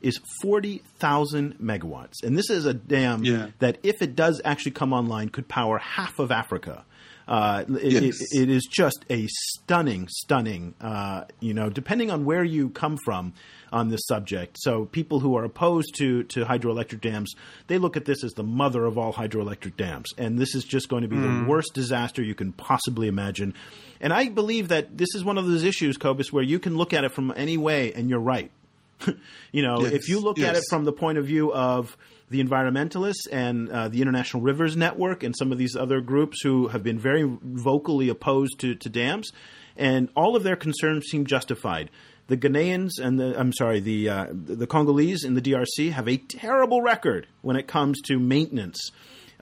is 0.00 0.20
40,000 0.42 1.58
megawatts. 1.58 2.22
And 2.22 2.38
this 2.38 2.50
is 2.50 2.66
a 2.66 2.74
dam 2.74 3.24
yeah. 3.24 3.48
that, 3.58 3.78
if 3.82 4.00
it 4.02 4.14
does 4.14 4.40
actually 4.44 4.72
come 4.72 4.92
online, 4.92 5.30
could 5.30 5.48
power 5.48 5.78
half 5.78 6.18
of 6.18 6.30
Africa. 6.30 6.84
Uh, 7.26 7.64
it, 7.80 8.02
yes. 8.02 8.20
it, 8.20 8.42
it 8.42 8.50
is 8.50 8.68
just 8.70 9.04
a 9.08 9.26
stunning, 9.28 10.06
stunning, 10.08 10.74
uh, 10.80 11.24
you 11.40 11.54
know, 11.54 11.70
depending 11.70 12.10
on 12.10 12.26
where 12.26 12.44
you 12.44 12.68
come 12.68 12.98
from 13.02 13.32
on 13.74 13.88
this 13.88 14.06
subject. 14.06 14.56
So 14.60 14.84
people 14.84 15.18
who 15.18 15.36
are 15.36 15.44
opposed 15.44 15.96
to, 15.96 16.22
to 16.22 16.44
hydroelectric 16.44 17.00
dams, 17.00 17.34
they 17.66 17.76
look 17.76 17.96
at 17.96 18.04
this 18.04 18.22
as 18.22 18.32
the 18.32 18.44
mother 18.44 18.84
of 18.84 18.96
all 18.96 19.12
hydroelectric 19.12 19.76
dams. 19.76 20.14
And 20.16 20.38
this 20.38 20.54
is 20.54 20.64
just 20.64 20.88
going 20.88 21.02
to 21.02 21.08
be 21.08 21.16
mm. 21.16 21.42
the 21.42 21.50
worst 21.50 21.74
disaster 21.74 22.22
you 22.22 22.36
can 22.36 22.52
possibly 22.52 23.08
imagine. 23.08 23.52
And 24.00 24.12
I 24.12 24.28
believe 24.28 24.68
that 24.68 24.96
this 24.96 25.08
is 25.16 25.24
one 25.24 25.38
of 25.38 25.46
those 25.46 25.64
issues, 25.64 25.96
Cobus, 25.96 26.32
where 26.32 26.44
you 26.44 26.60
can 26.60 26.76
look 26.76 26.92
at 26.92 27.02
it 27.02 27.12
from 27.12 27.32
any 27.36 27.56
way 27.56 27.92
and 27.92 28.08
you're 28.08 28.20
right. 28.20 28.52
you 29.52 29.62
know, 29.62 29.80
yes. 29.80 29.92
if 29.92 30.08
you 30.08 30.20
look 30.20 30.38
yes. 30.38 30.50
at 30.50 30.56
it 30.56 30.62
from 30.70 30.84
the 30.84 30.92
point 30.92 31.18
of 31.18 31.26
view 31.26 31.52
of 31.52 31.96
the 32.30 32.42
environmentalists 32.42 33.26
and 33.32 33.68
uh, 33.70 33.88
the 33.88 34.02
International 34.02 34.40
Rivers 34.40 34.76
Network 34.76 35.24
and 35.24 35.34
some 35.36 35.50
of 35.50 35.58
these 35.58 35.74
other 35.74 36.00
groups 36.00 36.40
who 36.42 36.68
have 36.68 36.84
been 36.84 36.98
very 36.98 37.24
vocally 37.42 38.08
opposed 38.08 38.60
to, 38.60 38.76
to 38.76 38.88
dams, 38.88 39.32
and 39.76 40.08
all 40.14 40.36
of 40.36 40.44
their 40.44 40.56
concerns 40.56 41.06
seem 41.06 41.26
justified. 41.26 41.90
The 42.26 42.36
Ghanaians 42.36 42.92
and 43.02 43.20
the 43.20 43.38
I'm 43.38 43.52
sorry, 43.52 43.80
the 43.80 44.08
uh, 44.08 44.26
the 44.32 44.66
Congolese 44.66 45.24
in 45.24 45.34
the 45.34 45.42
DRC 45.42 45.92
have 45.92 46.08
a 46.08 46.16
terrible 46.16 46.80
record 46.80 47.26
when 47.42 47.56
it 47.56 47.66
comes 47.66 48.00
to 48.02 48.18
maintenance 48.18 48.90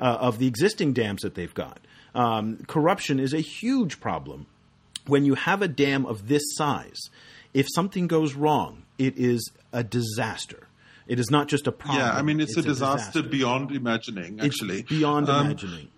uh, 0.01 0.16
of 0.21 0.38
the 0.38 0.47
existing 0.49 0.92
dams 0.92 1.23
that 1.23 1.35
they've 1.35 1.55
got. 1.55 1.79
Um, 2.14 2.59
corruption 2.66 3.21
is 3.21 3.33
a 3.33 3.40
huge 3.40 4.01
problem. 4.01 4.47
When 5.07 5.25
you 5.25 5.35
have 5.35 5.62
a 5.62 5.68
dam 5.68 6.07
of 6.07 6.29
this 6.29 6.42
size, 6.55 6.99
if 7.55 7.66
something 7.75 8.07
goes 8.07 8.35
wrong, 8.35 8.83
it 8.99 9.16
is 9.16 9.51
a 9.73 9.83
disaster. 9.85 10.68
It 11.07 11.18
is 11.18 11.31
not 11.31 11.49
just 11.49 11.66
a 11.66 11.73
problem. 11.73 12.01
Yeah, 12.05 12.12
I 12.12 12.23
mean, 12.23 12.40
it's, 12.40 12.57
it's 12.57 12.66
a, 12.66 12.68
disaster 12.68 13.21
disaster 13.21 13.23
beyond 13.23 13.73
imagining, 13.73 14.40
actually. 14.40 14.81
It's 14.81 14.88
beyond 14.88 15.29
Um, 15.29 15.47
imagining. 15.47 15.88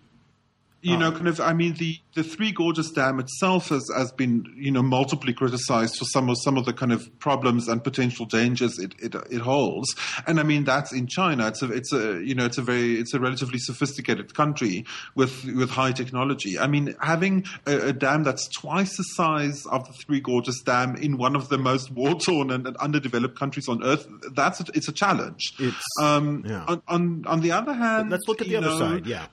You 0.84 0.96
know, 0.96 1.08
Um, 1.08 1.14
kind 1.14 1.28
of, 1.28 1.40
I 1.40 1.52
mean, 1.54 1.74
the, 1.74 1.98
the 2.14 2.22
Three 2.22 2.52
Gorges 2.52 2.90
Dam 2.90 3.18
itself 3.18 3.70
has, 3.70 3.84
has 3.96 4.12
been, 4.12 4.44
you 4.56 4.70
know, 4.70 4.82
multiply 4.82 5.32
criticized 5.32 5.96
for 5.96 6.04
some 6.04 6.28
of, 6.28 6.36
some 6.44 6.56
of 6.56 6.64
the 6.66 6.72
kind 6.72 6.92
of 6.92 7.02
problems 7.18 7.68
and 7.68 7.82
potential 7.82 8.26
dangers 8.26 8.78
it, 8.78 8.94
it, 8.98 9.14
it 9.30 9.40
holds. 9.40 9.88
And 10.26 10.38
I 10.38 10.42
mean, 10.42 10.64
that's 10.64 10.92
in 10.92 11.06
China. 11.06 11.48
It's 11.48 11.62
a, 11.62 11.72
it's 11.72 11.92
a, 11.92 12.22
you 12.22 12.34
know, 12.34 12.44
it's 12.44 12.58
a 12.58 12.62
very, 12.62 13.00
it's 13.00 13.14
a 13.14 13.20
relatively 13.20 13.58
sophisticated 13.58 14.34
country 14.34 14.84
with, 15.14 15.44
with 15.44 15.70
high 15.70 15.92
technology. 15.92 16.58
I 16.58 16.66
mean, 16.66 16.94
having 17.00 17.46
a, 17.66 17.88
a 17.88 17.92
dam 17.92 18.22
that's 18.22 18.46
twice 18.48 18.96
the 18.96 19.04
size 19.16 19.64
of 19.66 19.86
the 19.86 19.94
Three 20.04 20.20
Gorges 20.20 20.62
Dam 20.64 20.96
in 20.96 21.16
one 21.16 21.34
of 21.34 21.48
the 21.48 21.58
most 21.58 21.90
war-torn 21.90 22.50
and, 22.50 22.66
and 22.66 22.76
underdeveloped 22.76 23.38
countries 23.38 23.68
on 23.68 23.82
earth, 23.82 24.06
that's, 24.34 24.60
a, 24.60 24.64
it's 24.74 24.88
a 24.88 24.92
challenge. 24.92 25.54
It's- 25.58 25.82
um, 26.02 26.44
yeah. 26.46 26.64
on, 26.68 26.82
on, 26.88 27.24
on 27.26 27.40
the 27.40 27.52
other 27.52 27.72
hand, 27.72 28.10
Let's 28.10 28.28
look 28.28 28.40
at 28.40 28.48
the 28.48 28.56
other 28.56 28.68
know, 28.68 28.78
side. 28.78 29.06
Yeah. 29.06 29.26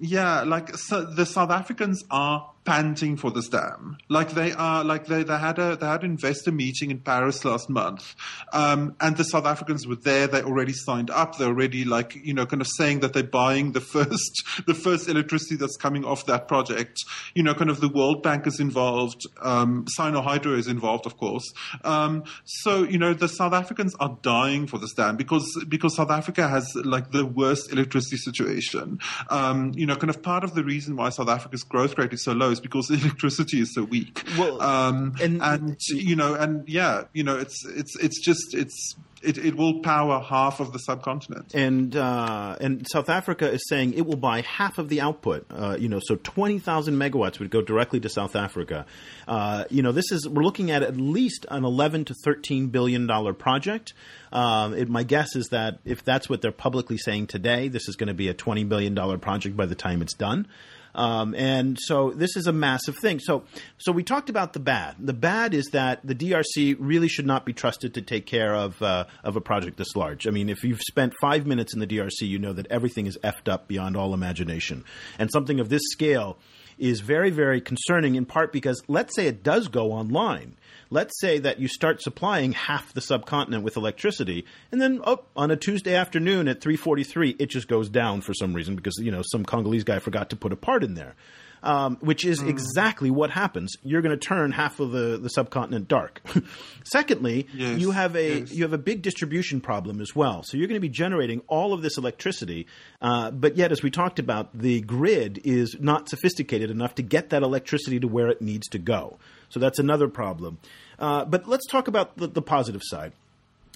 Yeah, 0.00 0.42
like 0.42 0.76
so 0.76 1.04
the 1.04 1.26
South 1.26 1.50
Africans 1.50 2.04
are 2.10 2.50
panting 2.68 3.16
for 3.16 3.30
this 3.30 3.48
dam. 3.48 3.96
Like 4.10 4.32
they 4.32 4.52
are, 4.52 4.84
like 4.84 5.06
they, 5.06 5.22
they 5.22 5.38
had 5.38 5.58
a 5.58 5.76
they 5.76 5.86
had 5.86 6.02
an 6.04 6.10
investor 6.10 6.52
meeting 6.52 6.90
in 6.90 7.00
Paris 7.00 7.42
last 7.42 7.70
month, 7.70 8.14
um, 8.52 8.94
and 9.00 9.16
the 9.16 9.24
South 9.24 9.46
Africans 9.46 9.86
were 9.86 9.96
there. 9.96 10.26
They 10.26 10.42
already 10.42 10.74
signed 10.74 11.08
up. 11.08 11.38
They're 11.38 11.48
already 11.48 11.86
like 11.86 12.14
you 12.14 12.34
know 12.34 12.44
kind 12.44 12.60
of 12.60 12.68
saying 12.76 13.00
that 13.00 13.14
they're 13.14 13.22
buying 13.22 13.72
the 13.72 13.80
first 13.80 14.44
the 14.66 14.74
first 14.74 15.08
electricity 15.08 15.56
that's 15.56 15.78
coming 15.78 16.04
off 16.04 16.26
that 16.26 16.46
project. 16.46 16.98
You 17.34 17.42
know, 17.42 17.54
kind 17.54 17.70
of 17.70 17.80
the 17.80 17.88
World 17.88 18.22
Bank 18.22 18.46
is 18.46 18.60
involved. 18.60 19.22
Um, 19.40 19.86
is 19.88 20.66
involved, 20.68 21.06
of 21.06 21.16
course. 21.16 21.44
Um, 21.84 22.24
so 22.44 22.82
you 22.82 22.98
know 22.98 23.14
the 23.14 23.28
South 23.28 23.54
Africans 23.54 23.94
are 23.98 24.18
dying 24.20 24.66
for 24.66 24.78
this 24.78 24.92
dam 24.92 25.16
because 25.16 25.46
because 25.68 25.96
South 25.96 26.10
Africa 26.10 26.46
has 26.46 26.70
like 26.74 27.12
the 27.12 27.24
worst 27.24 27.72
electricity 27.72 28.18
situation. 28.18 29.00
Um, 29.30 29.72
you 29.74 29.86
know, 29.86 29.96
kind 29.96 30.10
of 30.10 30.22
part 30.22 30.44
of 30.44 30.54
the 30.54 30.62
reason 30.62 30.96
why 30.96 31.08
South 31.08 31.30
Africa's 31.30 31.62
growth 31.62 31.96
rate 31.96 32.12
is 32.12 32.22
so 32.22 32.32
low 32.32 32.57
because 32.60 32.90
electricity 32.90 33.60
is 33.60 33.74
so 33.74 33.84
weak. 33.84 34.22
Well, 34.38 34.60
um, 34.62 35.14
and- 35.20 35.42
and, 35.42 35.76
you 35.88 36.16
know, 36.16 36.34
and 36.34 36.68
yeah, 36.68 37.04
you 37.12 37.22
know, 37.24 37.36
it's 37.38 37.64
it's 37.66 37.96
it's 37.98 38.20
just 38.20 38.54
it's 38.54 38.94
it, 39.20 39.36
it 39.36 39.56
will 39.56 39.80
power 39.80 40.20
half 40.20 40.60
of 40.60 40.72
the 40.72 40.78
subcontinent. 40.78 41.52
and 41.54 41.96
uh, 41.96 42.56
and 42.60 42.86
South 42.88 43.08
Africa 43.08 43.50
is 43.50 43.66
saying 43.68 43.94
it 43.94 44.06
will 44.06 44.16
buy 44.16 44.42
half 44.42 44.78
of 44.78 44.88
the 44.88 45.00
output. 45.00 45.44
Uh, 45.50 45.76
you 45.78 45.88
know, 45.88 45.98
so 46.00 46.16
twenty 46.16 46.58
thousand 46.60 46.94
megawatts 46.96 47.38
would 47.40 47.50
go 47.50 47.60
directly 47.62 47.98
to 48.00 48.08
South 48.08 48.36
Africa. 48.36 48.86
Uh, 49.26 49.64
you 49.70 49.82
know, 49.82 49.90
this 49.92 50.12
is 50.12 50.28
we're 50.28 50.44
looking 50.44 50.70
at 50.70 50.82
at 50.82 50.96
least 50.96 51.46
an 51.50 51.64
eleven 51.64 52.04
to 52.04 52.14
thirteen 52.24 52.68
billion 52.68 53.06
dollar 53.06 53.32
project. 53.34 53.92
Um, 54.32 54.74
it, 54.74 54.88
my 54.88 55.02
guess 55.02 55.34
is 55.34 55.48
that 55.48 55.78
if 55.84 56.04
that's 56.04 56.28
what 56.28 56.40
they're 56.42 56.52
publicly 56.52 56.98
saying 56.98 57.26
today, 57.28 57.68
this 57.68 57.88
is 57.88 57.96
going 57.96 58.08
to 58.08 58.14
be 58.14 58.28
a 58.28 58.34
twenty 58.34 58.62
billion 58.64 58.94
dollar 58.94 59.18
project 59.18 59.56
by 59.56 59.66
the 59.66 59.74
time 59.74 60.00
it's 60.02 60.14
done. 60.14 60.46
Um, 60.94 61.34
and 61.34 61.78
so 61.80 62.10
this 62.10 62.36
is 62.36 62.46
a 62.46 62.52
massive 62.52 62.96
thing. 62.96 63.20
So, 63.20 63.44
so 63.78 63.92
we 63.92 64.02
talked 64.02 64.30
about 64.30 64.52
the 64.52 64.60
bad. 64.60 64.96
The 64.98 65.12
bad 65.12 65.54
is 65.54 65.66
that 65.72 66.06
the 66.06 66.14
DRC 66.14 66.76
really 66.78 67.08
should 67.08 67.26
not 67.26 67.44
be 67.44 67.52
trusted 67.52 67.94
to 67.94 68.02
take 68.02 68.26
care 68.26 68.54
of 68.54 68.80
uh, 68.82 69.04
of 69.22 69.36
a 69.36 69.40
project 69.40 69.76
this 69.76 69.94
large. 69.94 70.26
I 70.26 70.30
mean, 70.30 70.48
if 70.48 70.64
you've 70.64 70.80
spent 70.80 71.14
five 71.20 71.46
minutes 71.46 71.74
in 71.74 71.80
the 71.80 71.86
DRC, 71.86 72.22
you 72.22 72.38
know 72.38 72.52
that 72.52 72.66
everything 72.68 73.06
is 73.06 73.18
effed 73.22 73.48
up 73.48 73.68
beyond 73.68 73.96
all 73.96 74.14
imagination, 74.14 74.84
and 75.18 75.30
something 75.30 75.60
of 75.60 75.68
this 75.68 75.82
scale 75.90 76.38
is 76.78 77.00
very, 77.00 77.30
very 77.30 77.60
concerning 77.60 78.14
in 78.14 78.24
part 78.24 78.52
because 78.52 78.82
let's 78.88 79.14
say 79.14 79.26
it 79.26 79.42
does 79.42 79.68
go 79.68 79.92
online. 79.92 80.56
Let's 80.90 81.20
say 81.20 81.38
that 81.38 81.60
you 81.60 81.68
start 81.68 82.02
supplying 82.02 82.52
half 82.52 82.92
the 82.92 83.00
subcontinent 83.00 83.64
with 83.64 83.76
electricity, 83.76 84.44
and 84.72 84.80
then 84.80 85.00
oh, 85.04 85.24
on 85.36 85.50
a 85.50 85.56
Tuesday 85.56 85.94
afternoon 85.94 86.48
at 86.48 86.60
3:43, 86.60 87.36
it 87.38 87.46
just 87.46 87.68
goes 87.68 87.88
down 87.88 88.20
for 88.20 88.34
some 88.34 88.54
reason 88.54 88.76
because 88.76 88.94
you 88.98 89.10
know 89.10 89.22
some 89.24 89.44
Congolese 89.44 89.84
guy 89.84 89.98
forgot 89.98 90.30
to 90.30 90.36
put 90.36 90.52
a 90.52 90.56
part 90.56 90.84
in 90.84 90.94
there 90.94 91.14
um, 91.62 91.96
which 92.00 92.24
is 92.24 92.40
mm. 92.42 92.48
exactly 92.48 93.10
what 93.10 93.30
happens. 93.30 93.76
You're 93.82 94.02
going 94.02 94.18
to 94.18 94.26
turn 94.26 94.52
half 94.52 94.80
of 94.80 94.92
the, 94.92 95.18
the 95.18 95.28
subcontinent 95.28 95.88
dark. 95.88 96.22
Secondly, 96.84 97.46
yes, 97.54 97.78
you 97.78 97.90
have 97.90 98.16
a 98.16 98.40
yes. 98.40 98.52
you 98.52 98.62
have 98.64 98.72
a 98.72 98.78
big 98.78 99.02
distribution 99.02 99.60
problem 99.60 100.00
as 100.00 100.14
well. 100.14 100.42
So 100.42 100.56
you're 100.56 100.68
going 100.68 100.80
to 100.80 100.80
be 100.80 100.88
generating 100.88 101.42
all 101.46 101.72
of 101.72 101.82
this 101.82 101.98
electricity, 101.98 102.66
uh, 103.00 103.30
but 103.30 103.56
yet, 103.56 103.72
as 103.72 103.82
we 103.82 103.90
talked 103.90 104.18
about, 104.18 104.56
the 104.56 104.80
grid 104.80 105.40
is 105.44 105.76
not 105.80 106.08
sophisticated 106.08 106.70
enough 106.70 106.94
to 106.96 107.02
get 107.02 107.30
that 107.30 107.42
electricity 107.42 108.00
to 108.00 108.08
where 108.08 108.28
it 108.28 108.40
needs 108.40 108.68
to 108.68 108.78
go. 108.78 109.18
So 109.48 109.60
that's 109.60 109.78
another 109.78 110.08
problem. 110.08 110.58
Uh, 110.98 111.24
but 111.24 111.48
let's 111.48 111.66
talk 111.66 111.88
about 111.88 112.16
the, 112.16 112.26
the 112.26 112.42
positive 112.42 112.82
side. 112.84 113.12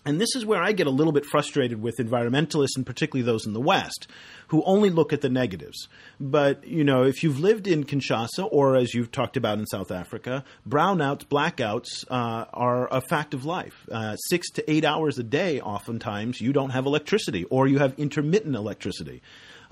And 0.05 0.21
this 0.21 0.35
is 0.35 0.45
where 0.45 0.61
I 0.61 0.73
get 0.73 0.89
a 0.89 0.91
little 0.91 1.13
bit 1.13 1.25
frustrated 1.25 1.81
with 1.81 1.99
environmentalists, 1.99 2.77
and 2.77 2.85
particularly 2.85 3.25
those 3.25 3.47
in 3.47 3.53
the 3.53 3.61
West, 3.61 4.09
who 4.49 4.65
only 4.65 4.91
look 4.91 5.13
at 5.13 5.21
the 5.21 5.29
negatives. 5.29 5.87
But, 6.19 6.67
you 6.67 6.83
know, 6.83 7.05
if 7.05 7.23
you've 7.23 7.39
lived 7.39 7.69
in 7.69 7.85
Kinshasa, 7.85 8.49
or 8.51 8.75
as 8.75 8.95
you've 8.95 9.13
talked 9.13 9.37
about 9.37 9.59
in 9.59 9.67
South 9.67 9.93
Africa, 9.93 10.45
brownouts, 10.69 11.25
blackouts 11.25 12.05
uh, 12.11 12.47
are 12.53 12.89
a 12.93 13.01
fact 13.01 13.33
of 13.33 13.45
life. 13.45 13.87
Uh, 13.93 14.17
six 14.17 14.51
to 14.51 14.69
eight 14.69 14.85
hours 14.85 15.19
a 15.19 15.23
day, 15.23 15.61
oftentimes, 15.61 16.41
you 16.41 16.53
don't 16.53 16.71
have 16.71 16.85
electricity, 16.85 17.45
or 17.45 17.69
you 17.69 17.79
have 17.79 17.95
intermittent 17.97 18.57
electricity. 18.57 19.23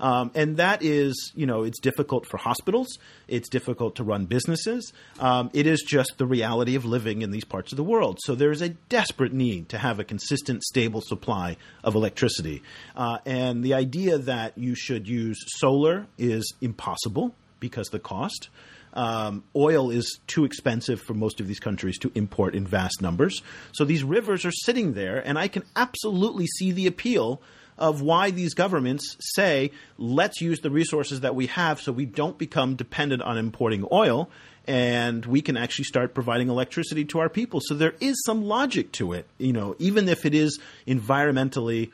Um, 0.01 0.31
and 0.33 0.57
that 0.57 0.81
is, 0.81 1.31
you 1.35 1.45
know, 1.45 1.63
it's 1.63 1.79
difficult 1.79 2.25
for 2.25 2.37
hospitals. 2.37 2.97
It's 3.27 3.47
difficult 3.47 3.95
to 3.97 4.03
run 4.03 4.25
businesses. 4.25 4.91
Um, 5.19 5.51
it 5.53 5.67
is 5.67 5.83
just 5.87 6.17
the 6.17 6.25
reality 6.25 6.75
of 6.75 6.83
living 6.83 7.21
in 7.21 7.29
these 7.29 7.45
parts 7.45 7.71
of 7.71 7.77
the 7.77 7.83
world. 7.83 8.17
So 8.23 8.33
there 8.33 8.51
is 8.51 8.61
a 8.61 8.69
desperate 8.69 9.31
need 9.31 9.69
to 9.69 9.77
have 9.77 9.99
a 9.99 10.03
consistent, 10.03 10.63
stable 10.63 11.01
supply 11.01 11.55
of 11.83 11.93
electricity. 11.93 12.63
Uh, 12.95 13.19
and 13.25 13.63
the 13.63 13.75
idea 13.75 14.17
that 14.17 14.57
you 14.57 14.73
should 14.73 15.07
use 15.07 15.37
solar 15.59 16.07
is 16.17 16.51
impossible 16.61 17.35
because 17.59 17.87
the 17.89 17.99
cost. 17.99 18.49
Um, 18.93 19.43
oil 19.55 19.89
is 19.89 20.19
too 20.27 20.43
expensive 20.43 20.99
for 20.99 21.13
most 21.13 21.39
of 21.39 21.47
these 21.47 21.59
countries 21.59 21.97
to 21.99 22.11
import 22.15 22.55
in 22.55 22.67
vast 22.67 23.01
numbers. 23.01 23.41
So 23.71 23.85
these 23.85 24.03
rivers 24.03 24.43
are 24.45 24.51
sitting 24.51 24.93
there, 24.93 25.25
and 25.25 25.39
I 25.39 25.47
can 25.47 25.63
absolutely 25.75 26.47
see 26.47 26.71
the 26.71 26.87
appeal 26.87 27.41
of 27.81 28.01
why 28.01 28.29
these 28.29 28.53
governments 28.53 29.17
say, 29.19 29.71
let's 29.97 30.39
use 30.39 30.61
the 30.61 30.69
resources 30.69 31.21
that 31.21 31.35
we 31.35 31.47
have 31.47 31.81
so 31.81 31.91
we 31.91 32.05
don't 32.05 32.37
become 32.37 32.75
dependent 32.75 33.23
on 33.23 33.37
importing 33.37 33.85
oil 33.91 34.29
and 34.67 35.25
we 35.25 35.41
can 35.41 35.57
actually 35.57 35.85
start 35.85 36.13
providing 36.13 36.47
electricity 36.47 37.03
to 37.05 37.19
our 37.19 37.27
people. 37.27 37.59
So 37.63 37.73
there 37.73 37.95
is 37.99 38.21
some 38.23 38.43
logic 38.43 38.91
to 38.93 39.13
it, 39.13 39.25
you 39.39 39.51
know, 39.51 39.75
even 39.79 40.07
if 40.07 40.25
it 40.25 40.35
is 40.35 40.59
environmentally 40.87 41.91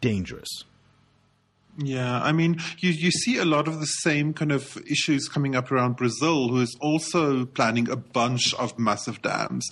dangerous. 0.00 0.64
Yeah, 1.78 2.20
I 2.20 2.32
mean, 2.32 2.58
you, 2.78 2.90
you 2.90 3.10
see 3.10 3.38
a 3.38 3.44
lot 3.44 3.68
of 3.68 3.80
the 3.80 3.86
same 3.86 4.34
kind 4.34 4.52
of 4.52 4.76
issues 4.86 5.28
coming 5.28 5.54
up 5.54 5.70
around 5.70 5.96
Brazil, 5.96 6.48
who 6.48 6.60
is 6.60 6.76
also 6.80 7.46
planning 7.46 7.88
a 7.88 7.96
bunch 7.96 8.52
of 8.54 8.78
massive 8.78 9.22
dams. 9.22 9.68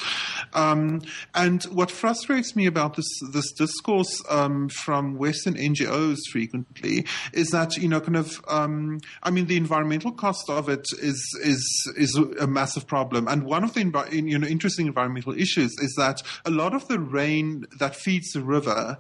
Um, 0.54 1.02
and 1.34 1.64
what 1.64 1.90
frustrates 1.90 2.54
me 2.54 2.66
about 2.66 2.96
this 2.96 3.08
this 3.32 3.52
discourse 3.52 4.22
um, 4.30 4.68
from 4.68 5.16
Western 5.16 5.54
NGOs 5.54 6.18
frequently 6.30 7.04
is 7.32 7.50
that 7.50 7.76
you 7.76 7.88
know, 7.88 8.00
kind 8.00 8.16
of, 8.16 8.40
um, 8.48 9.00
I 9.22 9.30
mean, 9.30 9.46
the 9.46 9.56
environmental 9.56 10.12
cost 10.12 10.48
of 10.48 10.68
it 10.68 10.86
is 11.02 11.20
is 11.42 11.92
is 11.96 12.14
a 12.40 12.46
massive 12.46 12.86
problem. 12.86 13.26
And 13.26 13.42
one 13.42 13.64
of 13.64 13.74
the 13.74 14.08
you 14.12 14.38
know 14.38 14.46
interesting 14.46 14.86
environmental 14.86 15.34
issues 15.34 15.72
is 15.80 15.94
that 15.96 16.22
a 16.44 16.50
lot 16.50 16.74
of 16.74 16.86
the 16.88 17.00
rain 17.00 17.66
that 17.80 17.96
feeds 17.96 18.30
the 18.30 18.42
river 18.42 18.98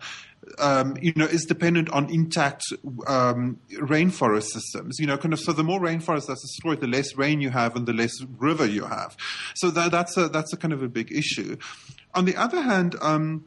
um, 0.58 0.96
you 1.00 1.12
know, 1.16 1.26
is 1.26 1.44
dependent 1.44 1.90
on 1.90 2.10
intact 2.10 2.62
um, 3.06 3.58
rainforest 3.74 4.48
systems. 4.48 4.98
You 4.98 5.06
know, 5.06 5.18
kind 5.18 5.32
of. 5.32 5.40
So 5.40 5.52
the 5.52 5.64
more 5.64 5.80
rainforest 5.80 6.26
that's 6.26 6.42
destroyed, 6.42 6.80
the 6.80 6.86
less 6.86 7.16
rain 7.16 7.40
you 7.40 7.50
have, 7.50 7.76
and 7.76 7.86
the 7.86 7.92
less 7.92 8.12
river 8.38 8.66
you 8.66 8.84
have. 8.84 9.16
So 9.54 9.70
that, 9.70 9.90
that's 9.90 10.16
a 10.16 10.28
that's 10.28 10.52
a 10.52 10.56
kind 10.56 10.72
of 10.72 10.82
a 10.82 10.88
big 10.88 11.12
issue. 11.12 11.56
On 12.14 12.24
the 12.24 12.36
other 12.36 12.62
hand. 12.62 12.96
Um, 13.00 13.44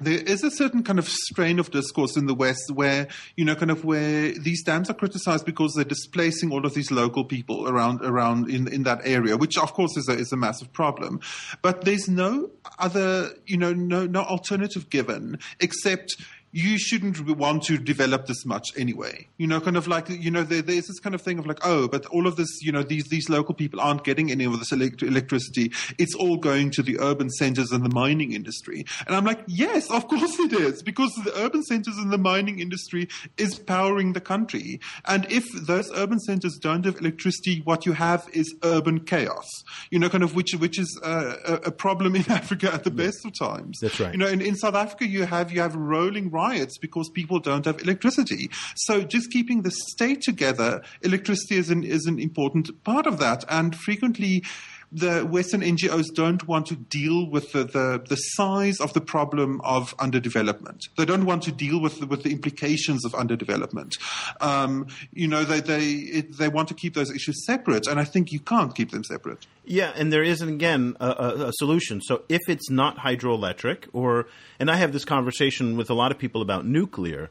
there 0.00 0.20
is 0.20 0.42
a 0.42 0.50
certain 0.50 0.82
kind 0.82 0.98
of 0.98 1.08
strain 1.08 1.58
of 1.58 1.70
discourse 1.70 2.16
in 2.16 2.26
the 2.26 2.34
West 2.34 2.70
where, 2.72 3.08
you 3.36 3.44
know, 3.44 3.54
kind 3.54 3.70
of 3.70 3.84
where 3.84 4.32
these 4.32 4.62
dams 4.62 4.88
are 4.88 4.94
criticized 4.94 5.44
because 5.44 5.74
they're 5.74 5.84
displacing 5.84 6.52
all 6.52 6.64
of 6.64 6.74
these 6.74 6.90
local 6.90 7.24
people 7.24 7.68
around, 7.68 8.00
around 8.02 8.48
in, 8.50 8.66
in 8.72 8.82
that 8.84 9.00
area, 9.04 9.36
which 9.36 9.58
of 9.58 9.72
course 9.74 9.96
is 9.96 10.08
a, 10.08 10.12
is 10.12 10.32
a 10.32 10.36
massive 10.36 10.72
problem. 10.72 11.20
But 11.62 11.84
there's 11.84 12.08
no 12.08 12.50
other, 12.78 13.30
you 13.46 13.58
know, 13.58 13.72
no, 13.72 14.06
no 14.06 14.22
alternative 14.22 14.88
given 14.90 15.38
except 15.60 16.16
you 16.52 16.78
shouldn't 16.78 17.20
want 17.36 17.62
to 17.64 17.78
develop 17.78 18.26
this 18.26 18.44
much 18.44 18.68
anyway. 18.76 19.28
You 19.36 19.46
know, 19.46 19.60
kind 19.60 19.76
of 19.76 19.86
like, 19.86 20.08
you 20.08 20.30
know, 20.30 20.42
there, 20.42 20.62
there's 20.62 20.86
this 20.86 20.98
kind 20.98 21.14
of 21.14 21.22
thing 21.22 21.38
of 21.38 21.46
like, 21.46 21.60
oh, 21.64 21.86
but 21.86 22.06
all 22.06 22.26
of 22.26 22.36
this, 22.36 22.48
you 22.62 22.72
know, 22.72 22.82
these, 22.82 23.04
these 23.04 23.28
local 23.28 23.54
people 23.54 23.80
aren't 23.80 24.04
getting 24.04 24.30
any 24.30 24.44
of 24.44 24.58
this 24.58 24.72
elect- 24.72 25.02
electricity. 25.02 25.72
It's 25.98 26.14
all 26.14 26.36
going 26.36 26.70
to 26.72 26.82
the 26.82 26.98
urban 26.98 27.30
centers 27.30 27.70
and 27.70 27.84
the 27.84 27.94
mining 27.94 28.32
industry. 28.32 28.84
And 29.06 29.14
I'm 29.14 29.24
like, 29.24 29.40
yes, 29.46 29.90
of 29.90 30.08
course 30.08 30.38
it 30.40 30.52
is, 30.52 30.82
because 30.82 31.12
the 31.24 31.32
urban 31.36 31.62
centers 31.62 31.96
and 31.96 32.12
the 32.12 32.18
mining 32.18 32.58
industry 32.58 33.08
is 33.36 33.58
powering 33.58 34.12
the 34.12 34.20
country. 34.20 34.80
And 35.06 35.30
if 35.30 35.44
those 35.66 35.90
urban 35.94 36.18
centers 36.18 36.58
don't 36.60 36.84
have 36.84 36.98
electricity, 36.98 37.60
what 37.64 37.86
you 37.86 37.92
have 37.92 38.28
is 38.32 38.52
urban 38.64 39.00
chaos, 39.00 39.46
you 39.90 39.98
know, 39.98 40.08
kind 40.08 40.24
of 40.24 40.34
which, 40.34 40.52
which 40.54 40.78
is 40.78 41.00
a, 41.04 41.60
a 41.66 41.70
problem 41.70 42.16
in 42.16 42.22
Africa 42.30 42.72
at 42.72 42.82
the 42.82 42.90
yeah. 42.90 43.06
best 43.06 43.24
of 43.24 43.38
times. 43.38 43.78
That's 43.80 44.00
right. 44.00 44.12
You 44.12 44.18
know, 44.18 44.26
in, 44.26 44.40
in 44.40 44.56
South 44.56 44.74
Africa, 44.74 45.06
you 45.06 45.24
have, 45.24 45.52
you 45.52 45.60
have 45.60 45.76
rolling 45.76 46.30
riots 46.44 46.78
because 46.78 47.08
people 47.10 47.38
don't 47.40 47.66
have 47.66 47.80
electricity. 47.82 48.50
So 48.76 49.02
just 49.02 49.30
keeping 49.30 49.62
the 49.62 49.70
state 49.70 50.20
together, 50.22 50.82
electricity 51.02 51.56
is 51.56 51.70
an, 51.70 51.84
is 51.84 52.06
an 52.06 52.18
important 52.18 52.66
part 52.84 53.06
of 53.06 53.18
that. 53.18 53.44
And 53.48 53.76
frequently, 53.76 54.44
the 54.92 55.20
Western 55.20 55.60
NGOs 55.60 56.06
don't 56.14 56.46
want 56.48 56.66
to 56.66 56.76
deal 56.76 57.28
with 57.28 57.52
the, 57.52 57.64
the, 57.64 58.02
the, 58.08 58.16
size 58.16 58.80
of 58.80 58.92
the 58.92 59.00
problem 59.00 59.60
of 59.62 59.96
underdevelopment. 59.98 60.88
They 60.96 61.04
don't 61.04 61.24
want 61.24 61.44
to 61.44 61.52
deal 61.52 61.80
with 61.80 62.00
the, 62.00 62.06
with 62.06 62.24
the 62.24 62.30
implications 62.30 63.04
of 63.04 63.12
underdevelopment. 63.12 63.98
Um, 64.40 64.88
you 65.12 65.28
know, 65.28 65.44
they 65.44 65.60
they 65.60 65.86
it, 65.86 66.38
they 66.38 66.48
want 66.48 66.68
to 66.68 66.74
keep 66.74 66.94
those 66.94 67.14
issues 67.14 67.44
separate, 67.46 67.86
and 67.86 68.00
I 68.00 68.04
think 68.04 68.32
you 68.32 68.40
can't 68.40 68.74
keep 68.74 68.90
them 68.90 69.04
separate. 69.04 69.46
Yeah, 69.64 69.92
and 69.94 70.12
there 70.12 70.24
isn't 70.24 70.48
again 70.48 70.96
a, 71.00 71.06
a, 71.06 71.46
a 71.48 71.52
solution. 71.54 72.00
So 72.00 72.22
if 72.28 72.40
it's 72.48 72.70
not 72.70 72.98
hydroelectric, 72.98 73.88
or 73.92 74.26
and 74.58 74.70
I 74.70 74.76
have 74.76 74.92
this 74.92 75.04
conversation 75.04 75.76
with 75.76 75.90
a 75.90 75.94
lot 75.94 76.10
of 76.10 76.18
people 76.18 76.42
about 76.42 76.66
nuclear 76.66 77.30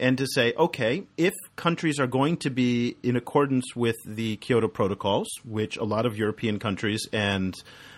and 0.00 0.16
to 0.16 0.26
say, 0.26 0.54
okay, 0.56 1.04
if 1.18 1.34
countries 1.56 2.00
are 2.00 2.06
going 2.06 2.38
to 2.38 2.50
be 2.50 2.96
in 3.02 3.16
accordance 3.16 3.76
with 3.76 3.96
the 4.06 4.36
Kyoto 4.38 4.66
protocols, 4.66 5.28
which 5.44 5.76
a 5.76 5.84
lot 5.84 6.06
of 6.06 6.16
European 6.16 6.58
countries 6.58 7.06
and 7.12 7.54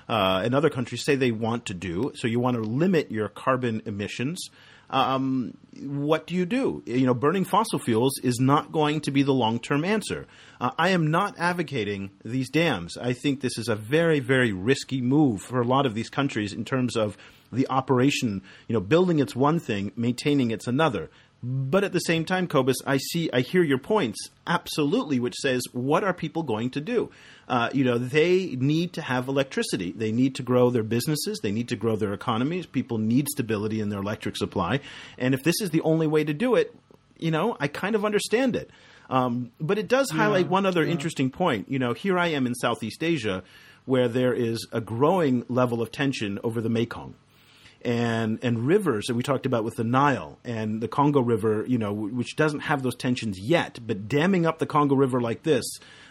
uh, 0.09 0.43
and 0.45 0.55
other 0.55 0.69
countries 0.69 1.05
say 1.05 1.15
they 1.15 1.31
want 1.31 1.65
to 1.67 1.75
do, 1.75 2.13
so 2.17 2.27
you 2.27 2.41
want 2.41 2.57
to 2.57 2.63
limit 2.63 3.11
your 3.11 3.29
carbon 3.29 3.81
emissions. 3.87 4.51
Um, 4.91 5.57
what 5.81 6.27
do 6.27 6.35
you 6.35 6.45
do? 6.45 6.83
You 6.85 7.07
know, 7.07 7.15
burning 7.15 7.45
fossil 7.45 7.79
fuels 7.79 8.19
is 8.23 8.39
not 8.39 8.73
going 8.73 9.01
to 9.03 9.11
be 9.11 9.23
the 9.23 9.33
long 9.33 9.59
term 9.59 9.85
answer. 9.85 10.27
Uh, 10.61 10.73
I 10.77 10.91
am 10.91 11.11
not 11.11 11.39
advocating 11.39 12.11
these 12.25 12.51
dams. 12.51 12.99
I 12.99 13.15
think 13.15 13.41
this 13.41 13.57
is 13.57 13.69
a 13.69 13.77
very, 13.77 14.19
very 14.19 14.53
risky 14.53 15.01
move 15.01 15.41
for 15.41 15.61
a 15.61 15.67
lot 15.67 15.87
of 15.87 15.95
these 15.95 16.11
countries 16.11 16.53
in 16.53 16.65
terms 16.65 16.97
of 16.97 17.17
the 17.51 17.67
operation. 17.71 18.43
You 18.67 18.75
know, 18.75 18.81
building 18.81 19.21
it's 19.21 19.37
one 19.37 19.61
thing, 19.61 19.93
maintaining 19.97 20.51
it's 20.51 20.67
another. 20.67 21.11
But 21.45 21.83
at 21.83 21.93
the 21.93 21.99
same 21.99 22.25
time, 22.25 22.47
Cobus, 22.47 22.77
I 22.87 22.99
see, 22.99 23.29
I 23.33 23.41
hear 23.41 23.65
your 23.65 23.79
points 23.79 24.31
absolutely, 24.47 25.19
which 25.19 25.35
says, 25.35 25.63
what 25.73 26.05
are 26.05 26.15
people 26.15 26.45
going 26.45 26.71
to 26.71 26.81
do? 26.81 27.11
Uh, 27.49 27.69
you 27.73 27.83
know, 27.83 27.99
they 27.99 28.57
need 28.61 28.93
to 28.93 29.03
have 29.03 29.27
electricity. 29.27 29.91
They 29.91 30.13
need 30.13 30.37
to 30.37 30.45
grow 30.45 30.71
their 30.71 30.85
businesses. 30.85 31.41
They 31.43 31.51
need 31.51 31.69
to 31.71 31.77
grow 31.77 31.97
their 31.97 32.13
economies. 32.13 32.67
People 32.67 32.99
need 32.99 33.29
stability 33.29 33.81
in 33.81 33.89
their 33.89 33.99
electric 33.99 34.37
supply. 34.37 34.81
And 35.19 35.35
if 35.35 35.43
this 35.43 35.61
is 35.61 35.71
the 35.71 35.81
only 35.81 36.07
way 36.07 36.23
to 36.23 36.33
do 36.33 36.55
it, 36.55 36.77
you 37.19 37.33
know, 37.33 37.57
I 37.59 37.67
kind 37.67 37.97
of 37.97 38.05
understand 38.05 38.55
it. 38.55 38.71
Um, 39.11 39.51
but 39.61 39.79
it 39.79 39.89
does 39.89 40.11
highlight 40.11 40.47
yeah, 40.47 40.53
one 40.53 40.65
other 40.65 40.85
yeah. 40.85 40.93
interesting 40.93 41.31
point. 41.31 41.69
You 41.69 41.81
know, 41.81 41.93
here 41.93 42.19
I 42.19 42.29
am 42.29 42.47
in 42.47 42.55
Southeast 42.55 43.03
Asia, 43.03 43.43
where 43.85 44.07
there 44.07 44.33
is 44.33 44.69
a 44.71 44.81
growing 44.81 45.45
level 45.49 45.83
of 45.83 45.91
tension 45.91 46.39
over 46.45 46.61
the 46.61 46.71
Mekong 46.71 47.15
and 47.85 48.39
and 48.43 48.67
rivers 48.67 49.07
that 49.07 49.15
we 49.15 49.23
talked 49.23 49.47
about 49.47 49.65
with 49.65 49.77
the 49.77 49.85
Nile 49.85 50.39
and 50.45 50.81
the 50.81 50.89
Congo 50.89 51.21
River, 51.21 51.65
you 51.67 51.79
know, 51.79 51.93
which 51.93 52.37
doesn't 52.37 52.61
have 52.61 52.83
those 52.83 52.95
tensions 52.95 53.39
yet, 53.39 53.79
but 53.87 54.09
damming 54.09 54.47
up 54.47 54.59
the 54.59 54.67
Congo 54.67 54.95
River 54.95 55.21
like 55.21 55.43
this, 55.43 55.65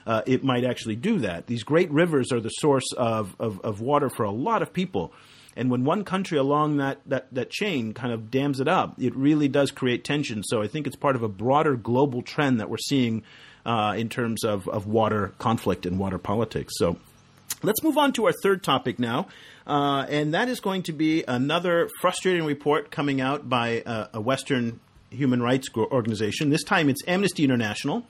uh, 0.06 0.22
it 0.26 0.44
might 0.44 0.64
actually 0.64 0.96
do 0.96 1.20
that. 1.20 1.48
These 1.48 1.64
great 1.64 1.92
rivers 1.92 2.32
are 2.32 2.40
the 2.40 2.50
source 2.50 2.92
of, 2.94 3.36
of, 3.40 3.60
of 3.62 3.82
water 3.82 4.10
for 4.10 4.24
a 4.24 4.32
lot 4.32 4.62
of 4.62 4.74
people. 4.74 5.14
And 5.56 5.70
when 5.70 5.84
one 5.84 6.06
country 6.06 6.38
along 6.38 6.78
that, 6.78 7.02
that, 7.08 7.28
that 7.34 7.50
chain 7.50 7.94
kind 7.94 8.14
of 8.14 8.32
dams 8.32 8.62
it 8.62 8.70
up, 8.70 8.96
it 9.02 9.16
really 9.16 9.50
does 9.50 9.70
create 9.70 10.04
tension. 10.04 10.44
So 10.44 10.62
I 10.62 10.68
think 10.68 10.88
it's 10.88 10.96
part 10.96 11.18
of 11.18 11.24
a 11.24 11.28
broader 11.28 11.76
global 11.76 12.22
trend 12.22 12.62
that 12.62 12.70
we're 12.70 12.78
seeing 12.78 13.24
uh, 13.66 13.94
in 13.98 14.08
terms 14.08 14.44
of, 14.44 14.68
of 14.70 14.88
water 14.88 15.34
conflict 15.40 15.86
and 15.86 16.00
water 16.00 16.18
politics. 16.18 16.74
So 16.78 16.98
let's 17.64 17.84
move 17.84 17.98
on 17.98 18.14
to 18.14 18.26
our 18.26 18.34
third 18.44 18.64
topic 18.64 19.00
now. 19.00 19.28
Uh, 19.68 20.06
and 20.10 20.34
that 20.34 20.50
is 20.50 20.60
going 20.60 20.84
to 20.84 20.94
be 20.94 21.24
another 21.28 21.90
frustrating 22.00 22.46
report 22.46 22.92
coming 22.92 23.22
out 23.22 23.48
by 23.48 23.84
a, 23.86 24.08
a 24.16 24.22
Western 24.22 24.80
human 25.10 25.42
rights 25.42 25.68
organization. 25.76 26.50
This 26.50 26.64
time 26.64 26.90
it's 26.90 27.02
Amnesty 27.08 27.44
International. 27.44 28.06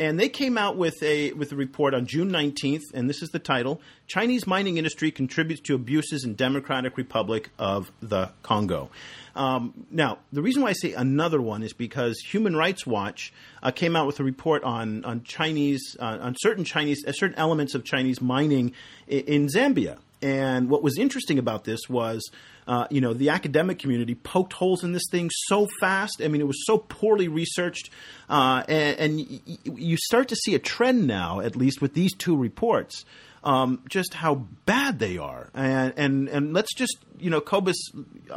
And 0.00 0.18
they 0.18 0.30
came 0.30 0.56
out 0.56 0.78
with 0.78 1.02
a 1.02 1.34
with 1.34 1.52
a 1.52 1.56
report 1.56 1.92
on 1.92 2.06
June 2.06 2.30
19th, 2.30 2.84
and 2.94 3.08
this 3.08 3.20
is 3.20 3.28
the 3.28 3.38
title: 3.38 3.82
Chinese 4.06 4.46
mining 4.46 4.78
industry 4.78 5.10
contributes 5.10 5.60
to 5.64 5.74
abuses 5.74 6.24
in 6.24 6.36
Democratic 6.36 6.96
Republic 6.96 7.50
of 7.58 7.92
the 8.00 8.30
Congo. 8.42 8.88
Um, 9.36 9.86
now, 9.90 10.20
the 10.32 10.40
reason 10.40 10.62
why 10.62 10.70
I 10.70 10.72
say 10.72 10.94
another 10.94 11.42
one 11.42 11.62
is 11.62 11.74
because 11.74 12.18
Human 12.20 12.56
Rights 12.56 12.86
Watch 12.86 13.30
uh, 13.62 13.72
came 13.72 13.94
out 13.94 14.06
with 14.06 14.18
a 14.20 14.24
report 14.24 14.64
on 14.64 15.04
on 15.04 15.22
Chinese 15.22 15.98
uh, 16.00 16.16
on 16.18 16.34
certain 16.40 16.64
Chinese 16.64 17.04
uh, 17.06 17.12
certain 17.12 17.36
elements 17.36 17.74
of 17.74 17.84
Chinese 17.84 18.22
mining 18.22 18.72
in, 19.06 19.20
in 19.24 19.46
Zambia. 19.48 19.98
And 20.22 20.70
what 20.70 20.82
was 20.82 20.98
interesting 20.98 21.38
about 21.38 21.64
this 21.64 21.88
was, 21.88 22.30
uh, 22.66 22.86
you 22.90 23.00
know, 23.00 23.12
the 23.12 23.30
academic 23.30 23.78
community 23.78 24.14
poked 24.14 24.52
holes 24.52 24.84
in 24.84 24.92
this 24.92 25.02
thing 25.10 25.30
so 25.48 25.66
fast. 25.80 26.20
I 26.22 26.28
mean, 26.28 26.40
it 26.40 26.46
was 26.46 26.64
so 26.66 26.78
poorly 26.78 27.28
researched, 27.28 27.90
uh, 28.28 28.62
and, 28.68 28.98
and 28.98 29.16
y- 29.46 29.58
you 29.64 29.96
start 29.96 30.28
to 30.28 30.36
see 30.36 30.54
a 30.54 30.58
trend 30.58 31.06
now, 31.06 31.40
at 31.40 31.56
least 31.56 31.80
with 31.80 31.94
these 31.94 32.14
two 32.14 32.36
reports, 32.36 33.04
um, 33.42 33.82
just 33.88 34.14
how 34.14 34.46
bad 34.66 34.98
they 34.98 35.18
are. 35.18 35.48
And, 35.54 35.94
and 35.96 36.28
and 36.28 36.52
let's 36.52 36.74
just, 36.74 36.98
you 37.18 37.30
know, 37.30 37.40
Cobus, 37.40 37.76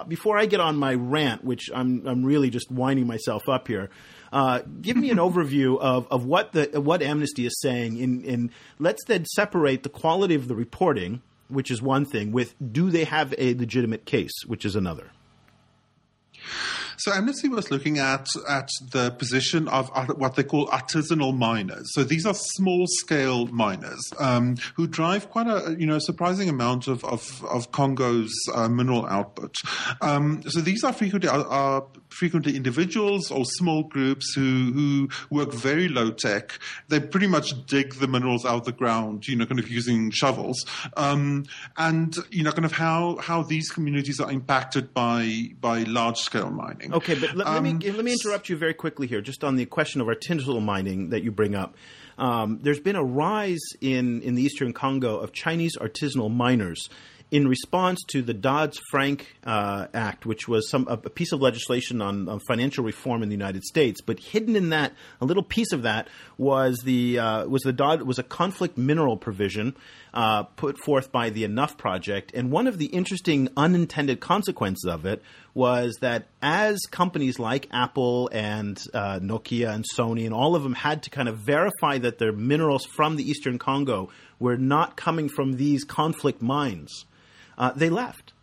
before 0.07 0.37
I 0.37 0.45
get 0.45 0.59
on 0.59 0.77
my 0.77 0.93
rant, 0.93 1.43
which 1.43 1.69
I'm 1.73 2.07
I'm 2.07 2.23
really 2.23 2.49
just 2.49 2.71
winding 2.71 3.07
myself 3.07 3.43
up 3.49 3.67
here. 3.67 3.89
Uh, 4.31 4.61
give 4.81 4.97
me 4.97 5.11
an 5.11 5.17
overview 5.19 5.79
of, 5.79 6.07
of 6.09 6.25
what 6.25 6.53
the 6.53 6.81
what 6.81 7.01
Amnesty 7.01 7.45
is 7.45 7.59
saying. 7.61 7.97
In, 7.97 8.23
in 8.23 8.51
let's 8.79 9.03
then 9.05 9.25
separate 9.25 9.83
the 9.83 9.89
quality 9.89 10.35
of 10.35 10.47
the 10.47 10.55
reporting 10.55 11.21
which 11.53 11.71
is 11.71 11.81
one 11.81 12.05
thing, 12.05 12.31
with 12.31 12.55
do 12.71 12.89
they 12.89 13.03
have 13.03 13.33
a 13.37 13.53
legitimate 13.53 14.05
case, 14.05 14.45
which 14.45 14.65
is 14.65 14.75
another. 14.75 15.11
So 17.03 17.11
Amnesty 17.11 17.49
was 17.49 17.69
looking 17.69 17.99
at 17.99 18.29
at 18.47 18.69
the 18.93 19.11
position 19.11 19.67
of 19.67 19.89
what 20.17 20.37
they 20.37 20.43
call 20.43 20.67
artisanal 20.67 21.37
miners. 21.37 21.93
So 21.93 22.05
these 22.05 22.25
are 22.25 22.33
small 22.33 22.85
scale 22.87 23.47
miners 23.47 24.13
um, 24.19 24.55
who 24.75 24.87
drive 24.87 25.29
quite 25.29 25.47
a 25.47 25.75
you 25.77 25.85
know 25.85 25.99
surprising 25.99 26.47
amount 26.47 26.87
of 26.87 27.03
of, 27.03 27.43
of 27.43 27.73
Congo's 27.73 28.33
uh, 28.55 28.69
mineral 28.69 29.05
output. 29.05 29.53
Um, 29.99 30.43
so 30.47 30.61
these 30.61 30.85
are 30.85 30.93
frequently 30.93 31.29
are, 31.29 31.45
are, 31.45 31.85
frequently 32.07 32.55
individuals 32.55 33.31
or 33.31 33.43
small 33.43 33.83
groups 33.83 34.33
who 34.33 34.71
who 34.71 35.09
work 35.29 35.51
very 35.51 35.89
low 35.89 36.09
tech. 36.09 36.57
They 36.87 37.01
pretty 37.01 37.27
much 37.27 37.65
dig 37.65 37.95
the 37.95 38.07
minerals 38.07 38.45
out 38.45 38.59
of 38.59 38.63
the 38.63 38.71
ground, 38.71 39.27
you 39.27 39.35
know, 39.35 39.45
kind 39.45 39.59
of 39.59 39.67
using 39.67 40.09
shovels, 40.11 40.65
um, 40.95 41.47
and 41.75 42.15
you 42.31 42.43
know, 42.43 42.53
kind 42.53 42.63
of 42.63 42.71
how 42.71 43.17
how 43.17 43.43
these 43.43 43.69
communities 43.69 44.21
are 44.21 44.31
impacted 44.31 44.93
by 44.93 45.49
by 45.59 45.79
large 45.83 46.19
scale 46.19 46.49
mining. 46.49 46.92
Okay, 47.03 47.15
but 47.15 47.35
let, 47.35 47.47
um, 47.47 47.53
let, 47.55 47.63
me 47.63 47.91
let 47.91 48.05
me 48.05 48.11
interrupt 48.11 48.49
you 48.49 48.55
very 48.55 48.73
quickly 48.73 49.07
here, 49.07 49.21
just 49.21 49.43
on 49.43 49.55
the 49.55 49.65
question 49.65 49.99
of 49.99 50.07
artisanal 50.07 50.61
mining 50.61 51.09
that 51.09 51.23
you 51.23 51.31
bring 51.31 51.55
up. 51.55 51.75
Um, 52.17 52.59
there's 52.61 52.79
been 52.79 52.95
a 52.95 53.03
rise 53.03 53.63
in 53.81 54.21
in 54.21 54.35
the 54.35 54.43
eastern 54.43 54.73
Congo 54.73 55.17
of 55.17 55.33
Chinese 55.33 55.75
artisanal 55.77 56.31
miners 56.31 56.89
in 57.33 57.47
response 57.47 57.99
to 58.09 58.21
the 58.21 58.33
Dodd 58.33 58.77
Frank 58.91 59.35
uh, 59.43 59.87
Act, 59.91 60.23
which 60.23 60.47
was 60.47 60.69
some 60.69 60.87
a, 60.87 60.97
piece 60.97 61.31
of 61.31 61.41
legislation 61.41 61.99
on, 61.99 62.29
on, 62.29 62.39
financial 62.47 62.83
reform 62.83 63.23
in 63.23 63.29
the 63.29 63.33
United 63.33 63.63
States. 63.63 64.01
But 64.01 64.19
hidden 64.19 64.55
in 64.55 64.69
that, 64.69 64.93
a 65.19 65.25
little 65.25 65.41
piece 65.41 65.71
of 65.71 65.81
that 65.81 66.09
was 66.37 66.77
the 66.85 67.17
uh, 67.17 67.47
was 67.47 67.63
the 67.63 67.73
Dodd 67.73 68.03
was 68.03 68.19
a 68.19 68.23
conflict 68.23 68.77
mineral 68.77 69.17
provision 69.17 69.75
uh, 70.13 70.43
put 70.43 70.77
forth 70.77 71.11
by 71.11 71.31
the 71.31 71.43
Enough 71.43 71.75
Project, 71.75 72.31
and 72.35 72.51
one 72.51 72.67
of 72.67 72.77
the 72.77 72.85
interesting 72.85 73.49
unintended 73.57 74.19
consequences 74.19 74.85
of 74.85 75.03
it 75.07 75.23
was 75.53 75.97
that 76.01 76.27
as 76.41 76.79
companies 76.89 77.37
like 77.37 77.67
Apple 77.71 78.29
and 78.31 78.81
uh, 78.93 79.19
Nokia 79.19 79.73
and 79.73 79.85
Sony 79.95 80.25
and 80.25 80.33
all 80.33 80.55
of 80.55 80.63
them 80.63 80.73
had 80.73 81.03
to 81.03 81.09
kind 81.09 81.29
of 81.29 81.37
verify 81.37 81.99
that 81.99 82.17
their 82.17 82.31
minerals 82.31 82.85
from 82.85 83.15
the 83.15 83.29
Eastern 83.29 83.59
Congo 83.59 84.09
were 84.39 84.57
not 84.57 84.97
coming 84.97 85.29
from 85.29 85.57
these 85.57 85.83
conflict 85.83 86.41
mines 86.41 87.05
uh, 87.57 87.71
they 87.75 87.89
left. 87.89 88.33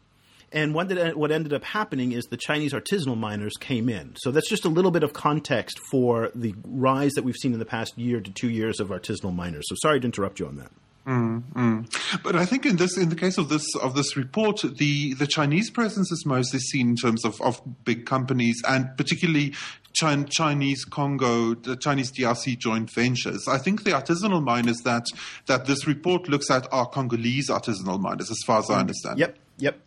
And 0.52 0.74
what, 0.74 0.88
did, 0.88 1.14
what 1.14 1.30
ended 1.30 1.52
up 1.52 1.62
happening 1.62 2.10
is 2.12 2.24
the 2.24 2.36
Chinese 2.36 2.72
artisanal 2.72 3.16
miners 3.16 3.56
came 3.60 3.88
in. 3.88 4.16
So 4.16 4.32
that's 4.32 4.48
just 4.48 4.64
a 4.64 4.68
little 4.68 4.90
bit 4.90 5.04
of 5.04 5.12
context 5.12 5.78
for 5.90 6.30
the 6.34 6.54
rise 6.64 7.12
that 7.12 7.22
we've 7.22 7.36
seen 7.36 7.52
in 7.52 7.60
the 7.60 7.64
past 7.64 7.96
year 7.96 8.20
to 8.20 8.30
two 8.32 8.50
years 8.50 8.80
of 8.80 8.88
artisanal 8.88 9.34
miners. 9.34 9.64
So 9.68 9.76
sorry 9.80 10.00
to 10.00 10.06
interrupt 10.06 10.40
you 10.40 10.46
on 10.46 10.56
that. 10.56 10.72
Mm, 11.10 11.42
mm. 11.54 12.22
But 12.22 12.36
I 12.36 12.46
think 12.46 12.64
in 12.64 12.76
this, 12.76 12.96
in 12.96 13.08
the 13.08 13.16
case 13.16 13.36
of 13.36 13.48
this 13.48 13.66
of 13.82 13.96
this 13.96 14.16
report, 14.16 14.62
the 14.78 15.14
the 15.14 15.26
Chinese 15.26 15.68
presence 15.68 16.12
is 16.12 16.24
mostly 16.24 16.60
seen 16.60 16.90
in 16.90 16.96
terms 16.96 17.24
of, 17.24 17.40
of 17.40 17.60
big 17.84 18.06
companies 18.06 18.62
and 18.68 18.96
particularly 18.96 19.52
Chinese 19.92 20.84
Congo, 20.84 21.54
the 21.54 21.76
Chinese 21.76 22.12
DRC 22.12 22.56
joint 22.58 22.90
ventures. 22.94 23.48
I 23.48 23.58
think 23.58 23.82
the 23.82 23.90
artisanal 23.90 24.40
miners 24.40 24.78
that 24.84 25.06
that 25.46 25.66
this 25.66 25.84
report 25.84 26.28
looks 26.28 26.48
at 26.48 26.72
are 26.72 26.86
Congolese 26.86 27.48
artisanal 27.48 27.98
miners, 27.98 28.30
as 28.30 28.38
far 28.46 28.60
as 28.60 28.70
I 28.70 28.74
mm. 28.74 28.80
understand. 28.80 29.18
Yep, 29.18 29.36
yep. 29.58 29.80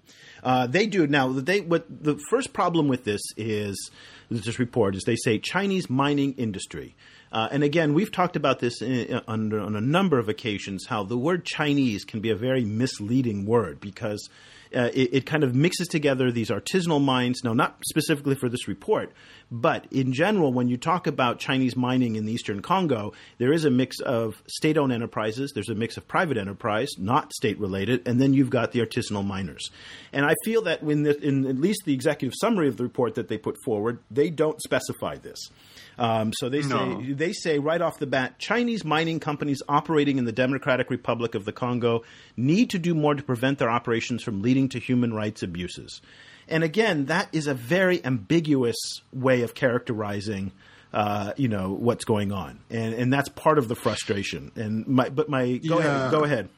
Uh, 0.44 0.68
they 0.68 0.86
do 0.88 1.08
now. 1.08 1.32
They 1.32 1.62
what 1.62 1.86
the 1.90 2.20
first 2.30 2.52
problem 2.52 2.90
with 2.90 3.06
this 3.06 3.22
is 3.38 3.92
this 4.30 4.60
report 4.60 4.94
is 4.94 5.04
they 5.04 5.16
say 5.16 5.40
Chinese 5.40 5.90
mining 5.90 6.34
industry. 6.34 6.98
Uh, 7.34 7.48
and 7.52 7.64
again, 7.64 7.96
we've 7.96 8.12
talked 8.12 8.36
about 8.36 8.60
this 8.60 8.80
in, 8.84 9.20
on, 9.28 9.52
on, 9.52 9.76
a 9.76 9.82
number 9.82 10.20
of 10.20 10.30
occasions 10.30 10.86
how 10.88 11.04
the 11.04 11.18
word 11.18 11.44
Chinese 11.44 12.06
can 12.06 12.20
be 12.20 12.30
a 12.30 12.36
very 12.36 12.64
misleading 12.64 13.44
word 13.44 13.80
because 13.80 14.30
uh, 14.76 14.90
it, 14.94 15.14
it, 15.14 15.26
kind 15.26 15.44
of 15.44 15.56
mixes 15.56 15.88
together 15.88 16.32
these 16.32 16.52
artisanal 16.52 17.04
mines. 17.04 17.42
Now, 17.44 17.54
not 17.54 17.80
specifically 17.90 18.36
for 18.36 18.50
this 18.50 18.68
report, 18.68 19.12
but 19.52 19.88
in 19.92 20.14
general, 20.14 20.54
when 20.54 20.68
you 20.68 20.78
talk 20.78 21.08
about 21.08 21.40
Chinese 21.40 21.76
mining 21.76 22.16
in 22.16 22.26
the 22.26 22.34
eastern 22.34 22.62
Congo, 22.62 23.14
there 23.40 23.52
is 23.52 23.66
a 23.66 23.72
mix 23.72 24.00
of 24.00 24.42
state 24.48 24.78
owned 24.78 24.94
enterprises, 24.94 25.54
there's 25.56 25.70
a 25.70 25.76
mix 25.76 25.98
of 25.98 26.08
private 26.08 26.38
enterprise, 26.38 26.90
not 27.00 27.34
state 27.34 27.60
related, 27.60 28.08
and 28.08 28.22
then 28.22 28.34
you've 28.34 28.52
got 28.52 28.74
the 28.74 28.80
artisanal 28.80 29.26
miners. 29.26 29.72
And 30.12 30.24
I 30.24 30.36
feel 30.46 30.62
that 30.64 30.84
when 30.84 31.02
the, 31.02 31.20
in 31.20 31.48
at 31.48 31.58
least 31.58 31.82
the 31.86 31.94
executive 31.94 32.36
summary 32.40 32.68
of 32.68 32.78
the 32.78 32.84
report 32.84 33.16
that 33.16 33.28
they 33.28 33.40
put 33.40 33.58
forward, 33.64 34.00
they 34.12 34.30
don't 34.30 34.62
specify 34.62 35.16
this. 35.18 35.50
Um, 35.98 36.34
so 36.34 36.50
they 36.50 36.62
say 36.62 36.70
no. 36.70 37.02
they 37.14 37.34
say 37.34 37.60
right 37.60 37.82
off 37.82 38.00
the 38.00 38.08
bat, 38.08 38.40
Chinese 38.40 38.84
mining 38.84 39.20
companies 39.20 39.62
operating 39.68 40.18
in 40.18 40.26
the 40.26 40.32
Democratic 40.32 40.90
Republic 40.90 41.36
of 41.36 41.46
the 41.46 41.52
Congo 41.52 42.04
need 42.36 42.72
to 42.72 42.80
do 42.80 42.96
more 42.96 43.16
to 43.16 43.24
prevent 43.24 43.60
their 43.60 43.70
operations 43.70 44.24
from 44.24 44.42
leading 44.42 44.70
to 44.70 44.80
human 44.80 45.14
rights 45.14 45.44
abuses. 45.44 46.02
And 46.48 46.64
again, 46.64 47.06
that 47.06 47.30
is 47.32 47.48
a 47.48 47.54
very 47.54 48.04
ambiguous 48.04 48.78
way 49.12 49.42
of 49.42 49.56
characterizing. 49.56 50.52
Uh, 50.92 51.34
you 51.38 51.48
know 51.48 51.72
what's 51.72 52.06
going 52.06 52.32
on, 52.32 52.60
and 52.70 52.94
and 52.94 53.12
that's 53.12 53.28
part 53.30 53.58
of 53.58 53.68
the 53.68 53.76
frustration. 53.76 54.52
And 54.56 54.86
my, 54.86 55.10
but 55.10 55.28
my 55.28 55.58
go 55.58 55.80
yeah. 55.80 55.86
ahead, 55.86 56.12
go 56.12 56.24
ahead. 56.24 56.50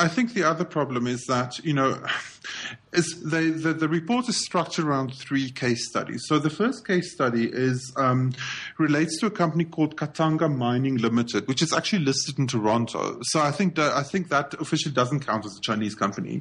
I 0.00 0.08
think 0.08 0.32
the 0.32 0.44
other 0.44 0.64
problem 0.64 1.06
is 1.06 1.26
that 1.26 1.58
you 1.58 1.74
know, 1.74 2.02
is 2.92 3.22
the, 3.22 3.50
the, 3.50 3.74
the 3.74 3.88
report 3.88 4.28
is 4.28 4.42
structured 4.42 4.86
around 4.86 5.14
three 5.14 5.50
case 5.50 5.86
studies. 5.88 6.22
So 6.26 6.38
the 6.38 6.50
first 6.50 6.86
case 6.86 7.12
study 7.12 7.48
is 7.52 7.92
um, 7.96 8.32
relates 8.78 9.20
to 9.20 9.26
a 9.26 9.30
company 9.30 9.64
called 9.64 9.96
Katanga 9.96 10.48
Mining 10.48 10.96
Limited, 10.96 11.46
which 11.46 11.62
is 11.62 11.72
actually 11.72 12.04
listed 12.04 12.38
in 12.38 12.46
Toronto. 12.46 13.18
So 13.22 13.40
I 13.40 13.50
think 13.50 13.76
that 13.76 13.92
I 13.92 14.02
think 14.02 14.30
that 14.30 14.54
officially 14.54 14.94
doesn't 14.94 15.20
count 15.20 15.44
as 15.44 15.56
a 15.56 15.60
Chinese 15.60 15.94
company. 15.94 16.40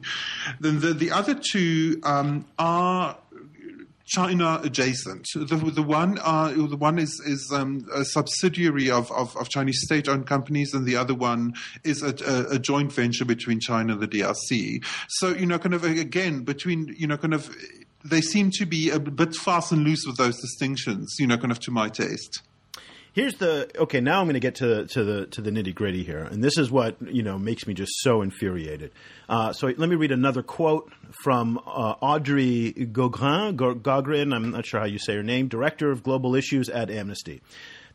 Then 0.61 0.79
the 0.79 0.93
the 0.93 1.11
other 1.11 1.35
two 1.35 1.99
um, 2.03 2.45
are 2.57 3.17
China 4.09 4.59
adjacent. 4.63 5.27
The, 5.35 5.55
the 5.55 5.83
one 5.83 6.17
uh, 6.23 6.49
the 6.49 6.75
one 6.75 6.97
is 6.97 7.21
is 7.25 7.51
um, 7.53 7.85
a 7.93 8.03
subsidiary 8.03 8.89
of, 8.89 9.11
of, 9.11 9.37
of 9.37 9.49
Chinese 9.49 9.81
state 9.83 10.09
owned 10.09 10.25
companies, 10.25 10.73
and 10.73 10.85
the 10.85 10.95
other 10.95 11.13
one 11.13 11.53
is 11.83 12.01
a, 12.01 12.15
a, 12.25 12.55
a, 12.55 12.59
joint 12.59 12.91
venture 12.91 13.23
between 13.23 13.59
China 13.59 13.93
and 13.93 14.01
the 14.01 14.07
DRC. 14.07 14.83
So 15.09 15.29
you 15.29 15.45
know, 15.45 15.59
kind 15.59 15.75
of 15.75 15.83
again 15.83 16.43
between 16.43 16.95
you 16.97 17.05
know, 17.05 17.17
kind 17.17 17.35
of 17.35 17.55
they 18.03 18.21
seem 18.21 18.49
to 18.55 18.65
be 18.65 18.89
a 18.89 18.99
bit 18.99 19.35
fast 19.35 19.71
and 19.71 19.83
loose 19.83 20.05
with 20.07 20.17
those 20.17 20.41
distinctions. 20.41 21.15
You 21.19 21.27
know, 21.27 21.37
kind 21.37 21.51
of 21.51 21.59
to 21.61 21.71
my 21.71 21.89
taste. 21.89 22.41
Here's 23.19 23.35
the 23.35 23.69
okay. 23.77 23.99
Now 23.99 24.21
I'm 24.21 24.27
going 24.27 24.35
to 24.35 24.39
get 24.39 24.55
to 24.55 24.85
to 24.87 25.03
the 25.03 25.25
to 25.25 25.41
the 25.41 25.51
nitty 25.51 25.75
gritty 25.75 26.05
here, 26.05 26.23
and 26.23 26.41
this 26.41 26.57
is 26.57 26.71
what 26.71 26.95
you 27.01 27.21
know 27.21 27.37
makes 27.37 27.67
me 27.67 27.73
just 27.73 27.91
so 27.99 28.21
infuriated. 28.21 28.93
Uh, 29.27 29.51
so 29.51 29.67
let 29.67 29.89
me 29.89 29.97
read 29.97 30.13
another 30.13 30.41
quote 30.41 30.89
from 31.21 31.57
uh, 31.67 31.95
Audrey 31.99 32.73
Gaughran. 32.73 33.57
Gaughran, 33.57 34.33
I'm 34.33 34.51
not 34.51 34.65
sure 34.65 34.79
how 34.79 34.85
you 34.85 34.99
say 34.99 35.17
her 35.17 35.23
name, 35.23 35.49
director 35.49 35.91
of 35.91 36.01
global 36.01 36.33
issues 36.33 36.69
at 36.69 36.89
Amnesty. 36.89 37.41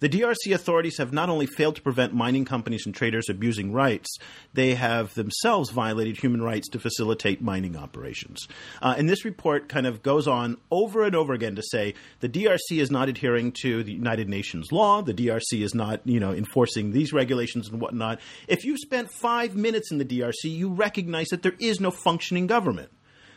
The 0.01 0.09
DRC 0.09 0.55
authorities 0.55 0.99
have 0.99 1.13
not 1.13 1.29
only 1.29 1.47
failed 1.47 1.77
to 1.77 1.83
prevent 1.83 2.13
mining 2.13 2.45
companies 2.45 2.87
and 2.87 2.95
traders 2.95 3.29
abusing 3.29 3.73
rights, 3.73 4.17
they 4.53 4.75
have 4.75 5.15
themselves 5.15 5.71
violated 5.71 6.17
human 6.17 6.43
rights 6.43 6.69
to 6.71 6.79
facilitate 6.79 7.41
mining 7.41 7.77
operations. 7.77 8.47
Uh, 8.83 8.95
and 8.97 9.09
this 9.09 9.25
report 9.25 9.69
kind 9.69 9.87
of 9.87 10.03
goes 10.03 10.27
on 10.27 10.57
over 10.71 11.05
and 11.05 11.15
over 11.15 11.33
again 11.33 11.57
to 11.57 11.63
say 11.63 11.95
the 12.21 12.29
DRC 12.29 12.79
is 12.79 12.91
not 12.91 13.09
adhering 13.09 13.53
to 13.63 13.83
the 13.83 13.93
United 13.93 14.29
Nations 14.29 14.73
law, 14.73 15.03
the 15.03 15.15
DRC 15.15 15.63
is 15.63 15.75
not, 15.75 16.01
you 16.05 16.21
know, 16.21 16.33
enforcing 16.33 16.93
these 16.93 17.13
regulations 17.13 17.69
and 17.69 17.81
whatnot. 17.81 18.21
If 18.49 18.65
you 18.65 18.77
spent 18.77 19.11
five 19.11 19.55
minutes 19.55 19.91
in 19.91 19.99
the 19.99 20.05
DRC, 20.05 20.45
you 20.45 20.71
recognize 20.71 21.29
that 21.29 21.43
there 21.43 21.57
is 21.59 21.81
no 21.81 21.91
functioning 21.91 22.47
government. 22.47 22.91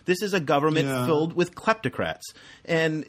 This 0.08 0.22
is 0.22 0.34
a 0.34 0.39
government 0.39 0.88
yeah. 0.88 1.05
filled 1.05 1.34
with 1.34 1.53
kleptocrats. 1.53 2.22
And 2.64 3.05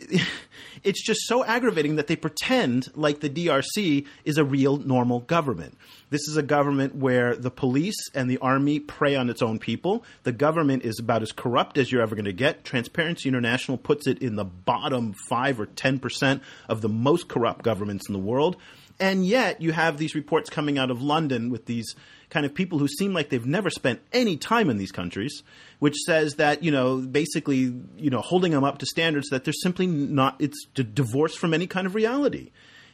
it's 0.84 1.02
just 1.02 1.20
so 1.26 1.44
aggravating 1.44 1.96
that 1.96 2.08
they 2.08 2.16
pretend 2.16 2.88
like 2.94 3.20
the 3.20 3.30
DRC 3.30 4.04
is 4.24 4.36
a 4.36 4.44
real 4.44 4.76
normal 4.76 5.20
government. 5.20 5.78
This 6.10 6.26
is 6.28 6.36
a 6.36 6.42
government 6.42 6.96
where 6.96 7.36
the 7.36 7.52
police 7.52 8.10
and 8.14 8.28
the 8.28 8.38
army 8.38 8.80
prey 8.80 9.14
on 9.14 9.30
its 9.30 9.42
own 9.42 9.60
people. 9.60 10.04
The 10.24 10.32
government 10.32 10.82
is 10.84 10.98
about 10.98 11.22
as 11.22 11.30
corrupt 11.30 11.78
as 11.78 11.92
you're 11.92 12.02
ever 12.02 12.16
going 12.16 12.24
to 12.24 12.32
get. 12.32 12.64
Transparency 12.64 13.28
International 13.28 13.78
puts 13.78 14.08
it 14.08 14.18
in 14.18 14.34
the 14.34 14.44
bottom 14.44 15.14
5 15.28 15.60
or 15.60 15.66
10% 15.66 16.40
of 16.68 16.80
the 16.80 16.88
most 16.88 17.28
corrupt 17.28 17.62
governments 17.62 18.08
in 18.08 18.12
the 18.12 18.18
world. 18.18 18.56
And 19.00 19.24
yet 19.24 19.62
you 19.62 19.72
have 19.72 19.96
these 19.96 20.14
reports 20.14 20.50
coming 20.50 20.78
out 20.78 20.90
of 20.90 21.00
London 21.00 21.50
with 21.50 21.66
these 21.66 21.94
kind 22.30 22.44
of 22.44 22.52
people 22.52 22.78
who 22.78 22.88
seem 22.88 23.14
like 23.14 23.28
they've 23.28 23.46
never 23.46 23.70
spent 23.70 24.00
any 24.12 24.36
time 24.36 24.68
in 24.70 24.76
these 24.76 24.92
countries, 24.92 25.42
which 25.78 25.96
says 26.04 26.34
that, 26.34 26.62
you 26.62 26.70
know, 26.70 26.98
basically, 26.98 27.72
you 27.96 28.10
know, 28.10 28.20
holding 28.20 28.52
them 28.52 28.64
up 28.64 28.78
to 28.78 28.86
standards 28.86 29.28
that 29.30 29.44
they're 29.44 29.52
simply 29.52 29.86
not, 29.86 30.36
it's 30.40 30.66
divorced 30.74 31.38
from 31.38 31.54
any 31.54 31.66
kind 31.66 31.86
of 31.86 31.94
reality. 31.94 32.50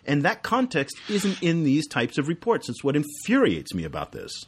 And 0.07 0.23
that 0.23 0.43
context 0.43 0.97
isn't 1.09 1.43
in 1.43 1.65
these 1.65 1.87
types 1.87 2.19
of 2.19 2.29
reports. 2.29 2.69
It's 2.69 2.85
what 2.85 2.97
infuriates 2.97 3.75
me 3.75 3.85
about 3.85 4.13
this. 4.13 4.45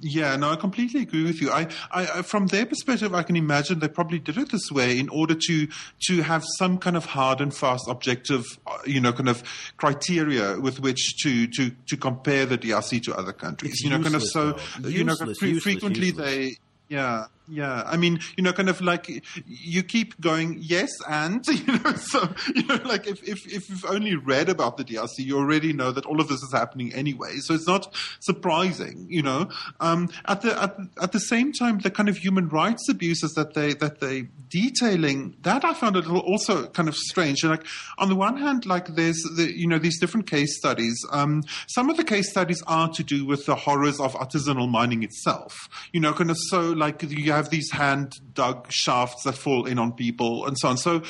Yeah, 0.00 0.36
no, 0.36 0.50
I 0.50 0.56
completely 0.56 1.02
agree 1.02 1.24
with 1.24 1.40
you. 1.40 1.50
I, 1.50 1.66
I, 1.90 2.22
from 2.22 2.46
their 2.46 2.64
perspective, 2.66 3.14
I 3.14 3.24
can 3.24 3.34
imagine 3.34 3.80
they 3.80 3.88
probably 3.88 4.20
did 4.20 4.38
it 4.38 4.50
this 4.50 4.70
way 4.70 4.98
in 4.98 5.08
order 5.08 5.34
to 5.34 5.68
to 6.06 6.22
have 6.22 6.44
some 6.56 6.78
kind 6.78 6.96
of 6.96 7.04
hard 7.04 7.40
and 7.40 7.52
fast 7.52 7.84
objective, 7.88 8.44
uh, 8.66 8.78
you 8.86 9.00
know, 9.00 9.12
kind 9.12 9.28
of 9.28 9.42
criteria 9.76 10.60
with 10.60 10.78
which 10.80 11.16
to 11.24 11.48
to 11.48 11.70
to 11.88 11.96
compare 11.96 12.46
the 12.46 12.56
DRC 12.56 13.02
to 13.04 13.16
other 13.16 13.32
countries. 13.32 13.72
It's 13.72 13.82
you 13.82 13.90
know, 13.90 13.96
useless, 13.96 14.32
kind 14.32 14.52
of 14.52 14.60
so 14.62 14.88
you 14.88 15.04
useless, 15.04 15.20
know, 15.20 15.26
useless, 15.48 15.62
frequently 15.62 16.10
they 16.12 16.56
yeah 16.88 17.26
yeah, 17.50 17.82
I 17.86 17.96
mean, 17.96 18.20
you 18.36 18.42
know, 18.42 18.52
kind 18.52 18.68
of 18.68 18.80
like 18.80 19.08
you 19.46 19.82
keep 19.82 20.20
going, 20.20 20.58
yes, 20.60 20.90
and 21.08 21.46
you 21.48 21.78
know, 21.78 21.92
so 21.94 22.28
you 22.54 22.64
know, 22.66 22.80
like 22.84 23.06
if 23.06 23.26
if 23.26 23.46
if 23.46 23.70
you've 23.70 23.84
only 23.86 24.16
read 24.16 24.48
about 24.48 24.76
the 24.76 24.84
DRC, 24.84 25.18
you 25.18 25.38
already 25.38 25.72
know 25.72 25.90
that 25.92 26.06
all 26.06 26.20
of 26.20 26.28
this 26.28 26.42
is 26.42 26.52
happening 26.52 26.92
anyway. 26.94 27.36
So 27.38 27.54
it's 27.54 27.66
not 27.66 27.94
surprising, 28.20 29.06
you 29.08 29.22
know. 29.22 29.48
Um, 29.80 30.10
at 30.26 30.42
the 30.42 30.60
at, 30.62 30.76
at 31.00 31.12
the 31.12 31.20
same 31.20 31.52
time, 31.52 31.78
the 31.78 31.90
kind 31.90 32.08
of 32.08 32.16
human 32.16 32.48
rights 32.48 32.88
abuses 32.88 33.32
that 33.34 33.54
they 33.54 33.74
that 33.74 34.00
they 34.00 34.28
detailing 34.50 35.36
that 35.42 35.64
I 35.64 35.74
found 35.74 35.96
a 35.96 36.00
little 36.00 36.20
also 36.20 36.66
kind 36.68 36.88
of 36.88 36.96
strange. 36.96 37.44
like 37.44 37.66
on 37.98 38.08
the 38.08 38.16
one 38.16 38.36
hand, 38.36 38.66
like 38.66 38.88
there's 38.88 39.22
the 39.36 39.52
you 39.56 39.66
know 39.66 39.78
these 39.78 39.98
different 39.98 40.26
case 40.26 40.56
studies. 40.56 40.96
Um, 41.10 41.44
some 41.68 41.90
of 41.90 41.96
the 41.96 42.04
case 42.04 42.30
studies 42.30 42.62
are 42.66 42.88
to 42.90 43.02
do 43.02 43.24
with 43.24 43.46
the 43.46 43.54
horrors 43.54 44.00
of 44.00 44.14
artisanal 44.14 44.68
mining 44.68 45.02
itself. 45.02 45.54
You 45.92 46.00
know, 46.00 46.12
kind 46.12 46.30
of 46.30 46.36
so 46.50 46.60
like 46.60 47.02
you 47.02 47.32
have 47.38 47.50
these 47.50 47.70
hand 47.70 48.12
dug 48.34 48.66
shafts 48.70 49.22
that 49.24 49.36
fall 49.36 49.64
in 49.66 49.78
on 49.78 49.92
people 49.92 50.46
and 50.46 50.58
so 50.58 50.68
on. 50.68 50.76
So, 50.76 51.02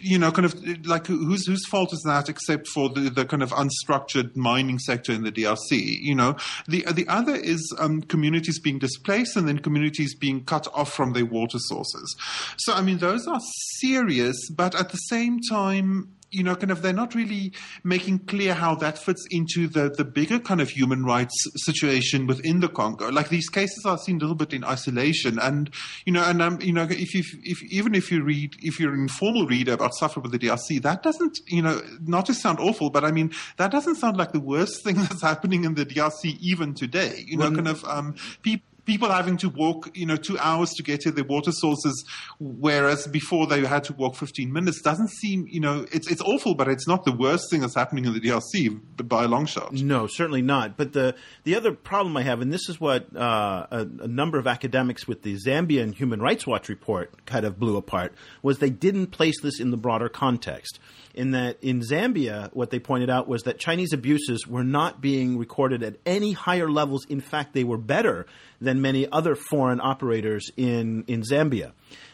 you 0.00 0.18
know, 0.18 0.32
kind 0.32 0.46
of 0.46 0.86
like 0.86 1.06
whose 1.06 1.46
whose 1.46 1.64
fault 1.66 1.92
is 1.92 2.02
that 2.04 2.28
except 2.28 2.66
for 2.68 2.88
the, 2.88 3.10
the 3.10 3.24
kind 3.24 3.42
of 3.42 3.50
unstructured 3.52 4.34
mining 4.34 4.78
sector 4.78 5.12
in 5.12 5.22
the 5.22 5.30
DRC? 5.30 5.98
You 6.00 6.14
know, 6.14 6.36
the 6.66 6.84
the 6.92 7.06
other 7.08 7.34
is 7.34 7.74
um, 7.78 8.02
communities 8.02 8.58
being 8.58 8.78
displaced 8.78 9.36
and 9.36 9.46
then 9.46 9.58
communities 9.58 10.14
being 10.14 10.44
cut 10.44 10.66
off 10.74 10.92
from 10.92 11.12
their 11.12 11.26
water 11.26 11.58
sources. 11.58 12.16
So, 12.56 12.72
I 12.72 12.82
mean, 12.82 12.98
those 12.98 13.26
are 13.26 13.40
serious, 13.78 14.36
but 14.50 14.74
at 14.74 14.90
the 14.90 14.96
same 14.96 15.38
time, 15.48 16.16
you 16.30 16.42
know, 16.42 16.54
kind 16.54 16.70
of 16.70 16.82
they're 16.82 16.92
not 16.92 17.14
really 17.14 17.52
making 17.84 18.20
clear 18.20 18.54
how 18.54 18.74
that 18.76 18.98
fits 18.98 19.26
into 19.30 19.66
the, 19.66 19.90
the 19.90 20.04
bigger 20.04 20.38
kind 20.38 20.60
of 20.60 20.70
human 20.70 21.04
rights 21.04 21.34
situation 21.56 22.26
within 22.26 22.60
the 22.60 22.68
Congo. 22.68 23.08
Like 23.08 23.28
these 23.28 23.48
cases 23.48 23.84
are 23.84 23.98
seen 23.98 24.16
a 24.16 24.20
little 24.20 24.34
bit 24.34 24.52
in 24.52 24.64
isolation, 24.64 25.38
and 25.38 25.70
you 26.04 26.12
know, 26.12 26.22
and 26.24 26.40
um, 26.42 26.60
you 26.60 26.72
know, 26.72 26.86
if 26.88 27.14
you 27.14 27.24
if 27.42 27.62
even 27.64 27.94
if 27.94 28.10
you 28.10 28.22
read 28.22 28.54
if 28.60 28.78
you're 28.78 28.94
an 28.94 29.00
informal 29.00 29.46
reader 29.46 29.72
about 29.72 29.94
suffering 29.94 30.22
with 30.22 30.32
the 30.32 30.38
DRC, 30.38 30.82
that 30.82 31.02
doesn't 31.02 31.38
you 31.46 31.62
know 31.62 31.80
not 32.00 32.26
to 32.26 32.34
sound 32.34 32.58
awful, 32.60 32.90
but 32.90 33.04
I 33.04 33.10
mean 33.10 33.32
that 33.56 33.70
doesn't 33.70 33.96
sound 33.96 34.16
like 34.16 34.32
the 34.32 34.40
worst 34.40 34.72
thing 34.84 34.96
that's 34.96 35.22
happening 35.22 35.64
in 35.64 35.74
the 35.74 35.86
DRC 35.86 36.38
even 36.40 36.74
today. 36.74 37.24
You 37.26 37.36
know, 37.36 37.46
well, 37.46 37.54
kind 37.54 37.68
of 37.68 37.84
um, 37.84 38.14
people 38.42 38.69
people 38.84 39.10
having 39.10 39.36
to 39.38 39.48
walk, 39.48 39.90
you 39.94 40.06
know, 40.06 40.16
two 40.16 40.38
hours 40.38 40.70
to 40.70 40.82
get 40.82 41.00
to 41.00 41.10
their 41.10 41.24
water 41.24 41.52
sources, 41.52 42.04
whereas 42.38 43.06
before 43.06 43.46
they 43.46 43.64
had 43.64 43.84
to 43.84 43.92
walk 43.94 44.16
15 44.16 44.52
minutes, 44.52 44.80
doesn't 44.82 45.10
seem, 45.10 45.46
you 45.48 45.60
know, 45.60 45.86
it's 45.92 46.10
it's 46.10 46.20
awful, 46.22 46.54
but 46.54 46.68
it's 46.68 46.86
not 46.86 47.04
the 47.04 47.12
worst 47.12 47.50
thing 47.50 47.60
that's 47.60 47.74
happening 47.74 48.04
in 48.04 48.12
the 48.12 48.20
DRC 48.20 48.80
by 49.08 49.24
a 49.24 49.28
long 49.28 49.46
shot. 49.46 49.72
No, 49.72 50.06
certainly 50.06 50.42
not. 50.42 50.76
But 50.76 50.92
the 50.92 51.14
the 51.44 51.54
other 51.54 51.72
problem 51.72 52.16
I 52.16 52.22
have, 52.22 52.40
and 52.40 52.52
this 52.52 52.68
is 52.68 52.80
what 52.80 53.14
uh, 53.16 53.66
a, 53.70 53.86
a 54.00 54.08
number 54.08 54.38
of 54.38 54.46
academics 54.46 55.06
with 55.06 55.22
the 55.22 55.36
Zambian 55.36 55.94
Human 55.94 56.20
Rights 56.20 56.46
Watch 56.46 56.68
report 56.68 57.26
kind 57.26 57.44
of 57.44 57.58
blew 57.58 57.76
apart, 57.76 58.14
was 58.42 58.58
they 58.58 58.70
didn't 58.70 59.08
place 59.08 59.40
this 59.40 59.60
in 59.60 59.70
the 59.70 59.76
broader 59.76 60.08
context 60.08 60.78
in 61.14 61.32
that 61.32 61.62
in 61.62 61.80
Zambia, 61.80 62.50
what 62.52 62.70
they 62.70 62.78
pointed 62.78 63.10
out 63.10 63.28
was 63.28 63.42
that 63.44 63.58
Chinese 63.58 63.92
abuses 63.92 64.46
were 64.46 64.64
not 64.64 65.00
being 65.00 65.38
recorded 65.38 65.82
at 65.82 65.96
any 66.06 66.32
higher 66.32 66.70
levels. 66.70 67.04
In 67.06 67.20
fact, 67.20 67.52
they 67.52 67.64
were 67.64 67.78
better 67.78 68.26
than 68.60 68.80
many 68.80 69.10
other 69.10 69.34
foreign 69.34 69.80
operators 69.80 70.50
in, 70.56 71.04
in 71.06 71.22
Zambia. 71.22 71.72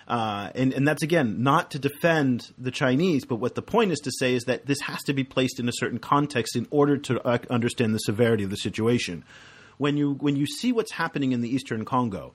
Uh, 0.09 0.51
and, 0.55 0.73
and 0.73 0.87
that's 0.87 1.03
again 1.03 1.43
not 1.43 1.73
to 1.73 1.79
defend 1.79 2.53
the 2.59 2.71
Chinese, 2.71 3.25
but 3.25 3.37
what 3.37 3.55
the 3.55 3.63
point 3.63 3.91
is 3.91 3.99
to 4.01 4.13
say 4.13 4.35
is 4.35 4.45
that 4.45 4.67
this 4.67 4.81
has 4.83 5.03
to 5.05 5.13
be 5.13 5.25
placed 5.25 5.59
in 5.59 5.69
a 5.69 5.73
certain 5.75 5.99
context 5.99 6.55
in 6.55 6.67
order 6.71 6.97
to 6.97 7.21
uh, 7.27 7.39
understand 7.51 7.95
the 7.95 7.99
severity 7.99 8.45
of 8.45 8.51
the 8.51 8.57
situation. 8.57 9.25
When 9.79 9.97
you 9.97 10.13
when 10.13 10.37
you 10.37 10.47
see 10.47 10.73
what's 10.73 10.93
happening 10.93 11.33
in 11.33 11.41
the 11.43 11.51
Eastern 11.51 11.85
Congo, 11.85 12.35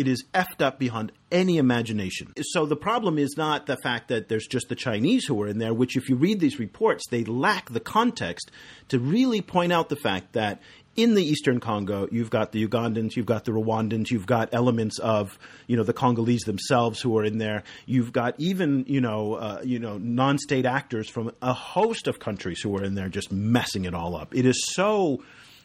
it 0.00 0.08
is 0.08 0.24
effed 0.32 0.62
up 0.62 0.78
beyond 0.78 1.12
any 1.30 1.58
imagination. 1.58 2.32
So 2.40 2.64
the 2.64 2.74
problem 2.74 3.18
is 3.18 3.34
not 3.36 3.66
the 3.66 3.76
fact 3.76 4.08
that 4.08 4.28
there's 4.28 4.46
just 4.46 4.70
the 4.70 4.74
Chinese 4.74 5.26
who 5.26 5.42
are 5.42 5.46
in 5.46 5.58
there, 5.58 5.74
which 5.74 5.94
if 5.94 6.08
you 6.08 6.16
read 6.16 6.40
these 6.40 6.58
reports, 6.58 7.04
they 7.10 7.22
lack 7.24 7.68
the 7.68 7.80
context 7.80 8.50
to 8.88 8.98
really 8.98 9.42
point 9.42 9.74
out 9.74 9.90
the 9.90 9.96
fact 9.96 10.32
that 10.32 10.62
in 10.96 11.14
the 11.14 11.22
Eastern 11.22 11.60
Congo, 11.60 12.08
you've 12.10 12.30
got 12.30 12.52
the 12.52 12.66
Ugandans, 12.66 13.14
you've 13.14 13.26
got 13.26 13.44
the 13.44 13.52
Rwandans, 13.52 14.10
you've 14.10 14.24
got 14.24 14.48
elements 14.54 14.98
of 14.98 15.38
you 15.66 15.76
know 15.76 15.84
the 15.84 15.92
Congolese 15.92 16.44
themselves 16.44 17.02
who 17.02 17.18
are 17.18 17.24
in 17.24 17.36
there. 17.36 17.62
You've 17.84 18.10
got 18.10 18.36
even 18.38 18.86
you 18.88 19.02
know 19.02 19.34
uh, 19.34 19.60
you 19.62 19.80
know 19.80 19.98
non-state 19.98 20.64
actors 20.64 21.10
from 21.10 21.30
a 21.42 21.52
host 21.52 22.08
of 22.08 22.18
countries 22.18 22.62
who 22.62 22.74
are 22.78 22.84
in 22.84 22.94
there 22.94 23.10
just 23.10 23.30
messing 23.30 23.84
it 23.84 23.92
all 23.92 24.16
up. 24.16 24.34
It 24.34 24.46
is 24.46 24.64
so 24.72 25.22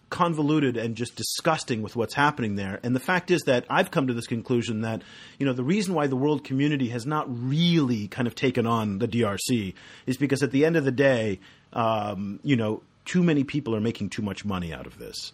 convoluted 0.10 0.78
and 0.78 0.96
just 0.96 1.16
disgusting 1.16 1.82
with 1.82 1.96
what's 1.96 2.14
happening 2.14 2.56
there. 2.56 2.80
And 2.84 2.96
the 2.96 3.00
fact 3.00 3.32
is 3.32 3.42
that 3.44 3.66
I've 3.70 3.92
come 3.92 4.08
to 4.08 4.14
this 4.14 4.28
conclusion 4.28 4.82
that, 4.82 5.02
you 5.40 5.46
know, 5.46 5.54
the 5.54 5.64
reason 5.64 5.94
why 5.94 6.08
the 6.08 6.16
world 6.16 6.44
community 6.44 6.90
has 6.90 7.06
not 7.06 7.26
really 7.28 8.08
kind 8.08 8.28
of 8.28 8.36
taken 8.36 8.66
on 8.68 9.00
the 9.00 9.08
DRC 9.08 9.74
is 10.06 10.18
because 10.18 10.44
at 10.44 10.52
the 10.52 10.66
end 10.66 10.76
of 10.76 10.86
the 10.86 10.92
day, 10.92 11.40
um, 11.74 12.40
you 12.44 12.56
know, 12.56 12.82
too 13.06 13.24
many 13.24 13.44
people 13.44 13.76
are 13.76 13.82
making 13.82 14.10
too 14.10 14.22
much 14.22 14.46
money 14.46 14.74
out 14.74 14.88
of 14.88 14.98
this. 14.98 15.32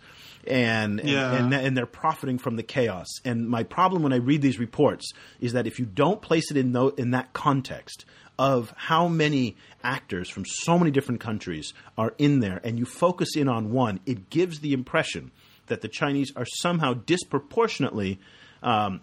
And, 0.48 1.02
yeah. 1.04 1.34
and, 1.34 1.54
and, 1.54 1.66
and 1.68 1.78
they're 1.78 1.86
profiting 1.86 2.38
from 2.38 2.56
the 2.56 2.64
chaos. 2.64 3.08
And 3.24 3.48
my 3.48 3.64
problem 3.64 4.02
when 4.04 4.14
I 4.14 4.18
read 4.18 4.42
these 4.42 4.60
reports 4.60 5.12
is 5.40 5.54
that 5.54 5.68
if 5.68 5.80
you 5.80 5.86
don't 5.86 6.22
place 6.22 6.50
it 6.50 6.58
in, 6.58 6.76
in 6.98 7.12
that 7.12 7.34
context, 7.34 8.06
of 8.42 8.74
how 8.76 9.08
many 9.08 9.56
actors 9.84 10.28
from 10.28 10.44
so 10.48 10.76
many 10.80 10.90
different 10.90 11.22
countries 11.22 11.76
are 11.96 12.16
in 12.18 12.40
there, 12.40 12.60
and 12.64 12.80
you 12.80 12.86
focus 12.86 13.36
in 13.36 13.48
on 13.48 13.72
one, 13.72 14.00
it 14.08 14.32
gives 14.32 14.62
the 14.62 14.74
impression 14.74 15.30
that 15.68 15.82
the 15.82 15.88
Chinese 15.88 16.34
are 16.36 16.48
somehow 16.56 16.96
disproportionately 16.96 18.20
um, 18.64 19.00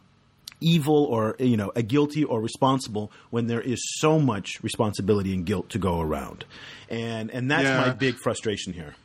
evil 0.60 1.04
or 1.04 1.36
you 1.38 1.56
know 1.56 1.70
a 1.76 1.82
guilty 1.82 2.24
or 2.24 2.40
responsible 2.40 3.12
when 3.30 3.46
there 3.46 3.60
is 3.60 3.80
so 4.00 4.18
much 4.18 4.60
responsibility 4.60 5.32
and 5.32 5.46
guilt 5.46 5.70
to 5.70 5.78
go 5.78 6.00
around, 6.00 6.44
and 6.88 7.30
and 7.30 7.48
that's 7.48 7.62
yeah. 7.62 7.80
my 7.80 7.90
big 7.90 8.16
frustration 8.16 8.72
here. 8.72 8.96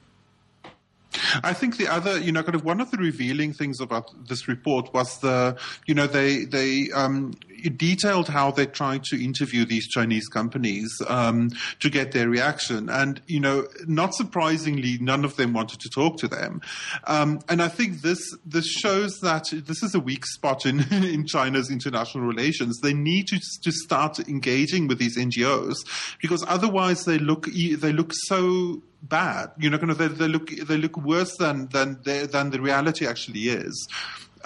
I 1.44 1.54
think 1.54 1.78
the 1.78 1.88
other, 1.88 2.20
you 2.20 2.32
know, 2.32 2.42
kind 2.42 2.56
of 2.56 2.64
one 2.64 2.82
of 2.82 2.90
the 2.90 2.98
revealing 2.98 3.54
things 3.54 3.80
about 3.80 4.28
this 4.28 4.48
report 4.48 4.94
was 4.94 5.20
the, 5.20 5.58
you 5.86 5.94
know, 5.94 6.08
they 6.08 6.46
they 6.46 6.90
um, 6.92 7.34
detailed 7.70 8.28
how 8.28 8.52
they 8.52 8.66
tried 8.66 9.04
to 9.06 9.24
interview 9.24 9.66
these 9.66 9.88
Chinese 9.88 10.28
companies 10.28 10.92
um, 11.08 11.50
to 11.80 11.90
get 11.90 12.12
their 12.12 12.30
reaction, 12.30 12.90
and 12.90 13.22
you 13.28 13.40
know, 13.40 13.68
not 13.88 14.14
surprisingly, 14.14 14.98
none 15.00 15.26
of 15.26 15.36
them 15.36 15.54
wanted 15.54 15.80
to 15.80 15.90
talk 15.90 16.18
to 16.18 16.28
them. 16.28 16.62
Um, 17.06 17.40
and 17.50 17.62
I 17.62 17.68
think 17.68 18.02
this 18.02 18.20
this 18.46 18.68
shows 18.68 19.20
that 19.22 19.46
this 19.52 19.84
is 19.84 19.96
a 19.96 20.00
weak 20.00 20.26
spot 20.26 20.66
in 20.66 20.80
in 21.04 21.26
China's 21.26 21.70
international 21.70 22.26
relations. 22.26 22.80
They 22.80 22.94
need 22.94 23.28
to 23.28 23.40
to 23.64 23.72
start 23.72 24.20
engaging 24.20 24.88
with 24.88 25.00
these 25.00 25.18
NGOs 25.18 25.76
because 26.22 26.44
otherwise 26.48 27.06
they 27.06 27.20
look 27.20 27.46
they 27.46 27.94
look 27.94 28.12
so 28.14 28.82
bad. 29.04 29.52
You 29.60 29.70
know, 29.70 29.78
kind 29.78 29.92
of 29.92 29.98
they, 29.98 30.08
they 30.08 30.28
look 30.28 30.50
they 30.50 30.78
look 30.78 30.98
worse 30.98 31.36
than 31.38 31.68
than 31.68 32.00
than 32.04 32.50
the 32.50 32.62
reality 32.62 33.06
actually 33.06 33.50
is. 33.50 33.88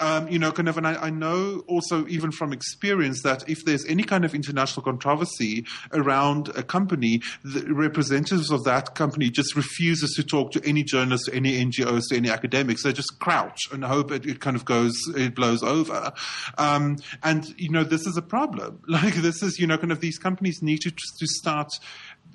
Um, 0.00 0.28
you 0.28 0.38
know, 0.38 0.52
kind 0.52 0.68
of, 0.68 0.76
and 0.76 0.86
I, 0.86 0.94
I, 0.94 1.10
know 1.10 1.64
also 1.66 2.06
even 2.06 2.30
from 2.30 2.52
experience 2.52 3.22
that 3.22 3.48
if 3.48 3.64
there's 3.64 3.84
any 3.86 4.04
kind 4.04 4.24
of 4.24 4.34
international 4.34 4.84
controversy 4.84 5.66
around 5.92 6.48
a 6.50 6.62
company, 6.62 7.22
the 7.42 7.72
representatives 7.72 8.50
of 8.50 8.64
that 8.64 8.94
company 8.94 9.30
just 9.30 9.56
refuses 9.56 10.14
to 10.14 10.22
talk 10.22 10.52
to 10.52 10.64
any 10.64 10.84
journalists, 10.84 11.26
to 11.26 11.34
any 11.34 11.64
NGOs, 11.64 12.08
to 12.10 12.16
any 12.16 12.30
academics. 12.30 12.84
They 12.84 12.92
just 12.92 13.18
crouch 13.18 13.60
and 13.72 13.84
hope 13.84 14.12
it, 14.12 14.24
it 14.24 14.40
kind 14.40 14.56
of 14.56 14.64
goes, 14.64 14.94
it 15.16 15.34
blows 15.34 15.62
over. 15.62 16.12
Um, 16.58 16.98
and 17.22 17.52
you 17.58 17.70
know, 17.70 17.84
this 17.84 18.06
is 18.06 18.16
a 18.16 18.22
problem. 18.22 18.80
Like 18.98 19.14
this 19.14 19.42
is, 19.42 19.60
you 19.60 19.66
know, 19.66 19.78
kind 19.78 19.92
of 19.92 20.00
these 20.00 20.18
companies 20.18 20.60
need 20.60 20.80
to 20.80 20.90
to 20.90 21.26
start 21.26 21.68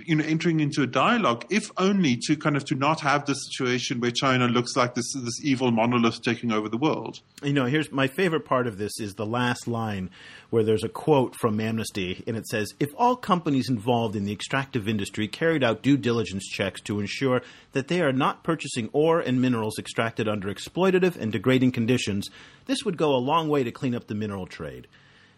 you 0.05 0.15
know 0.15 0.23
entering 0.23 0.59
into 0.59 0.81
a 0.81 0.87
dialogue, 0.87 1.45
if 1.49 1.71
only 1.77 2.17
to 2.23 2.35
kind 2.35 2.57
of 2.57 2.65
to 2.65 2.75
not 2.75 3.01
have 3.01 3.25
the 3.25 3.33
situation 3.33 3.99
where 3.99 4.11
China 4.11 4.47
looks 4.47 4.75
like 4.75 4.95
this 4.95 5.13
this 5.13 5.43
evil 5.43 5.71
monolith 5.71 6.21
taking 6.21 6.51
over 6.51 6.69
the 6.69 6.77
world. 6.77 7.19
You 7.43 7.53
know, 7.53 7.65
here's 7.65 7.91
my 7.91 8.07
favorite 8.07 8.45
part 8.45 8.67
of 8.67 8.77
this 8.77 8.99
is 8.99 9.15
the 9.15 9.25
last 9.25 9.67
line 9.67 10.09
where 10.49 10.63
there's 10.63 10.83
a 10.83 10.89
quote 10.89 11.35
from 11.35 11.59
Amnesty 11.59 12.23
and 12.27 12.37
it 12.37 12.47
says, 12.47 12.73
"If 12.79 12.93
all 12.97 13.15
companies 13.15 13.69
involved 13.69 14.15
in 14.15 14.25
the 14.25 14.33
extractive 14.33 14.87
industry 14.87 15.27
carried 15.27 15.63
out 15.63 15.83
due 15.83 15.97
diligence 15.97 16.47
checks 16.47 16.81
to 16.81 16.99
ensure 16.99 17.41
that 17.73 17.87
they 17.87 18.01
are 18.01 18.13
not 18.13 18.43
purchasing 18.43 18.89
ore 18.93 19.19
and 19.19 19.41
minerals 19.41 19.79
extracted 19.79 20.27
under 20.27 20.53
exploitative 20.53 21.15
and 21.15 21.31
degrading 21.31 21.71
conditions, 21.71 22.29
this 22.65 22.83
would 22.83 22.97
go 22.97 23.15
a 23.15 23.17
long 23.17 23.49
way 23.49 23.63
to 23.63 23.71
clean 23.71 23.95
up 23.95 24.07
the 24.07 24.15
mineral 24.15 24.47
trade." 24.47 24.87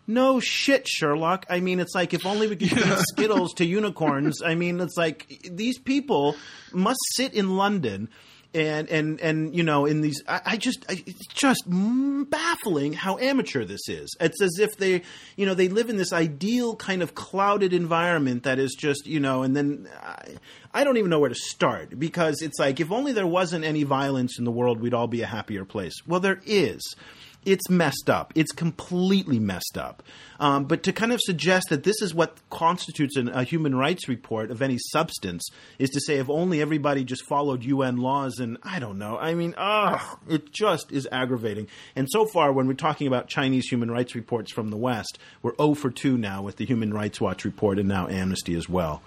No 0.08 0.40
shit, 0.40 0.88
Sherlock. 0.88 1.46
I 1.50 1.60
mean, 1.60 1.80
it's 1.80 1.96
like 1.96 2.14
if 2.14 2.26
only 2.26 2.48
we 2.48 2.56
could 2.56 2.70
feed 2.82 2.98
Skittles 3.10 3.54
to 3.56 3.66
unicorns. 3.66 4.42
I 4.44 4.56
mean, 4.56 4.80
it's 4.80 4.98
like 4.98 5.50
these 5.50 5.80
people 5.80 6.36
must 6.72 7.00
sit 7.16 7.34
in 7.34 7.58
London 7.58 8.10
and 8.56 8.90
and 8.90 9.20
and 9.20 9.54
you 9.54 9.64
know 9.64 9.86
in 9.86 10.02
these 10.02 10.24
I, 10.28 10.42
I 10.46 10.58
just 10.58 10.86
I, 10.88 11.04
it's 11.06 11.28
just 11.28 11.64
baffling 11.68 12.94
how 12.94 13.18
amateur 13.18 13.66
this 13.66 13.90
is 13.90 14.16
it's 14.20 14.42
as 14.42 14.58
if 14.60 14.78
they 14.78 15.02
you 15.36 15.46
know 15.46 15.54
they 15.54 15.68
live 15.68 15.90
in 15.90 15.98
this 15.98 16.14
ideal 16.14 16.76
kind 16.78 17.04
of 17.04 17.16
clouded 17.16 17.74
environment 17.74 18.44
that 18.44 18.58
is 18.58 18.74
just 18.74 19.06
you 19.06 19.20
know 19.20 19.44
and 19.44 19.56
then 19.56 19.90
I, 20.02 20.38
I 20.74 20.84
don't 20.86 20.98
even 20.98 21.10
know 21.10 21.20
where 21.20 21.30
to 21.30 21.36
start 21.36 22.00
because 22.00 22.42
it's 22.42 22.58
like 22.58 22.80
if 22.80 22.92
only 22.92 23.12
there 23.12 23.28
wasn't 23.28 23.66
any 23.66 23.84
violence 23.84 24.40
in 24.40 24.46
the 24.46 24.52
world 24.52 24.80
we'd 24.80 24.94
all 24.94 25.08
be 25.08 25.22
a 25.22 25.28
happier 25.28 25.66
place 25.66 25.96
well 26.08 26.22
there 26.22 26.42
is 26.46 26.96
it's 27.46 27.70
messed 27.70 28.10
up. 28.10 28.34
It's 28.36 28.52
completely 28.52 29.40
messed 29.40 29.78
up. 29.78 30.04
Um, 30.40 30.66
but 30.66 30.84
to 30.84 30.92
kind 30.92 31.14
of 31.14 31.20
suggest 31.22 31.68
that 31.70 31.84
this 31.84 32.02
is 32.02 32.14
what 32.14 32.38
constitutes 32.50 33.16
an, 33.16 33.30
a 33.30 33.44
human 33.44 33.76
rights 33.76 34.10
report 34.10 34.52
of 34.52 34.62
any 34.62 34.78
substance 34.92 35.48
is 35.80 35.90
to 35.92 36.02
say 36.02 36.18
if 36.18 36.30
only 36.30 36.62
everybody 36.62 37.04
just 37.04 37.26
followed 37.26 37.64
UN 37.64 37.98
laws 37.98 38.40
and 38.40 38.58
I 38.64 38.80
don't 38.80 38.98
know. 38.98 39.18
I 39.18 39.34
mean, 39.34 39.54
ugh, 39.58 40.20
it 40.28 40.52
just 40.52 40.92
is 40.92 41.08
aggravating. 41.12 41.68
And 41.96 42.08
so 42.10 42.26
far, 42.26 42.52
when 42.52 42.68
we're 42.68 42.74
talking 42.74 43.08
about 43.08 43.28
Chinese 43.28 43.68
human 43.68 43.90
rights 43.90 44.16
reports 44.16 44.52
from 44.52 44.70
the 44.70 44.78
West, 44.78 45.20
we're 45.42 45.56
0 45.56 45.76
for 45.76 45.90
2 45.90 46.18
now 46.18 46.42
with 46.42 46.58
the 46.58 46.66
Human 46.66 46.94
Rights 46.94 47.22
Watch 47.22 47.46
report 47.46 47.80
and 47.80 47.88
now 47.88 48.08
Amnesty 48.08 48.56
as 48.56 48.68
well. 48.68 49.02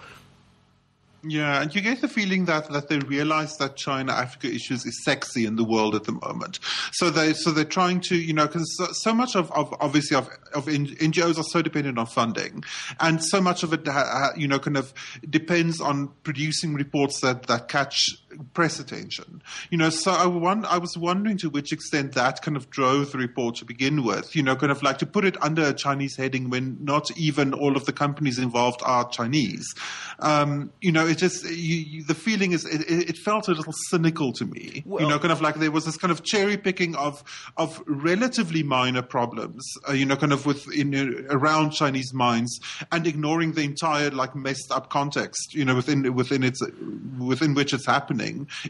Yeah, 1.21 1.61
and 1.61 1.75
you 1.75 1.81
get 1.81 1.99
the 1.99 2.07
feeling 2.07 2.45
that, 2.45 2.69
that 2.69 2.87
they 2.87 2.99
realize 2.99 3.57
that 3.57 3.75
China 3.75 4.13
Africa 4.13 4.47
issues 4.47 4.85
is 4.85 5.03
sexy 5.03 5.45
in 5.45 5.57
the 5.57 5.65
world 5.65 5.93
at 5.93 6.05
the 6.05 6.13
moment. 6.13 6.59
So 6.93 7.09
they 7.09 7.33
so 7.33 7.51
they're 7.51 7.65
trying 7.65 7.99
to 8.01 8.15
you 8.15 8.33
know 8.33 8.47
because 8.47 8.77
so, 8.77 8.87
so, 8.93 9.13
much 9.13 9.35
of, 9.35 9.51
of 9.51 9.73
obviously 9.81 10.15
of, 10.15 10.29
of 10.53 10.67
NGOs 10.67 11.37
are 11.37 11.43
so 11.43 11.61
dependent 11.61 11.99
on 11.99 12.05
funding, 12.05 12.63
and 13.01 13.21
so 13.21 13.41
much 13.41 13.63
of 13.63 13.73
it 13.73 13.85
you 14.37 14.47
know 14.47 14.59
kind 14.59 14.77
of 14.77 14.93
depends 15.29 15.81
on 15.81 16.07
producing 16.23 16.73
reports 16.73 17.19
that 17.19 17.47
that 17.47 17.67
catch 17.67 18.11
press 18.53 18.79
attention. 18.79 19.41
You 19.69 19.77
know, 19.77 19.89
so 19.89 20.11
I, 20.11 20.23
I 20.23 20.77
was 20.77 20.97
wondering 20.97 21.37
to 21.39 21.49
which 21.49 21.71
extent 21.71 22.13
that 22.13 22.41
kind 22.41 22.57
of 22.57 22.69
drove 22.69 23.11
the 23.11 23.17
report 23.17 23.55
to 23.57 23.65
begin 23.65 24.03
with. 24.03 24.35
You 24.35 24.43
know, 24.43 24.55
kind 24.55 24.71
of 24.71 24.83
like 24.83 24.97
to 24.99 25.05
put 25.05 25.25
it 25.25 25.41
under 25.41 25.63
a 25.63 25.73
Chinese 25.73 26.15
heading 26.15 26.49
when 26.49 26.77
not 26.81 27.09
even 27.17 27.53
all 27.53 27.75
of 27.75 27.85
the 27.85 27.93
companies 27.93 28.39
involved 28.39 28.81
are 28.83 29.09
Chinese. 29.09 29.73
Um, 30.19 30.71
you 30.81 30.91
know, 30.91 31.07
it 31.07 31.17
just 31.17 31.43
you, 31.43 31.77
you, 31.77 32.03
the 32.03 32.15
feeling 32.15 32.51
is 32.51 32.65
it, 32.65 32.81
it, 32.89 33.17
felt 33.17 33.47
a 33.47 33.51
little 33.51 33.73
cynical 33.89 34.31
to 34.33 34.45
me. 34.45 34.83
Well, 34.85 35.03
you 35.03 35.09
know, 35.09 35.19
kind 35.19 35.31
of 35.31 35.41
like 35.41 35.55
there 35.55 35.71
was 35.71 35.85
this 35.85 35.97
kind 35.97 36.11
of 36.11 36.23
cherry 36.23 36.57
picking 36.57 36.95
of 36.95 37.23
of 37.57 37.81
relatively 37.85 38.63
minor 38.63 39.01
problems. 39.01 39.65
Uh, 39.87 39.93
you 39.93 40.05
know, 40.05 40.15
kind 40.15 40.33
of 40.33 40.45
within 40.45 40.93
uh, 40.95 41.35
around 41.35 41.71
Chinese 41.71 42.13
minds 42.13 42.59
and 42.91 43.07
ignoring 43.07 43.53
the 43.53 43.61
entire 43.61 44.11
like 44.11 44.35
messed 44.35 44.71
up 44.71 44.89
context. 44.89 45.53
You 45.53 45.65
know, 45.65 45.75
within 45.75 46.13
within 46.13 46.43
its 46.43 46.61
within 47.17 47.53
which 47.53 47.73
it's 47.73 47.85
happening 47.85 48.18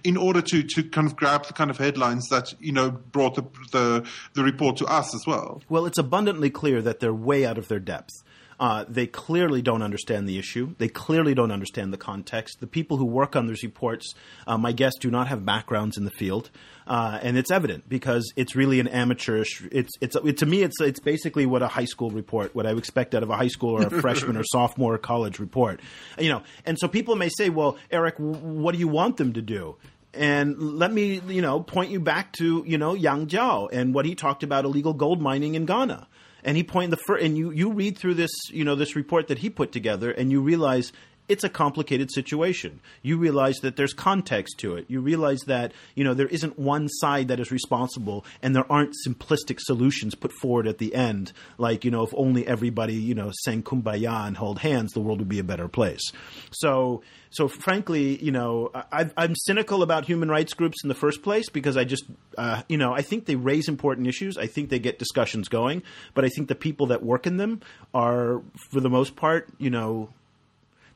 in 0.03 0.17
order 0.17 0.41
to 0.41 0.63
to 0.63 0.83
kind 0.83 1.07
of 1.07 1.15
grab 1.15 1.45
the 1.45 1.53
kind 1.53 1.69
of 1.69 1.77
headlines 1.77 2.27
that 2.29 2.53
you 2.59 2.71
know 2.71 2.91
brought 2.91 3.35
the 3.35 3.43
the, 3.71 4.07
the 4.33 4.43
report 4.43 4.77
to 4.77 4.85
us 4.85 5.13
as 5.13 5.25
well. 5.25 5.61
Well, 5.69 5.85
it's 5.85 5.97
abundantly 5.97 6.49
clear 6.49 6.81
that 6.81 6.99
they're 6.99 7.13
way 7.13 7.45
out 7.45 7.57
of 7.57 7.67
their 7.67 7.79
depth. 7.79 8.13
Uh, 8.59 8.83
they 8.89 9.07
clearly 9.07 9.61
don't 9.61 9.81
understand 9.81 10.27
the 10.27 10.37
issue. 10.37 10.75
They 10.77 10.89
clearly 10.89 11.33
don't 11.33 11.51
understand 11.51 11.93
the 11.93 11.97
context. 11.97 12.59
The 12.59 12.67
people 12.67 12.97
who 12.97 13.05
work 13.05 13.35
on 13.35 13.47
these 13.47 13.63
reports, 13.63 14.13
uh, 14.47 14.57
my 14.57 14.73
guess, 14.73 14.93
do 14.99 15.09
not 15.09 15.27
have 15.27 15.45
backgrounds 15.45 15.97
in 15.97 16.03
the 16.03 16.11
field, 16.11 16.49
uh, 16.85 17.19
and 17.21 17.37
it's 17.37 17.51
evident 17.51 17.87
because 17.87 18.33
it's 18.35 18.57
really 18.57 18.81
an 18.81 18.87
amateurish. 18.89 19.63
It's 19.71 19.91
it's 20.01 20.17
it, 20.17 20.37
to 20.39 20.45
me, 20.45 20.63
it's 20.63 20.81
it's 20.81 20.99
basically 20.99 21.45
what 21.45 21.61
a 21.61 21.67
high 21.67 21.85
school 21.85 22.11
report, 22.11 22.53
what 22.53 22.65
I 22.65 22.73
would 22.73 22.79
expect 22.79 23.15
out 23.15 23.23
of 23.23 23.29
a 23.29 23.37
high 23.37 23.47
school 23.47 23.77
or 23.77 23.87
a 23.87 23.89
freshman 24.01 24.35
or 24.35 24.43
sophomore 24.43 24.97
college 24.97 25.39
report, 25.39 25.79
you 26.17 26.29
know. 26.29 26.43
And 26.65 26.77
so 26.77 26.89
people 26.89 27.15
may 27.15 27.29
say, 27.29 27.49
"Well, 27.49 27.77
Eric, 27.89 28.15
what 28.17 28.73
do 28.73 28.79
you 28.79 28.89
want 28.89 29.15
them 29.17 29.33
to 29.33 29.41
do?" 29.41 29.77
And 30.13 30.59
let 30.59 30.91
me, 30.91 31.21
you 31.27 31.41
know, 31.41 31.61
point 31.61 31.91
you 31.91 31.99
back 31.99 32.33
to, 32.33 32.63
you 32.65 32.79
know, 32.79 32.95
Yang 32.95 33.27
Jiao 33.27 33.69
and 33.71 33.93
what 33.93 34.05
he 34.05 34.15
talked 34.15 34.41
about 34.41 34.65
illegal 34.65 34.93
gold 34.93 35.21
mining 35.21 35.53
in 35.53 35.67
Ghana 35.67 36.07
and 36.43 36.57
he 36.57 36.63
pointed 36.63 36.91
the 36.91 36.97
first, 37.05 37.23
and 37.23 37.37
you 37.37 37.51
you 37.51 37.71
read 37.71 37.97
through 37.97 38.15
this 38.15 38.31
you 38.49 38.63
know 38.63 38.75
this 38.75 38.95
report 38.95 39.27
that 39.27 39.39
he 39.39 39.49
put 39.49 39.71
together, 39.71 40.11
and 40.11 40.31
you 40.31 40.41
realize 40.41 40.91
it's 41.29 41.43
a 41.43 41.49
complicated 41.49 42.11
situation. 42.11 42.81
You 43.03 43.17
realize 43.17 43.57
that 43.57 43.75
there's 43.75 43.93
context 43.93 44.57
to 44.59 44.75
it. 44.75 44.85
You 44.89 44.99
realize 44.99 45.41
that, 45.41 45.71
you 45.95 46.03
know, 46.03 46.15
there 46.15 46.27
isn't 46.27 46.57
one 46.57 46.89
side 46.89 47.27
that 47.27 47.39
is 47.39 47.51
responsible 47.51 48.25
and 48.41 48.55
there 48.55 48.69
aren't 48.69 48.95
simplistic 49.07 49.59
solutions 49.59 50.15
put 50.15 50.33
forward 50.33 50.67
at 50.67 50.79
the 50.79 50.95
end. 50.95 51.31
Like, 51.57 51.85
you 51.85 51.91
know, 51.91 52.03
if 52.03 52.13
only 52.15 52.47
everybody, 52.47 52.95
you 52.95 53.13
know, 53.13 53.31
sang 53.43 53.61
kumbaya 53.61 54.27
and 54.27 54.37
hold 54.37 54.59
hands, 54.59 54.91
the 54.93 54.99
world 54.99 55.19
would 55.19 55.29
be 55.29 55.39
a 55.39 55.43
better 55.43 55.67
place. 55.67 56.11
So, 56.51 57.03
so 57.29 57.47
frankly, 57.47 58.21
you 58.23 58.31
know, 58.31 58.71
I, 58.73 59.09
am 59.15 59.35
cynical 59.35 59.83
about 59.83 60.05
human 60.05 60.29
rights 60.29 60.53
groups 60.55 60.83
in 60.83 60.89
the 60.89 60.95
first 60.95 61.21
place 61.21 61.47
because 61.49 61.77
I 61.77 61.83
just, 61.83 62.05
uh, 62.37 62.63
you 62.67 62.77
know, 62.77 62.93
I 62.93 63.03
think 63.03 63.25
they 63.25 63.35
raise 63.35 63.67
important 63.67 64.07
issues. 64.07 64.37
I 64.37 64.47
think 64.47 64.69
they 64.69 64.79
get 64.79 64.97
discussions 64.97 65.47
going, 65.47 65.83
but 66.15 66.25
I 66.25 66.29
think 66.29 66.47
the 66.47 66.55
people 66.55 66.87
that 66.87 67.03
work 67.03 67.27
in 67.27 67.37
them 67.37 67.61
are, 67.93 68.41
for 68.71 68.79
the 68.79 68.89
most 68.89 69.15
part, 69.15 69.47
you 69.59 69.69
know, 69.69 70.09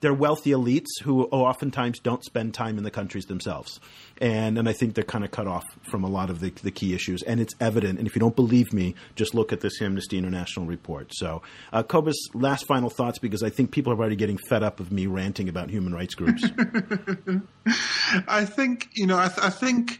they're 0.04 0.14
wealthy 0.14 0.52
elites 0.52 1.02
who 1.02 1.24
oftentimes 1.24 1.98
don't 1.98 2.26
spend 2.26 2.54
time 2.54 2.78
in 2.78 2.84
the 2.84 2.92
countries 2.92 3.26
themselves. 3.28 3.80
And, 4.20 4.58
and 4.58 4.68
I 4.68 4.74
think 4.74 4.96
they're 4.96 5.04
kind 5.06 5.24
of 5.24 5.32
cut 5.32 5.48
off 5.48 5.64
from 5.90 6.04
a 6.04 6.10
lot 6.10 6.30
of 6.30 6.42
the, 6.42 6.50
the 6.50 6.72
key 6.72 6.94
issues. 6.94 7.24
And 7.24 7.40
it's 7.40 7.56
evident. 7.62 8.00
And 8.00 8.08
if 8.08 8.14
you 8.14 8.20
don't 8.20 8.36
believe 8.36 8.74
me, 8.74 8.96
just 9.16 9.34
look 9.34 9.54
at 9.54 9.62
this 9.62 9.82
Amnesty 9.82 10.18
International 10.18 10.66
report. 10.66 11.12
So, 11.14 11.42
uh, 11.72 11.84
Cobus, 11.84 12.18
last 12.34 12.66
final 12.66 12.90
thoughts 12.90 13.18
because 13.18 13.44
I 13.44 13.50
think 13.50 13.72
people 13.72 13.94
are 13.94 13.96
already 13.96 14.18
getting 14.18 14.38
fed 14.38 14.62
up 14.62 14.82
of 14.82 14.92
me 14.92 15.08
ranting 15.08 15.48
about 15.48 15.70
human 15.70 15.94
rights 15.94 16.16
groups. 16.16 16.44
I 18.28 18.44
think, 18.44 18.90
you 18.96 19.08
know, 19.08 19.18
I, 19.18 19.30
th- 19.30 19.40
I 19.40 19.50
think 19.50 20.00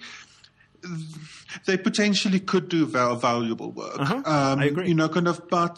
they 1.66 1.78
potentially 1.78 2.42
could 2.42 2.68
do 2.68 2.86
valuable 2.88 3.72
work. 3.72 4.02
Uh-huh. 4.02 4.16
Um, 4.16 4.60
I 4.60 4.66
agree. 4.66 4.90
You 4.90 4.96
know, 4.96 5.08
kind 5.08 5.30
of, 5.30 5.48
but 5.48 5.78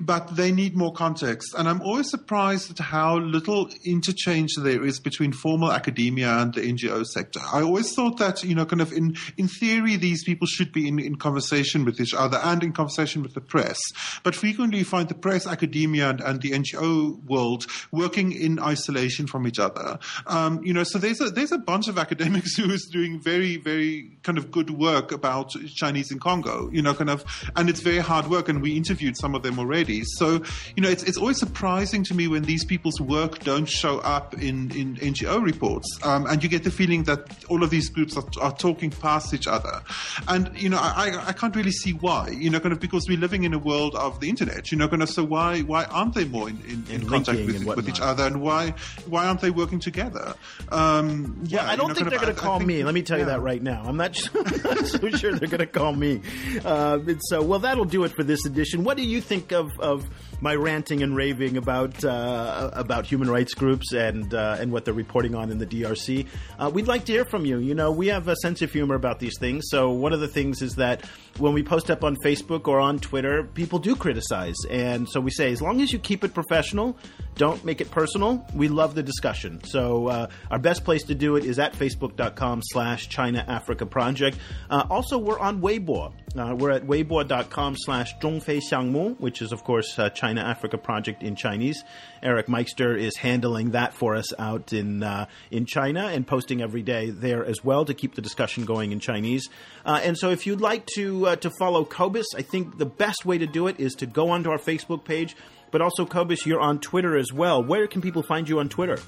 but 0.00 0.34
they 0.34 0.50
need 0.50 0.76
more 0.76 0.92
context. 0.92 1.54
And 1.56 1.68
I'm 1.68 1.80
always 1.82 2.10
surprised 2.10 2.70
at 2.72 2.78
how 2.78 3.18
little 3.18 3.70
interchange 3.84 4.54
there 4.56 4.84
is 4.84 4.98
between 4.98 5.32
formal 5.32 5.72
academia 5.72 6.28
and 6.38 6.52
the 6.52 6.62
NGO 6.62 7.06
sector. 7.06 7.40
I 7.52 7.62
always 7.62 7.94
thought 7.94 8.18
that, 8.18 8.42
you 8.42 8.54
know, 8.54 8.66
kind 8.66 8.82
of 8.82 8.92
in, 8.92 9.16
in 9.36 9.46
theory, 9.46 9.96
these 9.96 10.24
people 10.24 10.46
should 10.46 10.72
be 10.72 10.88
in, 10.88 10.98
in 10.98 11.16
conversation 11.16 11.84
with 11.84 12.00
each 12.00 12.14
other 12.14 12.40
and 12.42 12.64
in 12.64 12.72
conversation 12.72 13.22
with 13.22 13.34
the 13.34 13.40
press. 13.40 13.78
But 14.24 14.34
frequently 14.34 14.78
you 14.78 14.84
find 14.84 15.08
the 15.08 15.14
press, 15.14 15.46
academia, 15.46 16.10
and, 16.10 16.20
and 16.20 16.42
the 16.42 16.50
NGO 16.50 17.22
world 17.24 17.66
working 17.92 18.32
in 18.32 18.58
isolation 18.58 19.28
from 19.28 19.46
each 19.46 19.60
other. 19.60 19.98
Um, 20.26 20.64
you 20.64 20.72
know, 20.72 20.82
so 20.82 20.98
there's 20.98 21.20
a, 21.20 21.30
there's 21.30 21.52
a 21.52 21.58
bunch 21.58 21.86
of 21.86 21.96
academics 21.96 22.56
who 22.56 22.70
is 22.70 22.88
doing 22.90 23.20
very, 23.20 23.56
very 23.56 24.18
kind 24.24 24.36
of 24.36 24.50
good 24.50 24.70
work 24.70 25.12
about 25.12 25.50
Chinese 25.74 26.10
in 26.10 26.18
Congo, 26.18 26.68
you 26.72 26.82
know, 26.82 26.94
kind 26.94 27.10
of, 27.10 27.24
and 27.54 27.70
it's 27.70 27.80
very 27.80 27.98
hard 27.98 28.26
work. 28.26 28.48
And 28.48 28.60
we 28.60 28.76
interviewed 28.76 29.16
some 29.16 29.36
of 29.36 29.44
them 29.44 29.59
already. 29.60 30.02
So, 30.04 30.42
you 30.76 30.82
know, 30.82 30.88
it's, 30.88 31.04
it's 31.04 31.16
always 31.16 31.38
surprising 31.38 32.02
to 32.04 32.14
me 32.14 32.26
when 32.26 32.42
these 32.42 32.64
people's 32.64 33.00
work 33.00 33.40
don't 33.40 33.66
show 33.66 33.98
up 33.98 34.34
in, 34.34 34.70
in 34.76 34.96
NGO 34.96 35.42
reports. 35.42 35.86
Um, 36.02 36.26
and 36.26 36.42
you 36.42 36.48
get 36.48 36.64
the 36.64 36.70
feeling 36.70 37.04
that 37.04 37.44
all 37.48 37.62
of 37.62 37.70
these 37.70 37.88
groups 37.88 38.16
are, 38.16 38.24
are 38.40 38.56
talking 38.56 38.90
past 38.90 39.32
each 39.34 39.46
other. 39.46 39.82
And, 40.26 40.50
you 40.60 40.68
know, 40.68 40.78
I, 40.78 41.28
I 41.28 41.32
can't 41.32 41.54
really 41.54 41.70
see 41.70 41.92
why, 41.92 42.28
you 42.30 42.50
know, 42.50 42.60
kind 42.60 42.72
of 42.72 42.80
because 42.80 43.06
we're 43.08 43.18
living 43.18 43.44
in 43.44 43.54
a 43.54 43.58
world 43.58 43.94
of 43.94 44.20
the 44.20 44.28
internet, 44.28 44.72
you 44.72 44.78
know, 44.78 44.88
kind 44.88 45.02
of, 45.02 45.10
so 45.10 45.24
why, 45.24 45.60
why 45.60 45.84
aren't 45.84 46.14
they 46.14 46.24
more 46.24 46.48
in, 46.48 46.58
in, 46.66 47.02
in 47.02 47.08
contact 47.08 47.38
with, 47.38 47.64
with 47.64 47.88
each 47.88 48.00
other 48.00 48.24
and 48.24 48.40
why, 48.40 48.74
why 49.06 49.26
aren't 49.26 49.40
they 49.40 49.50
working 49.50 49.78
together? 49.78 50.34
Um, 50.70 51.40
yeah, 51.44 51.64
yeah, 51.64 51.70
I 51.70 51.76
don't 51.76 51.82
you 51.82 51.88
know, 51.88 51.94
think 51.94 52.10
they're 52.10 52.18
going 52.18 52.34
to 52.34 52.40
call 52.40 52.60
me. 52.60 52.82
Let 52.84 52.94
me 52.94 53.02
tell 53.02 53.18
yeah. 53.18 53.24
you 53.24 53.30
that 53.30 53.40
right 53.40 53.62
now. 53.62 53.82
I'm 53.84 53.96
not, 53.96 54.16
so 54.84 55.10
sure 55.10 55.34
they're 55.34 55.48
going 55.48 55.58
to 55.58 55.66
call 55.66 55.94
me. 55.94 56.22
Uh, 56.64 56.98
so, 57.20 57.42
well, 57.42 57.58
that'll 57.58 57.84
do 57.84 58.04
it 58.04 58.12
for 58.12 58.22
this 58.22 58.44
edition. 58.46 58.84
What 58.84 58.96
do 58.96 59.02
you 59.02 59.20
think 59.20 59.49
of, 59.52 59.78
of 59.80 60.08
my 60.40 60.54
ranting 60.54 61.02
and 61.02 61.14
raving 61.14 61.56
about 61.56 62.04
uh, 62.04 62.70
about 62.72 63.06
human 63.06 63.30
rights 63.30 63.54
groups 63.54 63.92
and 63.92 64.32
uh, 64.34 64.56
and 64.58 64.72
what 64.72 64.84
they're 64.84 64.94
reporting 64.94 65.34
on 65.34 65.50
in 65.50 65.58
the 65.58 65.66
DRC. 65.66 66.26
Uh, 66.58 66.70
we'd 66.72 66.88
like 66.88 67.04
to 67.06 67.12
hear 67.12 67.24
from 67.24 67.44
you. 67.44 67.58
You 67.58 67.74
know, 67.74 67.90
we 67.90 68.08
have 68.08 68.28
a 68.28 68.36
sense 68.36 68.62
of 68.62 68.72
humor 68.72 68.94
about 68.94 69.18
these 69.18 69.38
things. 69.38 69.64
So 69.68 69.90
one 69.90 70.12
of 70.12 70.20
the 70.20 70.28
things 70.28 70.62
is 70.62 70.76
that 70.76 71.04
when 71.38 71.52
we 71.52 71.62
post 71.62 71.90
up 71.90 72.04
on 72.04 72.16
Facebook 72.24 72.68
or 72.68 72.80
on 72.80 72.98
Twitter, 72.98 73.44
people 73.44 73.78
do 73.78 73.94
criticize, 73.94 74.56
and 74.68 75.08
so 75.08 75.20
we 75.20 75.30
say 75.30 75.52
as 75.52 75.62
long 75.62 75.80
as 75.80 75.92
you 75.92 75.98
keep 75.98 76.24
it 76.24 76.34
professional, 76.34 76.96
don't 77.36 77.64
make 77.64 77.80
it 77.80 77.90
personal. 77.90 78.46
We 78.54 78.68
love 78.68 78.94
the 78.94 79.02
discussion. 79.02 79.62
So 79.64 80.08
uh, 80.08 80.26
our 80.50 80.58
best 80.58 80.84
place 80.84 81.04
to 81.04 81.14
do 81.14 81.36
it 81.36 81.44
is 81.44 81.58
at 81.58 81.72
facebook.com/slash 81.74 83.08
China 83.08 83.44
Africa 83.46 83.86
Project. 83.86 84.38
Uh, 84.68 84.86
also, 84.90 85.18
we're 85.18 85.38
on 85.38 85.60
Weibo. 85.60 86.12
Uh, 86.36 86.54
we're 86.56 86.70
at 86.70 86.84
weibo.com 86.84 87.76
slash 87.76 88.16
zhongfei 88.18 88.60
xiangmu, 88.60 89.18
which 89.18 89.42
is, 89.42 89.52
of 89.52 89.64
course, 89.64 89.98
uh, 89.98 90.08
China 90.30 90.42
Africa 90.42 90.78
Project 90.78 91.24
in 91.24 91.34
Chinese. 91.34 91.82
Eric 92.22 92.48
Meister 92.48 92.96
is 92.96 93.16
handling 93.16 93.72
that 93.72 93.92
for 93.94 94.14
us 94.14 94.32
out 94.38 94.72
in 94.72 95.02
uh, 95.02 95.26
in 95.50 95.66
China 95.66 96.06
and 96.06 96.24
posting 96.24 96.62
every 96.62 96.82
day 96.82 97.10
there 97.10 97.44
as 97.44 97.64
well 97.64 97.84
to 97.84 97.94
keep 97.94 98.14
the 98.14 98.22
discussion 98.22 98.64
going 98.64 98.92
in 98.92 99.00
Chinese. 99.00 99.48
Uh, 99.84 100.00
and 100.04 100.16
so, 100.16 100.30
if 100.30 100.46
you'd 100.46 100.60
like 100.60 100.86
to 100.94 101.26
uh, 101.26 101.36
to 101.36 101.50
follow 101.58 101.84
Cobus, 101.84 102.26
I 102.36 102.42
think 102.42 102.78
the 102.78 102.86
best 102.86 103.26
way 103.26 103.38
to 103.38 103.46
do 103.46 103.66
it 103.66 103.80
is 103.80 103.94
to 103.94 104.06
go 104.06 104.30
onto 104.30 104.50
our 104.50 104.58
Facebook 104.58 105.04
page. 105.04 105.34
But 105.72 105.82
also, 105.82 106.06
Cobus, 106.06 106.46
you're 106.46 106.60
on 106.60 106.78
Twitter 106.78 107.16
as 107.16 107.32
well. 107.32 107.60
Where 107.60 107.88
can 107.88 108.00
people 108.00 108.22
find 108.22 108.48
you 108.48 108.60
on 108.60 108.68
Twitter? 108.68 108.98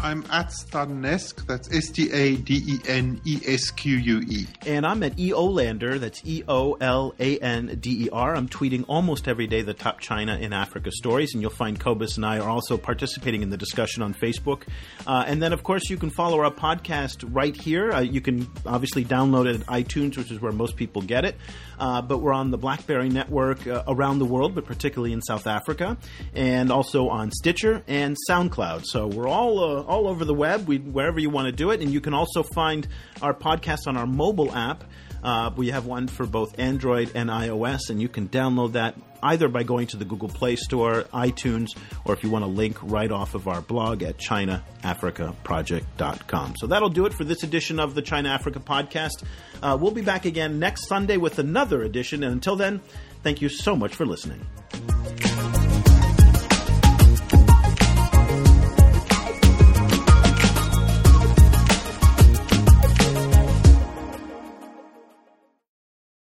I'm 0.00 0.24
at 0.30 0.52
Stadenesque. 0.52 1.44
That's 1.46 1.74
S 1.74 1.90
T 1.90 2.10
A 2.12 2.36
D 2.36 2.62
E 2.66 2.78
N 2.86 3.20
E 3.24 3.40
S 3.44 3.70
Q 3.70 3.96
U 3.96 4.20
E. 4.20 4.46
And 4.64 4.86
I'm 4.86 5.02
at 5.02 5.18
E 5.18 5.32
O 5.32 5.44
Lander. 5.44 5.98
That's 5.98 6.22
E 6.24 6.44
O 6.46 6.74
L 6.74 7.14
A 7.18 7.38
N 7.38 7.78
D 7.80 8.04
E 8.04 8.08
R. 8.12 8.36
I'm 8.36 8.48
tweeting 8.48 8.84
almost 8.86 9.26
every 9.26 9.48
day 9.48 9.62
the 9.62 9.74
top 9.74 9.98
China 9.98 10.38
and 10.40 10.54
Africa 10.54 10.92
stories, 10.92 11.34
and 11.34 11.42
you'll 11.42 11.50
find 11.50 11.80
Cobus 11.80 12.16
and 12.16 12.24
I 12.24 12.38
are 12.38 12.48
also 12.48 12.78
participating 12.78 13.42
in 13.42 13.50
the 13.50 13.56
discussion 13.56 14.02
on 14.02 14.14
Facebook. 14.14 14.62
Uh, 15.04 15.24
and 15.26 15.42
then, 15.42 15.52
of 15.52 15.64
course, 15.64 15.90
you 15.90 15.96
can 15.96 16.10
follow 16.10 16.40
our 16.40 16.52
podcast 16.52 17.28
right 17.34 17.56
here. 17.56 17.92
Uh, 17.92 18.00
you 18.00 18.20
can 18.20 18.48
obviously 18.64 19.04
download 19.04 19.52
it 19.52 19.60
at 19.60 19.66
iTunes, 19.66 20.16
which 20.16 20.30
is 20.30 20.40
where 20.40 20.52
most 20.52 20.76
people 20.76 21.02
get 21.02 21.24
it. 21.24 21.34
Uh, 21.78 22.02
but 22.02 22.18
we're 22.18 22.32
on 22.32 22.50
the 22.50 22.58
BlackBerry 22.58 23.08
network 23.08 23.66
uh, 23.66 23.82
around 23.88 24.18
the 24.18 24.24
world, 24.24 24.54
but 24.54 24.64
particularly 24.64 25.12
in 25.12 25.22
South 25.22 25.46
Africa, 25.46 25.96
and 26.34 26.70
also 26.70 27.08
on 27.08 27.30
Stitcher 27.30 27.82
and 27.86 28.16
SoundCloud. 28.28 28.84
So 28.84 29.06
we're 29.06 29.28
all 29.28 29.58
uh, 29.62 29.87
all 29.88 30.06
over 30.06 30.24
the 30.24 30.34
web, 30.34 30.68
we, 30.68 30.78
wherever 30.78 31.18
you 31.18 31.30
want 31.30 31.46
to 31.46 31.52
do 31.52 31.70
it. 31.70 31.80
And 31.80 31.92
you 31.92 32.00
can 32.00 32.14
also 32.14 32.42
find 32.42 32.86
our 33.22 33.34
podcast 33.34 33.86
on 33.86 33.96
our 33.96 34.06
mobile 34.06 34.54
app. 34.54 34.84
Uh, 35.22 35.50
we 35.56 35.70
have 35.70 35.86
one 35.86 36.06
for 36.06 36.26
both 36.26 36.60
Android 36.60 37.10
and 37.14 37.28
iOS, 37.28 37.90
and 37.90 38.00
you 38.00 38.08
can 38.08 38.28
download 38.28 38.72
that 38.72 38.94
either 39.22 39.48
by 39.48 39.64
going 39.64 39.88
to 39.88 39.96
the 39.96 40.04
Google 40.04 40.28
Play 40.28 40.54
Store, 40.54 41.02
iTunes, 41.12 41.70
or 42.04 42.14
if 42.14 42.22
you 42.22 42.30
want 42.30 42.44
a 42.44 42.48
link 42.48 42.78
right 42.82 43.10
off 43.10 43.34
of 43.34 43.48
our 43.48 43.60
blog 43.60 44.04
at 44.04 44.16
ChinaAfricaProject.com. 44.18 46.54
So 46.56 46.68
that'll 46.68 46.88
do 46.88 47.06
it 47.06 47.14
for 47.14 47.24
this 47.24 47.42
edition 47.42 47.80
of 47.80 47.96
the 47.96 48.02
China 48.02 48.28
Africa 48.28 48.60
Podcast. 48.60 49.24
Uh, 49.60 49.76
we'll 49.80 49.90
be 49.90 50.02
back 50.02 50.24
again 50.24 50.60
next 50.60 50.86
Sunday 50.86 51.16
with 51.16 51.40
another 51.40 51.82
edition, 51.82 52.22
and 52.22 52.32
until 52.32 52.54
then, 52.54 52.80
thank 53.24 53.42
you 53.42 53.48
so 53.48 53.74
much 53.74 53.96
for 53.96 54.06
listening. 54.06 54.46